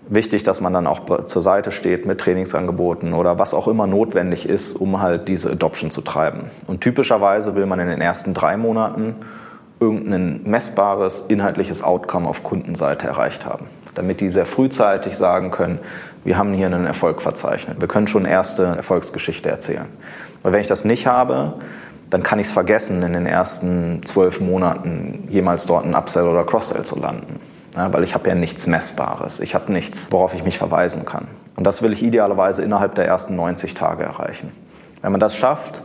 wichtig, 0.09 0.43
dass 0.43 0.59
man 0.59 0.73
dann 0.73 0.85
auch 0.87 1.23
zur 1.23 1.41
Seite 1.41 1.71
steht 1.71 2.05
mit 2.05 2.19
Trainingsangeboten 2.19 3.13
oder 3.13 3.39
was 3.39 3.53
auch 3.53 3.69
immer 3.69 3.87
notwendig 3.87 4.47
ist, 4.47 4.73
um 4.73 5.01
halt 5.01 5.29
diese 5.29 5.49
Adoption 5.49 5.89
zu 5.89 6.01
treiben. 6.01 6.51
Und 6.67 6.81
typischerweise 6.81 7.55
will 7.55 7.65
man 7.65 7.79
in 7.79 7.87
den 7.87 8.01
ersten 8.01 8.33
drei 8.33 8.57
Monaten 8.57 9.15
irgendein 9.79 10.41
messbares 10.43 11.21
inhaltliches 11.29 11.81
Outcome 11.81 12.27
auf 12.27 12.43
Kundenseite 12.43 13.07
erreicht 13.07 13.45
haben, 13.45 13.67
damit 13.95 14.19
die 14.19 14.29
sehr 14.29 14.45
frühzeitig 14.45 15.15
sagen 15.15 15.51
können, 15.51 15.79
wir 16.23 16.37
haben 16.37 16.53
hier 16.53 16.67
einen 16.67 16.85
Erfolg 16.85 17.21
verzeichnet. 17.21 17.81
Wir 17.81 17.87
können 17.87 18.07
schon 18.07 18.25
erste 18.25 18.63
Erfolgsgeschichte 18.63 19.49
erzählen. 19.49 19.87
Weil 20.41 20.53
wenn 20.53 20.61
ich 20.61 20.67
das 20.67 20.85
nicht 20.85 21.07
habe, 21.07 21.55
dann 22.09 22.23
kann 22.23 22.39
ich 22.39 22.47
es 22.47 22.53
vergessen, 22.53 23.01
in 23.01 23.13
den 23.13 23.25
ersten 23.25 24.01
zwölf 24.05 24.39
Monaten 24.39 25.27
jemals 25.29 25.65
dort 25.65 25.85
ein 25.85 25.95
Upsell 25.95 26.27
oder 26.27 26.43
Cross-Sell 26.43 26.83
zu 26.83 26.99
landen. 26.99 27.39
Ja, 27.75 27.91
weil 27.91 28.03
ich 28.03 28.13
habe 28.13 28.29
ja 28.29 28.35
nichts 28.35 28.67
Messbares. 28.67 29.39
Ich 29.39 29.55
habe 29.55 29.71
nichts, 29.71 30.11
worauf 30.11 30.35
ich 30.35 30.43
mich 30.43 30.59
verweisen 30.59 31.05
kann. 31.05 31.27
Und 31.55 31.65
das 31.65 31.81
will 31.81 31.91
ich 31.91 32.03
idealerweise 32.03 32.63
innerhalb 32.63 32.93
der 32.95 33.07
ersten 33.07 33.35
90 33.35 33.73
Tage 33.73 34.03
erreichen. 34.03 34.51
Wenn 35.01 35.11
man 35.11 35.19
das 35.19 35.35
schafft, 35.35 35.81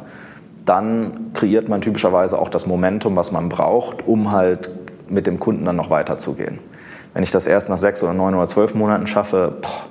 dann 0.67 1.33
kreiert 1.33 1.69
man 1.69 1.81
typischerweise 1.81 2.39
auch 2.39 2.51
das 2.51 2.67
Momentum, 2.67 3.17
was 3.17 3.33
man 3.33 3.49
braucht, 3.49 4.07
um 4.07 4.31
halt 4.33 4.71
mit 5.09 5.27
dem 5.27 5.41
Kunden 5.41 5.65
dann 5.65 5.77
noch 5.77 5.89
weiterzugehen. 5.89 6.59
Wenn 7.15 7.23
ich 7.23 7.31
das 7.31 7.47
erst 7.47 7.71
nach 7.71 7.79
sechs 7.79 8.03
oder 8.03 8.13
neun 8.13 8.35
oder 8.35 8.47
zwölf 8.49 8.75
Monaten 8.75 9.07
schaffe, 9.07 9.57
boah, 9.63 9.85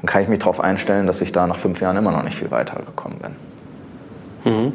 dann 0.00 0.06
kann 0.06 0.22
ich 0.22 0.28
mich 0.28 0.38
darauf 0.38 0.60
einstellen, 0.60 1.06
dass 1.06 1.20
ich 1.20 1.32
da 1.32 1.46
nach 1.46 1.56
fünf 1.56 1.80
Jahren 1.80 1.96
immer 1.96 2.12
noch 2.12 2.22
nicht 2.22 2.36
viel 2.36 2.50
weitergekommen 2.50 3.18
bin. 3.18 4.52
Mhm. 4.52 4.72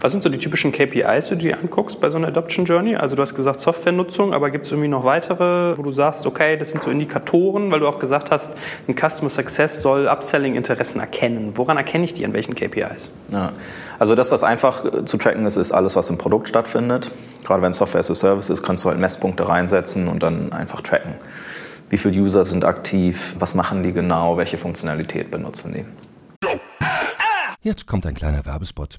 Was 0.00 0.12
sind 0.12 0.22
so 0.22 0.28
die 0.28 0.38
typischen 0.38 0.72
KPIs, 0.72 1.28
die 1.28 1.30
du 1.30 1.36
dir 1.36 1.58
anguckst 1.58 2.00
bei 2.00 2.08
so 2.10 2.16
einer 2.16 2.28
Adoption 2.28 2.66
Journey? 2.66 2.96
Also 2.96 3.16
du 3.16 3.22
hast 3.22 3.34
gesagt 3.34 3.60
Softwarenutzung, 3.60 4.34
aber 4.34 4.50
gibt 4.50 4.66
es 4.66 4.70
irgendwie 4.70 4.88
noch 4.88 5.04
weitere, 5.04 5.76
wo 5.76 5.82
du 5.82 5.90
sagst, 5.90 6.26
okay, 6.26 6.56
das 6.56 6.70
sind 6.70 6.82
so 6.82 6.90
Indikatoren, 6.90 7.70
weil 7.70 7.80
du 7.80 7.88
auch 7.88 7.98
gesagt 7.98 8.30
hast, 8.30 8.56
ein 8.86 8.94
Customer 8.94 9.30
Success 9.30 9.82
soll 9.82 10.06
Upselling-Interessen 10.08 11.00
erkennen. 11.00 11.52
Woran 11.56 11.76
erkenne 11.76 12.04
ich 12.04 12.14
die, 12.14 12.24
an 12.24 12.32
welchen 12.32 12.54
KPIs? 12.54 13.08
Ja. 13.32 13.52
Also 13.98 14.14
das, 14.14 14.30
was 14.30 14.44
einfach 14.44 14.84
äh, 14.84 15.04
zu 15.04 15.16
tracken 15.16 15.46
ist, 15.46 15.56
ist 15.56 15.72
alles, 15.72 15.96
was 15.96 16.10
im 16.10 16.18
Produkt 16.18 16.48
stattfindet. 16.48 17.10
Gerade 17.44 17.62
wenn 17.62 17.72
Software 17.72 18.00
as 18.00 18.10
a 18.10 18.14
Service 18.14 18.50
ist, 18.50 18.62
kannst 18.62 18.84
du 18.84 18.90
halt 18.90 18.98
Messpunkte 18.98 19.48
reinsetzen 19.48 20.08
und 20.08 20.22
dann 20.22 20.52
einfach 20.52 20.82
tracken. 20.82 21.14
Wie 21.88 21.98
viele 21.98 22.20
User 22.20 22.44
sind 22.44 22.64
aktiv? 22.64 23.36
Was 23.38 23.54
machen 23.54 23.82
die 23.82 23.92
genau? 23.92 24.36
Welche 24.36 24.58
Funktionalität 24.58 25.30
benutzen 25.30 25.72
die? 25.72 25.84
Jetzt 27.62 27.86
kommt 27.86 28.06
ein 28.06 28.14
kleiner 28.14 28.44
Werbespot. 28.44 28.98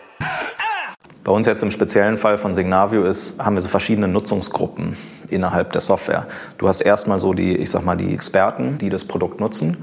Bei 1.23 1.31
uns 1.31 1.45
jetzt 1.45 1.61
im 1.61 1.69
speziellen 1.69 2.17
Fall 2.17 2.39
von 2.39 2.55
Signavio 2.55 3.03
ist, 3.03 3.39
haben 3.39 3.55
wir 3.55 3.61
so 3.61 3.69
verschiedene 3.69 4.07
Nutzungsgruppen 4.07 4.97
innerhalb 5.29 5.71
der 5.71 5.81
Software. 5.81 6.25
Du 6.57 6.67
hast 6.67 6.81
erstmal 6.81 7.19
so 7.19 7.33
die, 7.33 7.55
ich 7.57 7.69
sag 7.69 7.85
mal, 7.85 7.95
die 7.95 8.11
Experten, 8.11 8.79
die 8.79 8.89
das 8.89 9.05
Produkt 9.05 9.39
nutzen. 9.39 9.77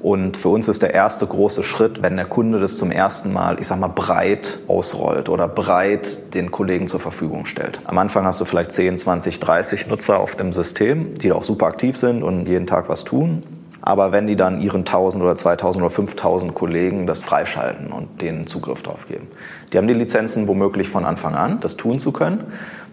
Und 0.00 0.36
für 0.36 0.48
uns 0.48 0.66
ist 0.66 0.82
der 0.82 0.94
erste 0.94 1.26
große 1.26 1.62
Schritt, 1.62 2.02
wenn 2.02 2.16
der 2.16 2.24
Kunde 2.24 2.58
das 2.58 2.76
zum 2.76 2.90
ersten 2.90 3.32
Mal, 3.32 3.60
ich 3.60 3.66
sag 3.66 3.78
mal, 3.78 3.88
breit 3.88 4.58
ausrollt 4.66 5.28
oder 5.28 5.46
breit 5.46 6.34
den 6.34 6.50
Kollegen 6.50 6.88
zur 6.88 7.00
Verfügung 7.00 7.44
stellt. 7.44 7.80
Am 7.84 7.98
Anfang 7.98 8.24
hast 8.24 8.40
du 8.40 8.44
vielleicht 8.44 8.72
10, 8.72 8.98
20, 8.98 9.38
30 9.38 9.86
Nutzer 9.86 10.18
auf 10.18 10.34
dem 10.34 10.52
System, 10.52 11.14
die 11.14 11.28
da 11.28 11.34
auch 11.34 11.44
super 11.44 11.66
aktiv 11.66 11.96
sind 11.96 12.22
und 12.22 12.46
jeden 12.46 12.66
Tag 12.66 12.88
was 12.88 13.04
tun. 13.04 13.42
Aber 13.82 14.12
wenn 14.12 14.26
die 14.26 14.36
dann 14.36 14.60
ihren 14.60 14.80
1000 14.80 15.22
oder 15.24 15.34
2000 15.34 15.82
oder 15.82 15.90
5000 15.90 16.54
Kollegen 16.54 17.06
das 17.06 17.22
freischalten 17.22 17.92
und 17.92 18.20
denen 18.20 18.46
Zugriff 18.46 18.82
drauf 18.82 19.06
geben. 19.08 19.28
Die 19.72 19.78
haben 19.78 19.88
die 19.88 19.94
Lizenzen 19.94 20.48
womöglich 20.48 20.88
von 20.88 21.04
Anfang 21.04 21.34
an, 21.34 21.60
das 21.60 21.76
tun 21.76 21.98
zu 21.98 22.12
können, 22.12 22.44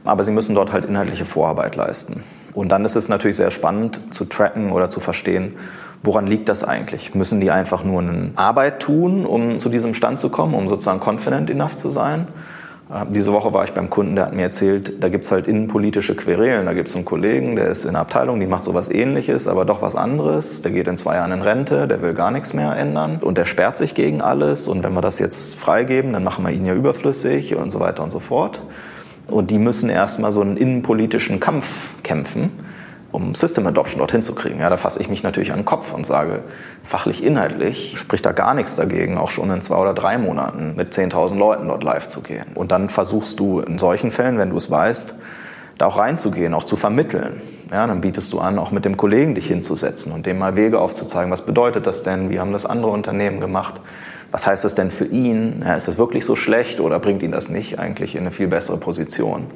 aber 0.05 0.23
sie 0.23 0.31
müssen 0.31 0.55
dort 0.55 0.71
halt 0.71 0.85
inhaltliche 0.85 1.25
Vorarbeit 1.25 1.75
leisten. 1.75 2.23
Und 2.53 2.69
dann 2.69 2.85
ist 2.85 2.95
es 2.95 3.09
natürlich 3.09 3.37
sehr 3.37 3.51
spannend 3.51 4.13
zu 4.13 4.25
tracken 4.25 4.71
oder 4.71 4.89
zu 4.89 4.99
verstehen, 4.99 5.53
woran 6.03 6.27
liegt 6.27 6.49
das 6.49 6.63
eigentlich? 6.63 7.13
Müssen 7.13 7.41
die 7.41 7.51
einfach 7.51 7.83
nur 7.83 8.01
eine 8.01 8.31
Arbeit 8.35 8.81
tun, 8.81 9.25
um 9.25 9.59
zu 9.59 9.69
diesem 9.69 9.93
Stand 9.93 10.19
zu 10.19 10.29
kommen, 10.29 10.53
um 10.53 10.67
sozusagen 10.67 10.99
confident 10.99 11.49
enough 11.49 11.75
zu 11.75 11.89
sein? 11.89 12.27
Äh, 12.93 13.05
diese 13.09 13.33
Woche 13.33 13.53
war 13.53 13.63
ich 13.63 13.73
beim 13.73 13.89
Kunden, 13.89 14.15
der 14.15 14.27
hat 14.27 14.33
mir 14.33 14.43
erzählt, 14.43 15.03
da 15.03 15.09
gibt 15.09 15.25
es 15.25 15.31
halt 15.31 15.47
innenpolitische 15.47 16.15
Querelen. 16.15 16.65
Da 16.65 16.73
gibt 16.73 16.89
es 16.89 16.95
einen 16.95 17.05
Kollegen, 17.05 17.55
der 17.55 17.69
ist 17.69 17.83
in 17.83 17.91
einer 17.91 17.99
Abteilung, 17.99 18.39
die 18.39 18.47
macht 18.47 18.63
sowas 18.63 18.89
ähnliches, 18.89 19.47
aber 19.47 19.65
doch 19.65 19.81
was 19.81 19.95
anderes. 19.95 20.61
Der 20.61 20.71
geht 20.71 20.87
in 20.87 20.97
zwei 20.97 21.15
Jahren 21.15 21.31
in 21.31 21.41
Rente, 21.41 21.87
der 21.87 22.01
will 22.01 22.13
gar 22.13 22.31
nichts 22.31 22.53
mehr 22.53 22.75
ändern 22.75 23.17
und 23.21 23.37
der 23.37 23.45
sperrt 23.45 23.77
sich 23.77 23.95
gegen 23.95 24.21
alles. 24.21 24.67
Und 24.67 24.83
wenn 24.83 24.93
wir 24.93 25.01
das 25.01 25.19
jetzt 25.19 25.55
freigeben, 25.55 26.13
dann 26.13 26.23
machen 26.23 26.45
wir 26.45 26.51
ihn 26.51 26.65
ja 26.65 26.73
überflüssig 26.73 27.55
und 27.55 27.71
so 27.71 27.79
weiter 27.79 28.03
und 28.03 28.11
so 28.11 28.19
fort. 28.19 28.61
Und 29.27 29.51
die 29.51 29.59
müssen 29.59 29.89
erstmal 29.89 30.31
so 30.31 30.41
einen 30.41 30.55
innenpolitischen 30.55 31.39
Kampf 31.39 31.95
kämpfen 32.03 32.66
um 33.11 33.35
System 33.35 33.65
Adoption 33.67 33.99
dorthin 33.99 34.23
zu 34.23 34.35
kriegen. 34.35 34.59
Ja, 34.59 34.69
da 34.69 34.77
fasse 34.77 35.01
ich 35.01 35.09
mich 35.09 35.23
natürlich 35.23 35.51
an 35.51 35.59
den 35.59 35.65
Kopf 35.65 35.93
und 35.93 36.05
sage, 36.05 36.43
fachlich, 36.83 37.23
inhaltlich 37.23 37.97
spricht 37.97 38.25
da 38.25 38.31
gar 38.31 38.53
nichts 38.53 38.75
dagegen, 38.75 39.17
auch 39.17 39.31
schon 39.31 39.49
in 39.51 39.61
zwei 39.61 39.77
oder 39.77 39.93
drei 39.93 40.17
Monaten 40.17 40.75
mit 40.75 40.93
10.000 40.93 41.35
Leuten 41.35 41.67
dort 41.67 41.83
live 41.83 42.07
zu 42.07 42.21
gehen. 42.21 42.45
Und 42.55 42.71
dann 42.71 42.89
versuchst 42.89 43.39
du 43.39 43.61
in 43.61 43.79
solchen 43.79 44.11
Fällen, 44.11 44.37
wenn 44.37 44.49
du 44.49 44.57
es 44.57 44.69
weißt, 44.69 45.15
da 45.77 45.85
auch 45.85 45.97
reinzugehen, 45.97 46.53
auch 46.53 46.63
zu 46.63 46.75
vermitteln. 46.75 47.41
Ja, 47.71 47.85
dann 47.85 48.01
bietest 48.01 48.31
du 48.33 48.39
an, 48.39 48.59
auch 48.59 48.71
mit 48.71 48.85
dem 48.85 48.97
Kollegen 48.97 49.35
dich 49.35 49.47
hinzusetzen 49.47 50.11
und 50.11 50.25
dem 50.25 50.37
mal 50.37 50.55
Wege 50.55 50.79
aufzuzeigen. 50.79 51.31
Was 51.31 51.45
bedeutet 51.45 51.85
das 51.85 52.03
denn? 52.03 52.29
Wie 52.29 52.39
haben 52.39 52.53
das 52.53 52.65
andere 52.65 52.91
Unternehmen 52.91 53.39
gemacht? 53.39 53.81
Was 54.31 54.47
heißt 54.47 54.65
das 54.65 54.75
denn 54.75 54.91
für 54.91 55.05
ihn? 55.05 55.63
Ja, 55.65 55.75
ist 55.75 55.87
das 55.87 55.97
wirklich 55.97 56.25
so 56.25 56.35
schlecht 56.35 56.79
oder 56.79 56.99
bringt 56.99 57.23
ihn 57.23 57.31
das 57.31 57.49
nicht 57.49 57.79
eigentlich 57.79 58.15
in 58.15 58.21
eine 58.21 58.31
viel 58.31 58.47
bessere 58.47 58.77
Position? 58.77 59.47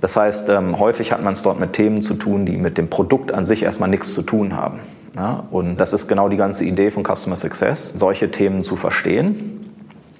Das 0.00 0.16
heißt, 0.16 0.48
ähm, 0.48 0.78
häufig 0.78 1.12
hat 1.12 1.22
man 1.22 1.34
es 1.34 1.42
dort 1.42 1.60
mit 1.60 1.74
Themen 1.74 2.02
zu 2.02 2.14
tun, 2.14 2.46
die 2.46 2.56
mit 2.56 2.78
dem 2.78 2.88
Produkt 2.88 3.32
an 3.32 3.44
sich 3.44 3.62
erstmal 3.62 3.88
nichts 3.88 4.14
zu 4.14 4.22
tun 4.22 4.56
haben. 4.56 4.80
Ja, 5.16 5.44
und 5.50 5.76
das 5.76 5.92
ist 5.92 6.08
genau 6.08 6.28
die 6.28 6.36
ganze 6.36 6.64
Idee 6.64 6.90
von 6.90 7.04
Customer 7.04 7.36
Success, 7.36 7.92
solche 7.96 8.30
Themen 8.30 8.62
zu 8.62 8.76
verstehen 8.76 9.60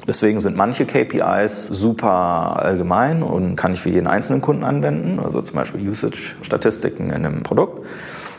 Deswegen 0.06 0.40
sind 0.40 0.56
manche 0.56 0.86
KPIs 0.86 1.66
super 1.66 2.56
allgemein 2.58 3.22
und 3.22 3.56
kann 3.56 3.74
ich 3.74 3.80
für 3.80 3.90
jeden 3.90 4.06
einzelnen 4.06 4.40
Kunden 4.40 4.64
anwenden, 4.64 5.20
also 5.20 5.42
zum 5.42 5.56
Beispiel 5.56 5.88
Usage-Statistiken 5.88 7.10
in 7.10 7.26
einem 7.26 7.42
Produkt. 7.42 7.86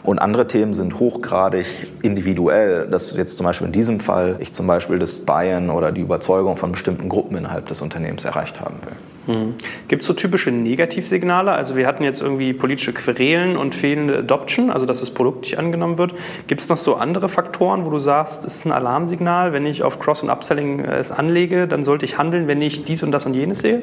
Und 0.03 0.19
andere 0.19 0.47
Themen 0.47 0.73
sind 0.73 0.99
hochgradig 0.99 1.67
individuell, 2.01 2.87
dass 2.87 3.15
jetzt 3.15 3.37
zum 3.37 3.45
Beispiel 3.45 3.67
in 3.67 3.73
diesem 3.73 3.99
Fall 3.99 4.37
ich 4.39 4.51
zum 4.51 4.65
Beispiel 4.67 4.97
das 4.97 5.25
Buy-in 5.25 5.69
oder 5.69 5.91
die 5.91 6.01
Überzeugung 6.01 6.57
von 6.57 6.71
bestimmten 6.71 7.07
Gruppen 7.07 7.37
innerhalb 7.37 7.67
des 7.67 7.81
Unternehmens 7.81 8.25
erreicht 8.25 8.59
haben 8.59 8.75
will. 8.81 9.35
Mhm. 9.35 9.53
Gibt 9.87 10.01
es 10.01 10.07
so 10.07 10.13
typische 10.13 10.49
Negativsignale? 10.51 11.51
Also 11.51 11.75
wir 11.75 11.85
hatten 11.85 12.03
jetzt 12.03 12.21
irgendwie 12.21 12.53
politische 12.53 12.93
Querelen 12.93 13.57
und 13.57 13.75
fehlende 13.75 14.19
Adoption, 14.19 14.71
also 14.71 14.85
dass 14.85 14.99
das 14.99 15.11
Produkt 15.11 15.41
nicht 15.41 15.59
angenommen 15.59 15.97
wird. 15.99 16.13
Gibt 16.47 16.61
es 16.61 16.69
noch 16.69 16.77
so 16.77 16.95
andere 16.95 17.29
Faktoren, 17.29 17.85
wo 17.85 17.91
du 17.91 17.99
sagst, 17.99 18.43
es 18.45 18.55
ist 18.55 18.65
ein 18.65 18.71
Alarmsignal, 18.71 19.53
wenn 19.53 19.65
ich 19.65 19.83
auf 19.83 19.99
Cross- 19.99 20.23
und 20.23 20.29
Upselling 20.29 20.79
äh, 20.79 20.97
es 20.97 21.11
anlege, 21.11 21.67
dann 21.67 21.83
sollte 21.83 22.05
ich 22.05 22.17
handeln, 22.17 22.47
wenn 22.47 22.61
ich 22.61 22.85
dies 22.85 23.03
und 23.03 23.11
das 23.11 23.25
und 23.25 23.35
jenes 23.35 23.59
sehe? 23.59 23.81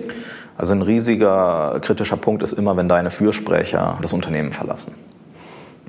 Also 0.57 0.75
ein 0.75 0.83
riesiger 0.83 1.79
kritischer 1.81 2.17
Punkt 2.17 2.43
ist 2.43 2.55
immer, 2.55 2.77
wenn 2.77 2.89
deine 2.89 3.11
Fürsprecher 3.11 3.99
das 4.03 4.13
Unternehmen 4.13 4.53
verlassen. 4.53 4.95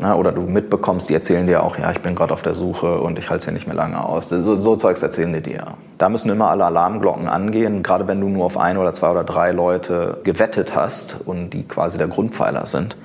Na, 0.02 0.16
oder 0.16 0.32
du 0.32 0.44
mitbekommst, 0.44 1.10
die 1.10 1.14
erzählen 1.14 1.46
dir 1.46 1.62
auch, 1.62 1.78
ja, 1.78 1.92
ich 1.92 2.00
bin 2.00 2.16
gerade 2.16 2.32
auf 2.32 2.42
der 2.42 2.54
Suche 2.54 3.02
und 3.02 3.20
ich 3.20 3.30
halte 3.30 3.42
es 3.42 3.46
ja 3.48 3.52
nicht 3.52 3.68
mehr 3.68 3.76
lange 3.76 4.02
aus. 4.02 4.30
So, 4.30 4.56
so 4.56 4.78
Zeugs 4.78 5.02
erzählen 5.02 5.34
die 5.34 5.42
dir. 5.42 5.64
Da 5.98 6.08
müssen 6.08 6.30
immer 6.30 6.50
alle 6.50 6.64
Alarmglocken 6.64 7.28
angehen, 7.28 7.84
gerade 7.84 8.08
wenn 8.08 8.22
du 8.22 8.30
nur 8.30 8.46
auf 8.46 8.58
ein 8.58 8.78
oder 8.78 8.94
zwei 8.94 9.12
oder 9.12 9.26
drei 9.26 9.52
Leute 9.52 10.20
gewettet 10.24 10.74
hast 10.74 11.20
und 11.26 11.50
die 11.50 11.68
quasi 11.68 11.98
der 11.98 12.08
Grundpfeiler 12.08 12.66
sind. 12.66 12.96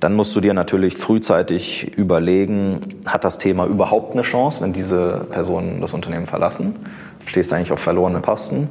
Dann 0.00 0.14
musst 0.14 0.36
du 0.36 0.40
dir 0.40 0.52
natürlich 0.52 0.96
frühzeitig 0.98 1.96
überlegen, 1.96 3.00
hat 3.06 3.24
das 3.24 3.38
Thema 3.38 3.64
überhaupt 3.64 4.12
eine 4.12 4.22
Chance, 4.22 4.60
wenn 4.62 4.74
diese 4.74 5.26
Personen 5.30 5.80
das 5.80 5.94
Unternehmen 5.94 6.26
verlassen? 6.26 6.76
Stehst 7.24 7.50
du 7.50 7.56
eigentlich 7.56 7.72
auf 7.72 7.80
verlorene 7.80 8.20
Posten? 8.20 8.68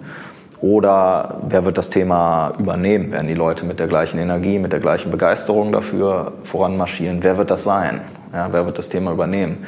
Oder 0.61 1.41
wer 1.49 1.65
wird 1.65 1.77
das 1.79 1.89
Thema 1.89 2.53
übernehmen? 2.59 3.11
Werden 3.11 3.27
die 3.27 3.33
Leute 3.33 3.65
mit 3.65 3.79
der 3.79 3.87
gleichen 3.87 4.19
Energie, 4.19 4.59
mit 4.59 4.71
der 4.71 4.79
gleichen 4.79 5.09
Begeisterung 5.09 5.71
dafür 5.71 6.33
voranmarschieren? 6.43 7.23
Wer 7.23 7.37
wird 7.37 7.49
das 7.49 7.63
sein? 7.63 8.01
Ja, 8.31 8.49
wer 8.51 8.67
wird 8.67 8.77
das 8.77 8.87
Thema 8.87 9.11
übernehmen? 9.11 9.65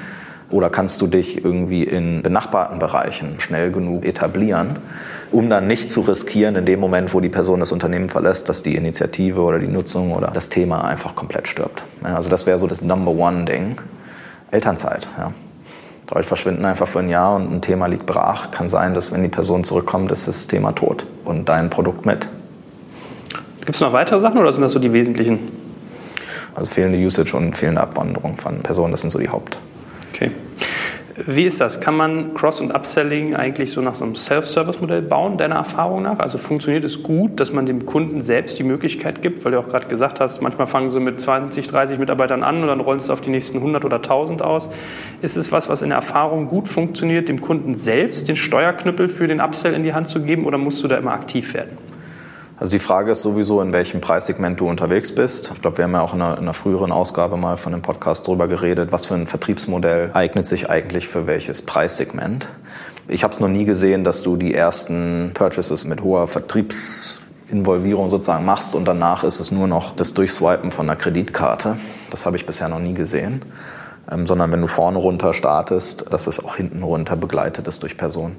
Oder 0.51 0.69
kannst 0.69 1.01
du 1.01 1.07
dich 1.07 1.43
irgendwie 1.43 1.83
in 1.83 2.21
benachbarten 2.21 2.77
Bereichen 2.77 3.39
schnell 3.39 3.71
genug 3.71 4.05
etablieren, 4.05 4.77
um 5.31 5.49
dann 5.49 5.65
nicht 5.65 5.91
zu 5.91 6.01
riskieren, 6.01 6.55
in 6.55 6.65
dem 6.65 6.79
Moment, 6.79 7.11
wo 7.15 7.21
die 7.21 7.29
Person 7.29 7.59
das 7.59 7.71
Unternehmen 7.71 8.09
verlässt, 8.09 8.47
dass 8.49 8.61
die 8.61 8.75
Initiative 8.75 9.41
oder 9.41 9.57
die 9.57 9.67
Nutzung 9.67 10.11
oder 10.11 10.27
das 10.27 10.49
Thema 10.49 10.85
einfach 10.85 11.15
komplett 11.15 11.47
stirbt? 11.47 11.83
Ja, 12.03 12.15
also 12.15 12.29
das 12.29 12.45
wäre 12.45 12.59
so 12.59 12.67
das 12.67 12.83
Number 12.83 13.11
One-Ding. 13.11 13.77
Elternzeit. 14.51 15.07
Ja. 15.17 15.31
Leute 16.11 16.27
verschwinden 16.27 16.65
einfach 16.65 16.87
für 16.87 16.99
ein 16.99 17.09
Jahr 17.09 17.35
und 17.35 17.51
ein 17.51 17.61
Thema 17.61 17.87
liegt 17.87 18.05
brach. 18.05 18.51
Kann 18.51 18.67
sein, 18.67 18.93
dass 18.93 19.11
wenn 19.11 19.23
die 19.23 19.29
Person 19.29 19.63
zurückkommt, 19.63 20.11
ist 20.11 20.27
das 20.27 20.47
Thema 20.47 20.73
tot 20.73 21.05
und 21.25 21.47
dein 21.47 21.69
Produkt 21.69 22.05
mit. 22.05 22.27
Gibt 23.61 23.75
es 23.75 23.81
noch 23.81 23.93
weitere 23.93 24.19
Sachen 24.19 24.37
oder 24.37 24.51
sind 24.51 24.61
das 24.61 24.73
so 24.73 24.79
die 24.79 24.91
wesentlichen? 24.91 25.39
Also 26.55 26.69
fehlende 26.69 26.97
Usage 26.99 27.35
und 27.35 27.57
fehlende 27.57 27.81
Abwanderung 27.81 28.35
von 28.35 28.59
Personen, 28.59 28.91
das 28.91 29.01
sind 29.01 29.09
so 29.09 29.19
die 29.19 29.29
Haupt. 29.29 29.57
Wie 31.15 31.45
ist 31.45 31.61
das? 31.61 31.79
Kann 31.79 31.95
man 31.95 32.33
Cross- 32.33 32.59
und 32.59 32.73
Upselling 32.73 33.35
eigentlich 33.35 33.71
so 33.71 33.81
nach 33.81 33.93
so 33.93 34.03
einem 34.03 34.15
Self-Service-Modell 34.15 35.03
bauen, 35.03 35.37
deiner 35.37 35.55
Erfahrung 35.55 36.01
nach? 36.01 36.17
Also 36.17 36.39
funktioniert 36.39 36.83
es 36.83 37.03
gut, 37.03 37.39
dass 37.39 37.53
man 37.53 37.67
dem 37.67 37.85
Kunden 37.85 38.23
selbst 38.23 38.57
die 38.57 38.63
Möglichkeit 38.63 39.21
gibt, 39.21 39.45
weil 39.45 39.51
du 39.51 39.59
auch 39.59 39.67
gerade 39.67 39.87
gesagt 39.87 40.19
hast, 40.19 40.41
manchmal 40.41 40.65
fangen 40.65 40.89
sie 40.89 40.99
mit 40.99 41.21
20, 41.21 41.67
30 41.67 41.99
Mitarbeitern 41.99 42.41
an 42.41 42.63
und 42.63 42.67
dann 42.67 42.79
rollen 42.79 42.97
sie 42.97 43.05
es 43.05 43.09
auf 43.11 43.21
die 43.21 43.29
nächsten 43.29 43.57
100 43.57 43.85
oder 43.85 43.97
1000 43.97 44.41
aus. 44.41 44.69
Ist 45.21 45.37
es 45.37 45.51
was, 45.51 45.69
was 45.69 45.83
in 45.83 45.89
der 45.89 45.97
Erfahrung 45.97 46.47
gut 46.47 46.67
funktioniert, 46.67 47.29
dem 47.29 47.41
Kunden 47.41 47.75
selbst 47.75 48.27
den 48.27 48.35
Steuerknüppel 48.35 49.07
für 49.07 49.27
den 49.27 49.39
Upsell 49.39 49.75
in 49.75 49.83
die 49.83 49.93
Hand 49.93 50.07
zu 50.07 50.19
geben 50.19 50.45
oder 50.45 50.57
musst 50.57 50.83
du 50.83 50.87
da 50.87 50.97
immer 50.97 51.11
aktiv 51.11 51.53
werden? 51.53 51.77
Also 52.63 52.71
die 52.71 52.79
Frage 52.79 53.11
ist 53.11 53.21
sowieso, 53.21 53.59
in 53.59 53.73
welchem 53.73 53.99
Preissegment 53.99 54.57
du 54.57 54.69
unterwegs 54.69 55.13
bist. 55.13 55.51
Ich 55.53 55.61
glaube, 55.61 55.79
wir 55.79 55.83
haben 55.83 55.91
ja 55.91 56.01
auch 56.01 56.13
in 56.13 56.21
einer, 56.21 56.37
in 56.37 56.43
einer, 56.43 56.53
früheren 56.53 56.93
Ausgabe 56.93 57.35
mal 57.35 57.57
von 57.57 57.73
dem 57.73 57.81
Podcast 57.81 58.25
darüber 58.25 58.47
geredet, 58.47 58.93
was 58.93 59.05
für 59.05 59.15
ein 59.15 59.27
Vertriebsmodell 59.27 60.11
eignet 60.13 60.45
sich 60.45 60.69
eigentlich 60.69 61.09
für 61.09 61.27
welches 61.27 61.61
Preissegment. 61.61 62.47
Ich 63.09 63.25
habe 63.25 63.33
es 63.33 63.41
noch 63.41 63.49
nie 63.49 63.65
gesehen, 63.65 64.05
dass 64.05 64.23
du 64.23 64.37
die 64.37 64.53
ersten 64.53 65.31
Purchases 65.33 65.85
mit 65.85 66.03
hoher 66.03 66.29
Vertriebsinvolvierung 66.29 68.07
sozusagen 68.07 68.45
machst 68.45 68.75
und 68.75 68.85
danach 68.85 69.25
ist 69.25 69.41
es 69.41 69.51
nur 69.51 69.67
noch 69.67 69.93
das 69.93 70.13
Durchswipen 70.13 70.71
von 70.71 70.89
einer 70.89 70.95
Kreditkarte. 70.95 71.75
Das 72.11 72.25
habe 72.25 72.37
ich 72.37 72.45
bisher 72.45 72.69
noch 72.69 72.79
nie 72.79 72.93
gesehen. 72.93 73.41
Ähm, 74.09 74.25
sondern 74.25 74.53
wenn 74.53 74.61
du 74.61 74.67
vorne 74.67 74.99
runter 74.99 75.33
startest, 75.33 76.13
dass 76.13 76.27
es 76.27 76.41
auch 76.41 76.55
hinten 76.55 76.81
runter 76.83 77.17
begleitet 77.17 77.67
ist 77.67 77.83
durch 77.83 77.97
Personen. 77.97 78.37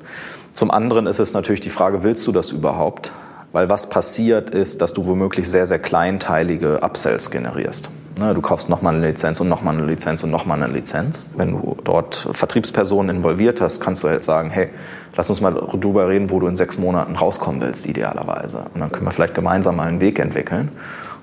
Zum 0.52 0.70
anderen 0.70 1.06
ist 1.06 1.20
es 1.20 1.34
natürlich 1.34 1.60
die 1.60 1.70
Frage, 1.70 2.04
willst 2.04 2.26
du 2.26 2.32
das 2.32 2.52
überhaupt? 2.52 3.12
Weil 3.54 3.70
was 3.70 3.88
passiert 3.88 4.50
ist, 4.50 4.82
dass 4.82 4.92
du 4.94 5.06
womöglich 5.06 5.48
sehr, 5.48 5.68
sehr 5.68 5.78
kleinteilige 5.78 6.82
Upsells 6.82 7.30
generierst. 7.30 7.88
Ne, 8.18 8.34
du 8.34 8.40
kaufst 8.40 8.68
nochmal 8.68 8.96
eine 8.96 9.06
Lizenz 9.06 9.40
und 9.40 9.48
nochmal 9.48 9.76
eine 9.76 9.86
Lizenz 9.86 10.24
und 10.24 10.32
nochmal 10.32 10.60
eine 10.60 10.72
Lizenz. 10.72 11.30
Wenn 11.36 11.52
du 11.52 11.76
dort 11.84 12.28
Vertriebspersonen 12.32 13.18
involviert 13.18 13.60
hast, 13.60 13.80
kannst 13.80 14.02
du 14.02 14.08
halt 14.08 14.24
sagen, 14.24 14.50
hey, 14.50 14.70
lass 15.14 15.30
uns 15.30 15.40
mal 15.40 15.52
drüber 15.52 16.08
reden, 16.08 16.30
wo 16.30 16.40
du 16.40 16.48
in 16.48 16.56
sechs 16.56 16.78
Monaten 16.78 17.14
rauskommen 17.14 17.60
willst, 17.60 17.86
idealerweise. 17.86 18.64
Und 18.74 18.80
dann 18.80 18.90
können 18.90 19.06
wir 19.06 19.12
vielleicht 19.12 19.34
gemeinsam 19.34 19.76
mal 19.76 19.86
einen 19.86 20.00
Weg 20.00 20.18
entwickeln. 20.18 20.70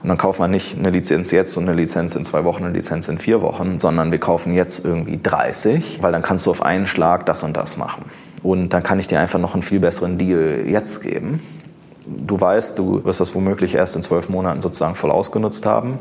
Und 0.02 0.08
dann 0.08 0.18
kaufen 0.18 0.40
wir 0.40 0.48
nicht 0.48 0.80
eine 0.80 0.90
Lizenz 0.90 1.32
jetzt 1.32 1.58
und 1.58 1.68
eine 1.68 1.74
Lizenz 1.74 2.16
in 2.16 2.24
zwei 2.24 2.46
Wochen, 2.46 2.64
eine 2.64 2.74
Lizenz 2.74 3.10
in 3.10 3.18
vier 3.18 3.42
Wochen, 3.42 3.82
sondern 3.82 4.10
wir 4.14 4.20
kaufen 4.20 4.54
jetzt 4.54 4.86
irgendwie 4.86 5.20
30, 5.22 6.00
weil 6.02 6.14
dann 6.14 6.22
kannst 6.22 6.46
du 6.46 6.52
auf 6.52 6.64
einen 6.64 6.86
Schlag 6.86 7.26
das 7.26 7.44
und 7.44 7.58
das 7.58 7.76
machen. 7.76 8.06
Und 8.42 8.70
dann 8.70 8.84
kann 8.84 9.00
ich 9.02 9.08
dir 9.08 9.20
einfach 9.20 9.38
noch 9.38 9.54
einen 9.54 9.64
viel 9.64 9.82
besseren 9.82 10.18
Deal 10.18 10.64
jetzt 10.66 11.02
geben 11.02 11.42
du 12.06 12.40
weißt, 12.40 12.78
du 12.78 13.04
wirst 13.04 13.20
das 13.20 13.36
womöglich 13.36 13.76
erst 13.76 13.96
in 13.96 14.04
zwölf 14.04 14.30
Monaten 14.30 14.62
sozusagen 14.62 14.96
voll 14.96 15.12
ausgenutzt 15.12 15.66
haben. 15.66 16.00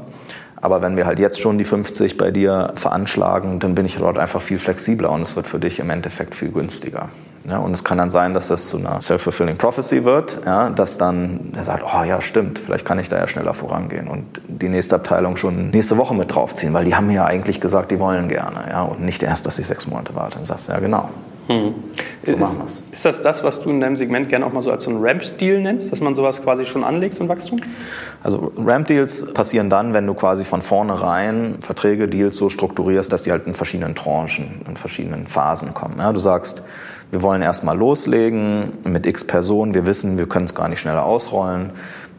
Aber 0.63 0.83
wenn 0.83 0.97
wir 0.97 1.07
halt 1.07 1.19
jetzt 1.19 1.41
schon 1.41 1.57
die 1.57 1.65
50 1.65 2.19
bei 2.19 2.31
dir 2.31 2.73
veranschlagen, 2.75 3.61
dann 3.61 3.75
bin 3.75 3.87
ich 3.87 3.97
dort 3.97 4.19
einfach 4.19 4.43
viel 4.43 4.59
flexibler 4.59 5.11
und 5.11 5.23
es 5.23 5.35
wird 5.35 5.47
für 5.47 5.59
dich 5.59 5.79
im 5.79 5.89
Endeffekt 5.89 6.35
viel 6.35 6.51
günstiger. 6.51 7.09
Ja, 7.49 7.57
und 7.57 7.73
es 7.73 7.85
kann 7.85 7.97
dann 7.97 8.11
sein, 8.11 8.35
dass 8.35 8.49
das 8.49 8.69
zu 8.69 8.77
einer 8.77 9.01
self-fulfilling 9.01 9.57
prophecy 9.57 10.05
wird, 10.05 10.43
ja, 10.45 10.69
dass 10.69 10.99
dann 10.99 11.53
er 11.57 11.63
sagt, 11.63 11.85
oh 11.85 12.05
ja, 12.05 12.21
stimmt, 12.21 12.59
vielleicht 12.59 12.85
kann 12.85 12.99
ich 12.99 13.09
da 13.09 13.17
ja 13.17 13.27
schneller 13.27 13.55
vorangehen 13.55 14.09
und 14.09 14.43
die 14.47 14.69
nächste 14.69 14.97
Abteilung 14.97 15.37
schon 15.37 15.71
nächste 15.71 15.97
Woche 15.97 16.15
mit 16.15 16.35
draufziehen, 16.35 16.75
weil 16.75 16.85
die 16.85 16.95
haben 16.95 17.07
mir 17.07 17.15
ja 17.15 17.25
eigentlich 17.25 17.59
gesagt, 17.59 17.91
die 17.93 17.99
wollen 17.99 18.29
gerne, 18.29 18.69
ja, 18.69 18.83
und 18.83 19.01
nicht 19.01 19.23
erst, 19.23 19.47
dass 19.47 19.59
ich 19.59 19.67
sechs 19.67 19.87
Monate 19.87 20.15
warte. 20.15 20.39
Und 20.39 20.45
sagst, 20.45 20.69
ja, 20.69 20.79
genau, 20.81 21.09
hm. 21.51 21.75
So 22.23 22.33
ist, 22.33 22.83
ist, 22.93 23.05
das 23.05 23.23
das, 23.23 23.43
was 23.43 23.61
du 23.61 23.71
in 23.71 23.81
deinem 23.81 23.97
Segment 23.97 24.29
gerne 24.29 24.47
auch 24.47 24.53
mal 24.53 24.63
so 24.63 24.71
als 24.71 24.85
so 24.85 24.91
ein 24.91 24.99
Ramp-Deal 25.01 25.61
nennst, 25.61 25.91
dass 25.91 26.01
man 26.01 26.15
sowas 26.15 26.41
quasi 26.41 26.65
schon 26.65 26.85
anlegt, 26.85 27.17
so 27.17 27.25
ein 27.25 27.29
Wachstum? 27.29 27.61
Also 28.23 28.53
Ramp-Deals 28.57 29.35
passieren 29.35 29.69
dann, 29.69 29.93
wenn 29.93 30.07
du 30.07 30.15
quasi 30.15 30.45
von 30.45 30.63
vornherein 30.63 31.57
Verträge, 31.61 32.07
Deals 32.07 32.37
so 32.37 32.51
strukturierst, 32.51 33.13
dass 33.13 33.23
die 33.23 33.33
halt 33.33 33.49
in 33.49 33.55
verschiedenen 33.55 33.97
Tranchen, 33.97 34.61
in 34.69 34.77
verschiedenen 34.77 35.27
Phasen 35.27 35.75
kommen. 35.75 35.97
Ja, 35.99 36.13
du 36.13 36.21
sagst, 36.21 36.63
wir 37.11 37.21
wollen 37.23 37.43
erstmal 37.43 37.77
loslegen 37.77 38.73
mit 38.85 39.05
x 39.05 39.27
Personen, 39.27 39.75
wir 39.75 39.87
wissen, 39.87 40.19
wir 40.19 40.29
können 40.29 40.45
es 40.45 40.55
gar 40.55 40.69
nicht 40.69 40.79
schneller 40.79 41.05
ausrollen. 41.05 41.71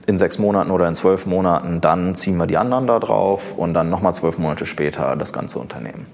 In 0.07 0.17
sechs 0.17 0.39
Monaten 0.39 0.71
oder 0.71 0.89
in 0.89 0.95
zwölf 0.95 1.25
Monaten, 1.25 1.79
dann 1.79 2.15
ziehen 2.15 2.35
wir 2.35 2.47
die 2.47 2.57
anderen 2.57 2.85
da 2.85 2.99
drauf 2.99 3.53
und 3.55 3.73
dann 3.73 3.89
nochmal 3.89 4.13
zwölf 4.13 4.37
Monate 4.37 4.65
später 4.65 5.15
das 5.15 5.31
ganze 5.31 5.57
Unternehmen. 5.57 6.07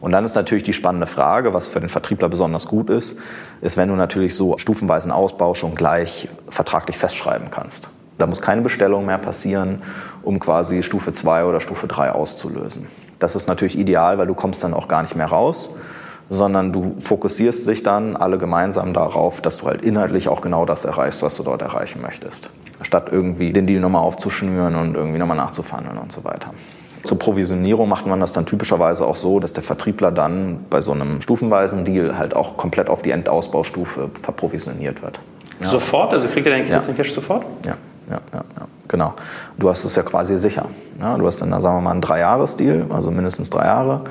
Und 0.00 0.12
dann 0.12 0.24
ist 0.24 0.34
natürlich 0.34 0.64
die 0.64 0.72
spannende 0.72 1.06
Frage, 1.06 1.52
was 1.52 1.68
für 1.68 1.80
den 1.80 1.88
Vertriebler 1.88 2.28
besonders 2.28 2.66
gut 2.66 2.88
ist, 2.88 3.18
ist, 3.60 3.76
wenn 3.76 3.88
du 3.88 3.96
natürlich 3.96 4.34
so 4.34 4.56
stufenweisen 4.56 5.12
Ausbau 5.12 5.54
schon 5.54 5.74
gleich 5.74 6.28
vertraglich 6.48 6.96
festschreiben 6.96 7.50
kannst. 7.50 7.90
Da 8.16 8.26
muss 8.26 8.42
keine 8.42 8.62
Bestellung 8.62 9.06
mehr 9.06 9.18
passieren, 9.18 9.82
um 10.22 10.38
quasi 10.40 10.82
Stufe 10.82 11.12
2 11.12 11.44
oder 11.44 11.60
Stufe 11.60 11.86
3 11.86 12.12
auszulösen. 12.12 12.86
Das 13.18 13.36
ist 13.36 13.48
natürlich 13.48 13.78
ideal, 13.78 14.18
weil 14.18 14.26
du 14.26 14.34
kommst 14.34 14.64
dann 14.64 14.74
auch 14.74 14.88
gar 14.88 15.02
nicht 15.02 15.16
mehr 15.16 15.26
raus, 15.26 15.70
sondern 16.30 16.72
du 16.72 16.96
fokussierst 17.00 17.66
dich 17.66 17.82
dann 17.82 18.16
alle 18.16 18.38
gemeinsam 18.38 18.94
darauf, 18.94 19.40
dass 19.40 19.58
du 19.58 19.66
halt 19.66 19.82
inhaltlich 19.82 20.28
auch 20.28 20.40
genau 20.40 20.64
das 20.64 20.84
erreichst, 20.84 21.22
was 21.22 21.36
du 21.36 21.42
dort 21.42 21.60
erreichen 21.60 22.00
möchtest. 22.00 22.50
Statt 22.82 23.08
irgendwie 23.10 23.52
den 23.52 23.66
Deal 23.66 23.80
nochmal 23.80 24.02
aufzuschnüren 24.02 24.76
und 24.76 24.94
irgendwie 24.94 25.18
nochmal 25.18 25.36
nachzuverhandeln 25.36 25.98
und 25.98 26.12
so 26.12 26.24
weiter. 26.24 26.52
Zur 27.04 27.18
Provisionierung 27.18 27.88
macht 27.88 28.06
man 28.06 28.20
das 28.20 28.32
dann 28.32 28.46
typischerweise 28.46 29.06
auch 29.06 29.16
so, 29.16 29.40
dass 29.40 29.52
der 29.52 29.62
Vertriebler 29.62 30.10
dann 30.10 30.66
bei 30.68 30.80
so 30.80 30.92
einem 30.92 31.20
stufenweisen 31.22 31.84
Deal 31.84 32.18
halt 32.18 32.36
auch 32.36 32.56
komplett 32.56 32.90
auf 32.90 33.02
die 33.02 33.10
Endausbaustufe 33.10 34.10
verprovisioniert 34.20 35.02
wird. 35.02 35.20
Ja. 35.60 35.68
Sofort? 35.68 36.12
Also 36.12 36.28
kriegt 36.28 36.46
er 36.46 36.56
den 36.56 36.66
ja. 36.66 36.80
Cash 36.80 37.14
sofort? 37.14 37.44
Ja. 37.64 37.76
Ja, 38.10 38.20
ja, 38.32 38.44
ja. 38.58 38.66
Genau. 38.88 39.14
Du 39.56 39.68
hast 39.68 39.84
es 39.84 39.94
ja 39.94 40.02
quasi 40.02 40.36
sicher. 40.36 40.66
Ja, 41.00 41.16
du 41.16 41.26
hast 41.26 41.40
dann, 41.40 41.58
sagen 41.60 41.76
wir 41.76 41.80
mal, 41.80 41.92
einen 41.92 42.00
Drei-Jahres-Deal, 42.00 42.86
also 42.90 43.12
mindestens 43.12 43.50
drei 43.50 43.66
Jahre. 43.66 44.02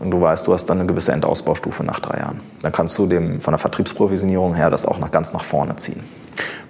Und 0.00 0.10
du 0.10 0.20
weißt, 0.20 0.46
du 0.46 0.52
hast 0.52 0.66
dann 0.66 0.78
eine 0.78 0.86
gewisse 0.86 1.12
Endausbaustufe 1.12 1.82
nach 1.82 1.98
drei 1.98 2.18
Jahren. 2.18 2.40
Dann 2.62 2.72
kannst 2.72 2.96
du 2.98 3.06
dem 3.06 3.40
von 3.40 3.52
der 3.52 3.58
Vertriebsprovisionierung 3.58 4.54
her 4.54 4.70
das 4.70 4.86
auch 4.86 4.98
nach, 4.98 5.10
ganz 5.10 5.32
nach 5.32 5.44
vorne 5.44 5.76
ziehen. 5.76 6.04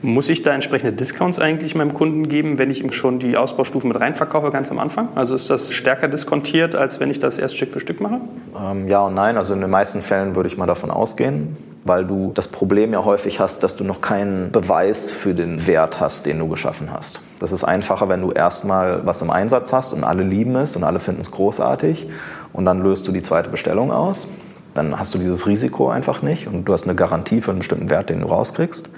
Muss 0.00 0.28
ich 0.28 0.42
da 0.42 0.52
entsprechende 0.52 0.92
Discounts 0.92 1.40
eigentlich 1.40 1.74
meinem 1.74 1.92
Kunden 1.92 2.28
geben, 2.28 2.58
wenn 2.58 2.70
ich 2.70 2.82
ihm 2.82 2.92
schon 2.92 3.18
die 3.18 3.36
Ausbaustufen 3.36 3.88
mit 3.88 4.00
reinverkaufe, 4.00 4.50
ganz 4.50 4.70
am 4.70 4.78
Anfang? 4.78 5.08
Also 5.16 5.34
ist 5.34 5.50
das 5.50 5.72
stärker 5.72 6.06
diskontiert, 6.06 6.76
als 6.76 7.00
wenn 7.00 7.10
ich 7.10 7.18
das 7.18 7.36
erst 7.36 7.56
Stück 7.56 7.72
für 7.72 7.80
Stück 7.80 8.00
mache? 8.00 8.20
Ähm, 8.56 8.86
ja 8.86 9.00
und 9.00 9.14
nein. 9.14 9.36
Also 9.36 9.54
in 9.54 9.60
den 9.60 9.70
meisten 9.70 10.00
Fällen 10.00 10.36
würde 10.36 10.48
ich 10.48 10.56
mal 10.56 10.66
davon 10.66 10.92
ausgehen, 10.92 11.56
weil 11.84 12.04
du 12.04 12.30
das 12.32 12.46
Problem 12.46 12.92
ja 12.92 13.04
häufig 13.04 13.40
hast, 13.40 13.64
dass 13.64 13.74
du 13.74 13.82
noch 13.82 14.00
keinen 14.00 14.52
Beweis 14.52 15.10
für 15.10 15.34
den 15.34 15.66
Wert 15.66 16.00
hast, 16.00 16.26
den 16.26 16.38
du 16.38 16.46
geschaffen 16.46 16.90
hast. 16.92 17.20
Das 17.40 17.50
ist 17.50 17.64
einfacher, 17.64 18.08
wenn 18.08 18.22
du 18.22 18.30
erstmal 18.30 19.04
was 19.04 19.20
im 19.20 19.30
Einsatz 19.30 19.72
hast 19.72 19.92
und 19.92 20.04
alle 20.04 20.22
lieben 20.22 20.54
es 20.54 20.76
und 20.76 20.84
alle 20.84 21.00
finden 21.00 21.22
es 21.22 21.32
großartig 21.32 22.08
und 22.52 22.64
dann 22.64 22.82
löst 22.84 23.08
du 23.08 23.12
die 23.12 23.22
zweite 23.22 23.48
Bestellung 23.48 23.90
aus. 23.90 24.28
Dann 24.74 24.96
hast 24.96 25.12
du 25.12 25.18
dieses 25.18 25.48
Risiko 25.48 25.88
einfach 25.88 26.22
nicht 26.22 26.46
und 26.46 26.66
du 26.66 26.72
hast 26.72 26.84
eine 26.84 26.94
Garantie 26.94 27.40
für 27.40 27.50
einen 27.50 27.58
bestimmten 27.58 27.90
Wert, 27.90 28.10
den 28.10 28.20
du 28.20 28.28
rauskriegst. 28.28 28.90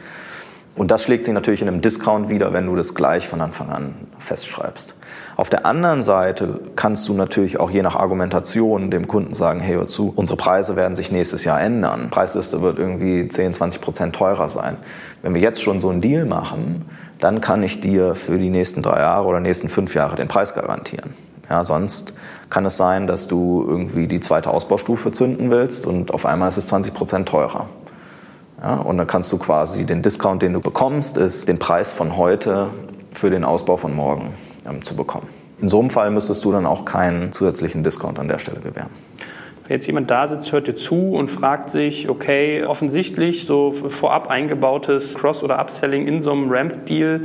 Und 0.81 0.91
das 0.91 1.03
schlägt 1.03 1.27
sich 1.27 1.35
natürlich 1.35 1.61
in 1.61 1.69
einem 1.69 1.83
Discount 1.83 2.31
wieder, 2.31 2.55
wenn 2.55 2.65
du 2.65 2.75
das 2.75 2.95
gleich 2.95 3.29
von 3.29 3.43
Anfang 3.43 3.69
an 3.69 3.95
festschreibst. 4.19 4.95
Auf 5.37 5.51
der 5.51 5.67
anderen 5.67 6.01
Seite 6.01 6.59
kannst 6.75 7.07
du 7.07 7.13
natürlich 7.13 7.61
auch 7.61 7.71
je 7.71 7.83
nach 7.83 7.97
Argumentation 7.97 8.91
dem 8.91 9.07
Kunden 9.07 9.35
sagen, 9.35 9.61
hey, 9.61 9.75
hör 9.75 9.87
zu, 9.87 10.11
unsere 10.17 10.39
Preise 10.39 10.77
werden 10.77 10.95
sich 10.95 11.13
nächstes 11.13 11.45
Jahr 11.45 11.61
ändern. 11.61 12.09
Preisliste 12.09 12.63
wird 12.63 12.79
irgendwie 12.79 13.29
10, 13.29 13.53
20 13.53 13.83
Prozent 13.83 14.17
teurer 14.17 14.49
sein. 14.49 14.79
Wenn 15.21 15.35
wir 15.35 15.43
jetzt 15.43 15.61
schon 15.61 15.81
so 15.81 15.91
einen 15.91 16.01
Deal 16.01 16.25
machen, 16.25 16.87
dann 17.19 17.43
kann 17.43 17.63
ich 17.63 17.83
dir 17.83 18.15
für 18.15 18.39
die 18.39 18.49
nächsten 18.49 18.81
drei 18.81 19.01
Jahre 19.01 19.27
oder 19.27 19.41
nächsten 19.41 19.69
fünf 19.69 19.95
Jahre 19.95 20.17
den 20.17 20.29
Preis 20.29 20.55
garantieren. 20.55 21.13
Ja, 21.51 21.63
sonst 21.63 22.15
kann 22.49 22.65
es 22.65 22.79
sein, 22.79 23.07
dass 23.07 23.29
du 23.29 23.67
irgendwie 23.69 24.07
die 24.07 24.21
zweite 24.21 24.49
Ausbaustufe 24.49 25.13
zünden 25.13 25.51
willst 25.51 25.87
und 25.87 26.15
auf 26.15 26.25
einmal 26.25 26.49
ist 26.49 26.57
es 26.57 26.69
20 26.69 26.95
Prozent 26.95 27.29
teurer. 27.29 27.67
Ja, 28.63 28.77
und 28.77 28.99
dann 28.99 29.07
kannst 29.07 29.33
du 29.33 29.39
quasi 29.39 29.85
den 29.85 30.03
Discount, 30.03 30.43
den 30.43 30.53
du 30.53 30.61
bekommst, 30.61 31.17
ist 31.17 31.49
den 31.49 31.59
Preis 31.59 31.93
von 31.93 32.17
heute 32.17 32.69
für 33.13 33.31
den 33.31 33.45
Ausbau 33.45 33.77
von 33.77 33.95
morgen 33.95 34.35
ähm, 34.69 34.83
zu 34.83 34.95
bekommen. 34.95 35.29
In 35.61 35.69
so 35.69 35.81
einem 35.81 35.91
Fall 35.91 36.11
müsstest 36.11 36.45
du 36.45 36.53
dann 36.53 36.67
auch 36.67 36.85
keinen 36.85 37.33
zusätzlichen 37.33 37.85
Discount 37.85 38.19
an 38.19 38.29
der 38.29 38.39
Stelle 38.39 38.61
gewähren. 38.61 38.91
Wenn 39.71 39.77
jetzt 39.77 39.87
jemand 39.87 40.11
da 40.11 40.27
sitzt, 40.27 40.51
hört 40.51 40.67
dir 40.67 40.75
zu 40.75 41.13
und 41.13 41.31
fragt 41.31 41.71
sich, 41.71 42.09
okay, 42.09 42.65
offensichtlich 42.65 43.47
so 43.47 43.71
vorab 43.71 44.29
eingebautes 44.29 45.15
Cross- 45.15 45.45
oder 45.45 45.61
Upselling 45.61 46.09
in 46.09 46.21
so 46.23 46.33
einem 46.33 46.51
Ramp-Deal 46.51 47.21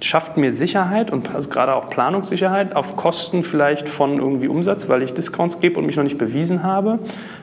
schafft 0.00 0.36
mir 0.36 0.52
Sicherheit 0.52 1.10
und 1.10 1.34
also 1.34 1.48
gerade 1.48 1.74
auch 1.74 1.90
Planungssicherheit 1.90 2.76
auf 2.76 2.94
Kosten 2.94 3.42
vielleicht 3.42 3.88
von 3.88 4.18
irgendwie 4.18 4.46
Umsatz, 4.46 4.88
weil 4.88 5.02
ich 5.02 5.12
Discounts 5.12 5.58
gebe 5.58 5.76
und 5.80 5.86
mich 5.86 5.96
noch 5.96 6.04
nicht 6.04 6.18
bewiesen 6.18 6.62
habe. 6.62 7.00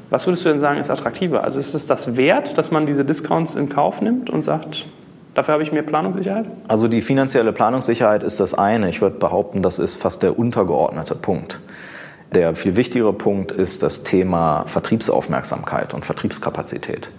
Was 0.10 0.28
würdest 0.28 0.46
du 0.46 0.50
denn 0.50 0.60
sagen, 0.60 0.80
ist 0.80 0.90
attraktiver? 0.90 1.44
Also 1.44 1.60
ist 1.60 1.74
es 1.74 1.88
das 1.88 2.16
wert, 2.16 2.58
dass 2.58 2.72
man 2.72 2.86
diese 2.86 3.06
Discounts 3.06 3.56
in 3.56 3.70
Kauf 3.70 4.02
nimmt 4.02 4.30
und 4.30 4.44
sagt, 4.44 4.86
Dafür 5.36 5.56
habe 5.56 5.64
ich 5.64 5.74
mehr 5.74 5.84
Planungssicherheit? 5.84 6.46
Also 6.70 6.88
die 6.88 7.02
finanzielle 7.02 7.52
Planungssicherheit 7.52 8.24
ist 8.24 8.40
das 8.40 8.54
eine. 8.56 8.90
Ich 8.90 9.02
würde 9.02 9.18
behaupten, 9.18 9.62
das 9.62 9.80
ist 9.80 10.02
fast 10.02 10.24
der 10.24 10.40
untergeordnete 10.40 11.14
Punkt. 11.14 11.60
Der 12.34 12.56
viel 12.56 12.78
wichtigere 12.78 13.12
Punkt 13.12 13.52
ist 13.52 13.84
das 13.84 14.04
Thema 14.04 14.64
Vertriebsaufmerksamkeit 14.66 15.94
und 15.94 16.06
Vertriebskapazität. 16.06 17.10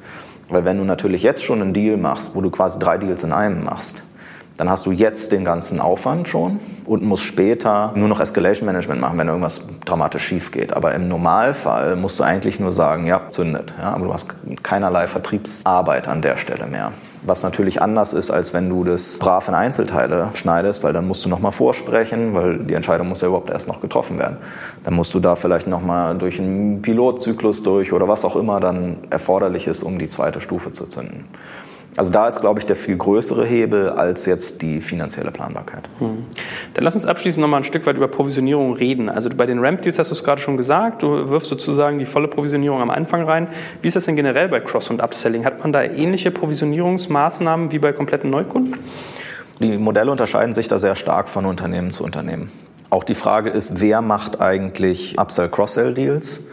Weil 0.49 0.65
wenn 0.65 0.79
du 0.79 0.85
natürlich 0.85 1.23
jetzt 1.23 1.45
schon 1.45 1.61
einen 1.61 1.75
Deal 1.75 1.99
machst, 1.99 2.35
wo 2.35 2.41
du 2.41 2.51
quasi 2.51 2.79
drei 2.79 2.97
Deals 2.97 3.23
in 3.23 3.33
einem 3.33 3.65
machst, 3.65 4.03
dann 4.57 4.71
hast 4.71 4.87
du 4.87 4.91
jetzt 4.91 5.33
den 5.33 5.45
ganzen 5.45 5.81
Aufwand 5.81 6.29
schon 6.29 6.61
und 6.87 7.03
musst 7.03 7.25
später 7.25 7.93
nur 7.95 8.09
noch 8.09 8.21
Escalation 8.21 8.67
Management 8.67 9.01
machen, 9.01 9.19
wenn 9.19 9.29
irgendwas 9.29 9.61
dramatisch 9.85 10.25
schief 10.25 10.51
geht. 10.51 10.73
Aber 10.73 10.95
im 10.95 11.09
Normalfall 11.09 11.97
musst 11.97 12.19
du 12.19 12.25
eigentlich 12.25 12.59
nur 12.59 12.73
sagen, 12.73 13.07
ja, 13.07 13.23
zündet. 13.29 13.75
Ja, 13.79 13.93
aber 13.93 14.07
du 14.07 14.13
hast 14.13 14.35
keinerlei 14.63 15.07
Vertriebsarbeit 15.07 16.09
an 16.09 16.23
der 16.23 16.39
Stelle 16.39 16.67
mehr. 16.67 16.93
Was 17.23 17.43
natürlich 17.43 17.83
anders 17.83 18.13
ist, 18.13 18.31
als 18.31 18.55
wenn 18.55 18.69
du 18.69 18.85
das 18.85 19.19
brav 19.19 19.49
in 19.49 19.55
Einzelteile 19.55 20.29
schneidest, 20.35 20.85
weil 20.85 20.93
dann 20.93 21.07
musst 21.07 21.25
du 21.25 21.29
nochmal 21.29 21.53
vorsprechen, 21.53 22.35
weil 22.35 22.59
die 22.59 22.75
Entscheidung 22.75 23.09
muss 23.09 23.21
ja 23.21 23.29
überhaupt 23.29 23.51
erst 23.51 23.69
noch 23.69 23.81
getroffen 23.81 24.19
werden. 24.19 24.39
Dann 24.85 24.95
musst 24.95 25.13
du 25.13 25.21
da 25.21 25.35
vielleicht 25.35 25.67
nochmal 25.67 26.17
durch 26.17 26.39
einen 26.39 26.83
Pilotzyklus 26.83 27.63
durch 27.63 27.93
oder 27.93 28.09
was 28.09 28.25
auch 28.25 28.37
immer 28.37 28.61
dann 28.61 28.99
erforderlich 29.11 29.67
ist, 29.67 29.83
um 29.83 29.99
die 29.99 30.09
zweite 30.09 30.41
Stufe 30.41 30.73
zu 30.73 30.87
zünden. 30.87 31.25
Also 31.97 32.11
da 32.11 32.29
ist, 32.29 32.41
glaube 32.41 32.61
ich, 32.61 32.67
der 32.67 32.77
viel 32.77 32.97
größere 32.97 33.45
Hebel 33.45 33.89
als 33.89 34.27
jetzt 34.27 34.61
die 34.61 34.81
finanzielle 34.81 35.31
Planbarkeit. 35.31 35.89
Hm. 35.99 36.27
Dann 36.75 36.85
lass 36.85 36.95
uns 36.95 37.07
abschließend 37.07 37.41
noch 37.41 37.49
mal 37.49 37.59
ein 37.59 37.65
Stück 37.65 37.87
weit 37.87 37.97
über 37.97 38.09
Provisionierung 38.09 38.75
reden. 38.75 39.09
Also 39.09 39.31
bei 39.31 39.47
den 39.47 39.59
Ramp-Deals 39.59 39.99
hast 39.99 40.11
du 40.11 40.15
es 40.15 40.23
gerade 40.23 40.41
schon 40.41 40.57
gesagt, 40.57 41.03
du 41.03 41.31
wirfst 41.31 41.49
sozusagen 41.49 41.99
die 41.99 42.05
volle 42.05 42.29
Provisionierung 42.29 42.81
am 42.81 42.91
Anfang 42.91 43.23
rein. 43.23 43.49
Wie 43.81 43.89
ist 43.89 43.97
das 43.97 44.05
denn 44.05 44.17
generell 44.17 44.49
bei 44.49 44.61
Cross- 44.61 44.91
und 44.91 45.03
Upselling? 45.03 45.45
Hat 45.45 45.63
man 45.63 45.73
da 45.73 45.83
ähnliche 45.83 46.31
Provisionierungsmaßnahmen 46.31 47.73
wie 47.73 47.79
bei 47.79 47.93
kompletten 47.93 48.31
Neukunden? 48.31 48.77
Die 49.61 49.79
Modelle 49.79 50.11
unterscheiden 50.11 50.53
sich 50.53 50.69
da 50.69 50.79
sehr 50.79 50.97
stark 50.97 51.31
von 51.31 51.47
Unternehmen 51.47 51.91
zu 51.91 52.05
Unternehmen. 52.05 52.51
Auch 52.91 53.05
die 53.05 53.15
Frage 53.15 53.51
ist, 53.51 53.81
wer 53.81 54.03
macht 54.03 54.41
eigentlich 54.41 55.19
Upsell-Cross-Sell-Deals? 55.19 56.45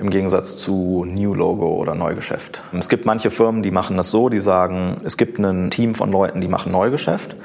Im 0.00 0.10
Gegensatz 0.10 0.56
zu 0.56 1.04
New 1.06 1.34
Logo 1.34 1.74
oder 1.74 1.94
Neugeschäft. 1.94 2.62
Es 2.76 2.88
gibt 2.88 3.04
manche 3.04 3.30
Firmen, 3.30 3.62
die 3.62 3.70
machen 3.70 3.96
das 3.96 4.10
so, 4.10 4.30
die 4.30 4.38
sagen, 4.38 5.02
es 5.04 5.16
gibt 5.16 5.38
ein 5.38 5.70
Team 5.70 5.94
von 5.94 6.10
Leuten, 6.10 6.40
die 6.40 6.48
machen 6.48 6.72
Neugeschäft 6.72 7.36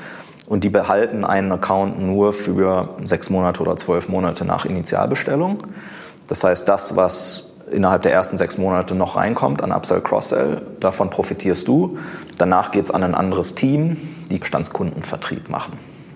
und 0.47 0.63
die 0.63 0.69
behalten 0.69 1.25
einen 1.25 1.51
Account 1.51 2.01
nur 2.01 2.31
für 2.31 2.95
sechs 3.03 3.29
Monate 3.29 3.61
oder 3.61 3.75
zwölf 3.75 4.07
Monate 4.07 4.45
nach 4.45 4.65
Initialbestellung. 4.65 5.57
Das 6.27 6.43
heißt, 6.43 6.67
das, 6.67 6.95
was 6.95 7.53
innerhalb 7.71 8.03
der 8.03 8.13
ersten 8.13 8.37
sechs 8.37 8.57
Monate 8.57 8.95
noch 8.95 9.15
reinkommt 9.15 9.61
an 9.61 9.71
Upsell, 9.71 10.01
Cross-Sell, 10.01 10.61
davon 10.79 11.09
profitierst 11.09 11.67
du. 11.67 11.97
Danach 12.37 12.71
geht 12.71 12.85
es 12.85 12.91
an 12.91 13.03
ein 13.03 13.15
anderes 13.15 13.55
Team, 13.55 13.97
die 14.31 14.37
Bestandskundenvertrieb 14.37 15.49
machen. 15.49 15.73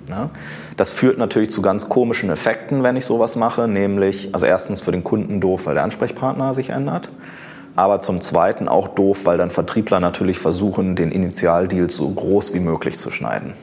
Ja. 0.09 0.29
Das 0.77 0.89
führt 0.89 1.17
natürlich 1.17 1.49
zu 1.49 1.61
ganz 1.61 1.89
komischen 1.89 2.29
Effekten, 2.29 2.83
wenn 2.83 2.95
ich 2.95 3.05
sowas 3.05 3.35
mache, 3.35 3.67
nämlich, 3.67 4.29
also 4.33 4.45
erstens 4.45 4.81
für 4.81 4.91
den 4.91 5.03
Kunden 5.03 5.39
doof, 5.39 5.65
weil 5.65 5.75
der 5.75 5.83
Ansprechpartner 5.83 6.53
sich 6.53 6.69
ändert, 6.69 7.09
aber 7.75 7.99
zum 7.99 8.19
Zweiten 8.21 8.67
auch 8.67 8.87
doof, 8.87 9.21
weil 9.25 9.37
dann 9.37 9.51
Vertriebler 9.51 9.99
natürlich 9.99 10.39
versuchen, 10.39 10.95
den 10.95 11.11
Initialdeal 11.11 11.89
so 11.89 12.09
groß 12.09 12.53
wie 12.53 12.59
möglich 12.59 12.97
zu 12.97 13.11
schneiden. 13.11 13.53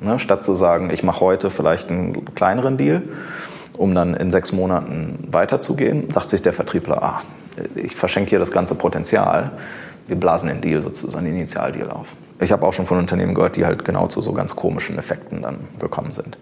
Ne, 0.00 0.18
statt 0.18 0.42
zu 0.42 0.54
sagen, 0.54 0.90
ich 0.90 1.02
mache 1.02 1.20
heute 1.20 1.48
vielleicht 1.48 1.90
einen 1.90 2.34
kleineren 2.34 2.76
Deal, 2.76 3.02
um 3.76 3.94
dann 3.94 4.14
in 4.14 4.30
sechs 4.30 4.52
Monaten 4.52 5.26
weiterzugehen, 5.30 6.10
sagt 6.10 6.30
sich 6.30 6.42
der 6.42 6.52
Vertriebler, 6.52 7.02
ah, 7.02 7.22
ich 7.74 7.96
verschenke 7.96 8.30
hier 8.30 8.38
das 8.38 8.50
ganze 8.50 8.74
Potenzial 8.74 9.52
wir 10.08 10.16
blasen 10.16 10.48
den 10.48 10.60
Deal 10.60 10.82
sozusagen, 10.82 11.24
den 11.24 11.34
Initialdeal 11.34 11.90
auf. 11.90 12.16
Ich 12.40 12.52
habe 12.52 12.66
auch 12.66 12.72
schon 12.72 12.86
von 12.86 12.98
Unternehmen 12.98 13.34
gehört, 13.34 13.56
die 13.56 13.64
halt 13.64 13.84
genau 13.84 14.06
zu 14.06 14.20
so 14.20 14.32
ganz 14.32 14.56
komischen 14.56 14.98
Effekten 14.98 15.42
dann 15.42 15.58
gekommen 15.80 16.12
sind. 16.12 16.36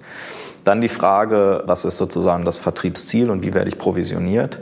Dann 0.64 0.80
die 0.80 0.88
Frage, 0.88 1.62
was 1.66 1.84
ist 1.84 1.98
sozusagen 1.98 2.44
das 2.44 2.58
Vertriebsziel 2.58 3.30
und 3.30 3.42
wie 3.42 3.54
werde 3.54 3.68
ich 3.68 3.78
provisioniert? 3.78 4.58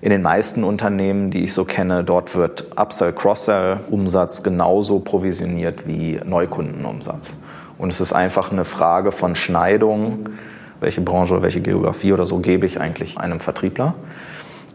In 0.00 0.10
den 0.10 0.22
meisten 0.22 0.62
Unternehmen, 0.62 1.30
die 1.30 1.42
ich 1.42 1.52
so 1.52 1.64
kenne, 1.64 2.04
dort 2.04 2.36
wird 2.36 2.70
Upsell, 2.76 3.12
Cross-Sell 3.12 3.80
Umsatz 3.90 4.44
genauso 4.44 5.00
provisioniert 5.00 5.88
wie 5.88 6.20
Neukundenumsatz. 6.24 7.38
Und 7.78 7.92
es 7.92 8.00
ist 8.00 8.12
einfach 8.12 8.52
eine 8.52 8.64
Frage 8.64 9.10
von 9.10 9.34
Schneidung, 9.34 10.28
welche 10.80 11.00
Branche 11.00 11.34
oder 11.34 11.42
welche 11.42 11.60
Geografie 11.60 12.12
oder 12.12 12.26
so 12.26 12.38
gebe 12.38 12.66
ich 12.66 12.80
eigentlich 12.80 13.18
einem 13.18 13.40
Vertriebler. 13.40 13.94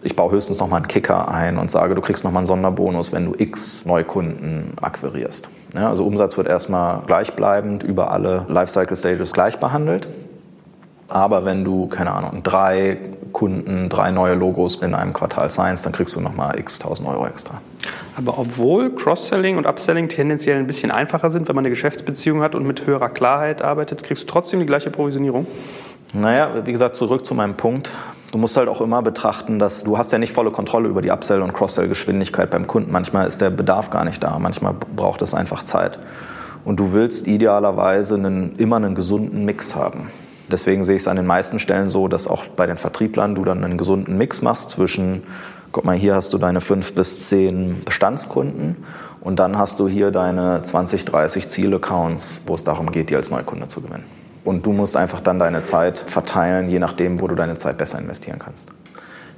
Ich 0.06 0.18
baue 0.18 0.32
höchstens 0.32 0.60
noch 0.60 0.68
mal 0.68 0.78
einen 0.78 0.88
Kicker 0.88 1.30
ein 1.30 1.58
und 1.58 1.72
sage, 1.72 1.95
du 1.95 2.01
kriegst 2.01 2.26
noch 2.26 2.32
mal 2.32 2.39
einen 2.39 2.45
Sonderbonus, 2.45 3.14
wenn 3.14 3.26
du 3.26 3.36
x 3.38 3.86
Neukunden 3.86 4.74
akquirierst. 4.82 5.47
Ja, 5.74 5.88
also 5.89 6.06
Umsatz 6.06 6.38
wird 6.38 6.47
erstmal 6.47 7.01
gleichbleibend 7.08 7.84
über 7.84 8.12
alle 8.12 8.45
Lifecycle 8.49 8.97
Stages 8.97 9.32
gleich 9.32 9.60
behandelt. 9.60 10.10
Aber 11.08 11.45
wenn 11.45 11.64
du, 11.64 11.88
keine 11.88 12.12
Ahnung, 12.12 12.43
drei 12.43 12.97
Kunden, 13.32 13.88
drei 13.89 14.12
neue 14.12 14.36
Logos 14.36 14.76
in 14.76 14.93
einem 14.93 15.14
Quartal 15.14 15.49
signst, 15.49 15.86
dann 15.86 15.93
kriegst 15.93 16.16
du 16.16 16.22
nochmal 16.22 16.60
x 16.60 16.82
1000 16.82 17.08
Euro 17.08 17.26
extra. 17.28 17.62
Aber 18.16 18.38
obwohl 18.38 18.93
Cross-Selling 18.93 19.58
und 19.58 19.66
Upselling 19.66 20.10
tendenziell 20.10 20.58
ein 20.58 20.68
bisschen 20.68 20.91
einfacher 20.91 21.30
sind, 21.30 21.47
wenn 21.47 21.56
man 21.56 21.64
eine 21.64 21.70
Geschäftsbeziehung 21.70 22.41
hat 22.41 22.56
und 22.56 22.66
mit 22.66 22.86
höherer 22.86 23.10
Klarheit 23.10 23.62
arbeitet, 23.62 24.04
kriegst 24.04 24.24
du 24.24 24.28
trotzdem 24.28 24.60
die 24.60 24.66
gleiche 24.66 24.89
Provisionierung? 24.91 25.47
Naja, 26.14 26.49
wie 26.64 26.72
gesagt, 26.72 26.95
zurück 26.95 27.26
zu 27.26 27.34
meinem 27.34 27.56
Punkt. 27.56 27.91
Du 28.34 28.40
musst 28.40 28.58
halt 28.58 28.68
auch 28.68 28.82
immer 28.82 29.04
betrachten, 29.04 29.60
dass 29.60 29.84
du 29.84 30.00
hast 30.00 30.12
ja 30.12 30.18
nicht 30.18 30.34
volle 30.34 30.50
Kontrolle 30.50 30.90
über 30.90 31.04
die 31.04 31.12
Upsell- 31.12 31.44
und 31.44 31.54
Cross-Sell-Geschwindigkeit 31.54 32.50
beim 32.50 32.66
Kunden. 32.66 32.92
Manchmal 32.92 33.28
ist 33.28 33.42
der 33.42 33.52
Bedarf 33.52 33.92
gar 33.92 34.06
nicht 34.06 34.24
da, 34.24 34.40
manchmal 34.40 34.74
braucht 34.74 35.22
es 35.22 35.36
einfach 35.36 35.62
Zeit. 35.62 36.00
Und 36.66 36.80
du 36.80 36.94
willst 36.94 37.28
idealerweise 37.28 38.16
einen, 38.16 38.56
immer 38.56 38.78
einen 38.78 38.96
gesunden 38.96 39.46
Mix 39.46 39.76
haben. 39.76 40.10
Deswegen 40.52 40.84
sehe 40.84 40.96
ich 40.96 41.04
es 41.04 41.08
an 41.08 41.16
den 41.16 41.28
meisten 41.28 41.60
Stellen 41.60 41.90
so, 41.90 42.08
dass 42.08 42.28
auch 42.28 42.48
bei 42.48 42.66
den 42.66 42.78
Vertrieblern 42.78 43.36
du 43.36 43.46
dann 43.46 43.64
einen 43.64 43.78
gesunden 43.78 44.18
Mix 44.18 44.42
machst 44.42 44.72
zwischen, 44.72 45.22
guck 45.72 45.86
mal, 45.86 45.96
hier 45.96 46.16
hast 46.16 46.34
du 46.34 46.40
deine 46.40 46.60
fünf 46.60 46.96
bis 46.96 47.30
zehn 47.30 47.84
Bestandskunden 47.86 48.78
und 49.22 49.38
dann 49.38 49.60
hast 49.60 49.80
du 49.80 49.88
hier 49.88 50.10
deine 50.10 50.60
20, 50.64 51.06
30 51.06 51.50
Zielaccounts, 51.50 52.46
wo 52.48 52.56
es 52.56 52.64
darum 52.64 52.92
geht, 52.92 53.12
die 53.12 53.16
als 53.16 53.30
Neukunde 53.30 53.68
zu 53.68 53.80
gewinnen. 53.82 54.23
Und 54.44 54.66
du 54.66 54.74
musst 54.74 54.98
einfach 54.98 55.22
dann 55.22 55.39
deine 55.39 55.62
Zeit 55.62 56.00
verteilen, 56.00 56.70
je 56.70 56.80
nachdem, 56.80 57.22
wo 57.22 57.28
du 57.28 57.36
deine 57.36 57.56
Zeit 57.56 57.78
besser 57.78 58.00
investieren 58.00 58.39
kannst. 58.39 58.72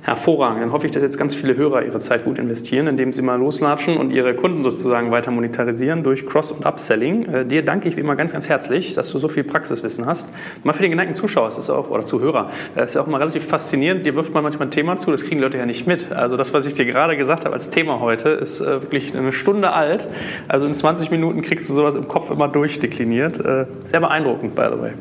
Hervorragend. 0.05 0.61
Dann 0.61 0.71
hoffe 0.71 0.85
ich, 0.85 0.91
dass 0.91 1.01
jetzt 1.01 1.17
ganz 1.17 1.33
viele 1.33 1.57
Hörer 1.57 1.83
ihre 1.83 1.97
Zeit 1.97 2.25
gut 2.25 2.37
investieren, 2.37 2.85
indem 2.85 3.11
sie 3.11 3.23
mal 3.23 3.39
loslatschen 3.39 3.97
und 3.97 4.11
ihre 4.11 4.35
Kunden 4.35 4.63
sozusagen 4.63 5.09
weiter 5.09 5.31
monetarisieren 5.31 6.03
durch 6.03 6.27
Cross- 6.27 6.51
und 6.51 6.63
Upselling. 6.63 7.25
Äh, 7.25 7.45
dir 7.45 7.65
danke 7.65 7.89
ich 7.89 7.97
wie 7.97 8.01
immer 8.01 8.15
ganz, 8.15 8.31
ganz 8.31 8.47
herzlich, 8.47 8.93
dass 8.93 9.11
du 9.11 9.17
so 9.17 9.27
viel 9.29 9.43
Praxiswissen 9.43 10.05
hast. 10.05 10.29
Mal 10.63 10.73
für 10.73 10.83
den 10.83 10.91
geneigten 10.91 11.15
Zuschauer 11.15 11.47
ist 11.47 11.57
es 11.57 11.71
auch, 11.71 11.89
oder 11.89 12.05
Zuhörer, 12.05 12.51
äh, 12.75 12.83
ist 12.83 12.93
ja 12.93 13.01
auch 13.01 13.07
mal 13.07 13.17
relativ 13.17 13.47
faszinierend. 13.47 14.05
Dir 14.05 14.13
wirft 14.13 14.31
man 14.31 14.43
manchmal 14.43 14.67
ein 14.67 14.71
Thema 14.71 14.95
zu, 14.97 15.09
das 15.09 15.23
kriegen 15.23 15.41
Leute 15.41 15.57
ja 15.57 15.65
nicht 15.65 15.87
mit. 15.87 16.11
Also 16.11 16.37
das, 16.37 16.53
was 16.53 16.67
ich 16.67 16.75
dir 16.75 16.85
gerade 16.85 17.17
gesagt 17.17 17.43
habe 17.45 17.55
als 17.55 17.71
Thema 17.71 17.99
heute, 17.99 18.29
ist 18.29 18.61
äh, 18.61 18.83
wirklich 18.83 19.17
eine 19.17 19.31
Stunde 19.31 19.71
alt. 19.71 20.07
Also 20.47 20.67
in 20.67 20.75
20 20.75 21.09
Minuten 21.09 21.41
kriegst 21.41 21.67
du 21.67 21.73
sowas 21.73 21.95
im 21.95 22.07
Kopf 22.07 22.29
immer 22.29 22.47
durchdekliniert. 22.47 23.41
Sehr 23.85 23.99
beeindruckend, 24.01 24.53
by 24.53 24.67
the 24.71 24.83
way. 24.83 24.91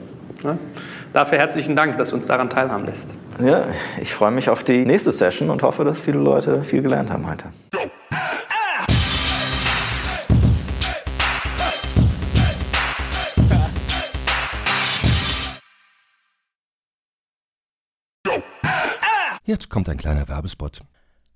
Dafür 1.13 1.37
herzlichen 1.37 1.77
Dank, 1.77 1.99
dass 1.99 2.11
du 2.11 2.17
uns 2.17 2.27
daran 2.27 2.49
teilhaben 2.49 2.87
lässt. 2.87 3.07
Ja, 3.41 3.67
ich 4.01 4.15
freue 4.15 4.31
mich 4.31 4.49
auf 4.49 4.63
die 4.63 4.85
nächste 4.85 5.11
Session 5.11 5.51
und 5.51 5.63
hoffe, 5.63 5.85
dass 5.85 6.01
viele 6.01 6.19
Leute 6.19 6.63
viel 6.63 6.83
gelernt 6.83 7.11
haben 7.11 7.29
heute. 7.29 7.47
Jetzt 19.47 19.69
kommt 19.69 19.89
ein 19.91 19.99
kleiner 19.99 20.27
Werbespot. 20.29 20.81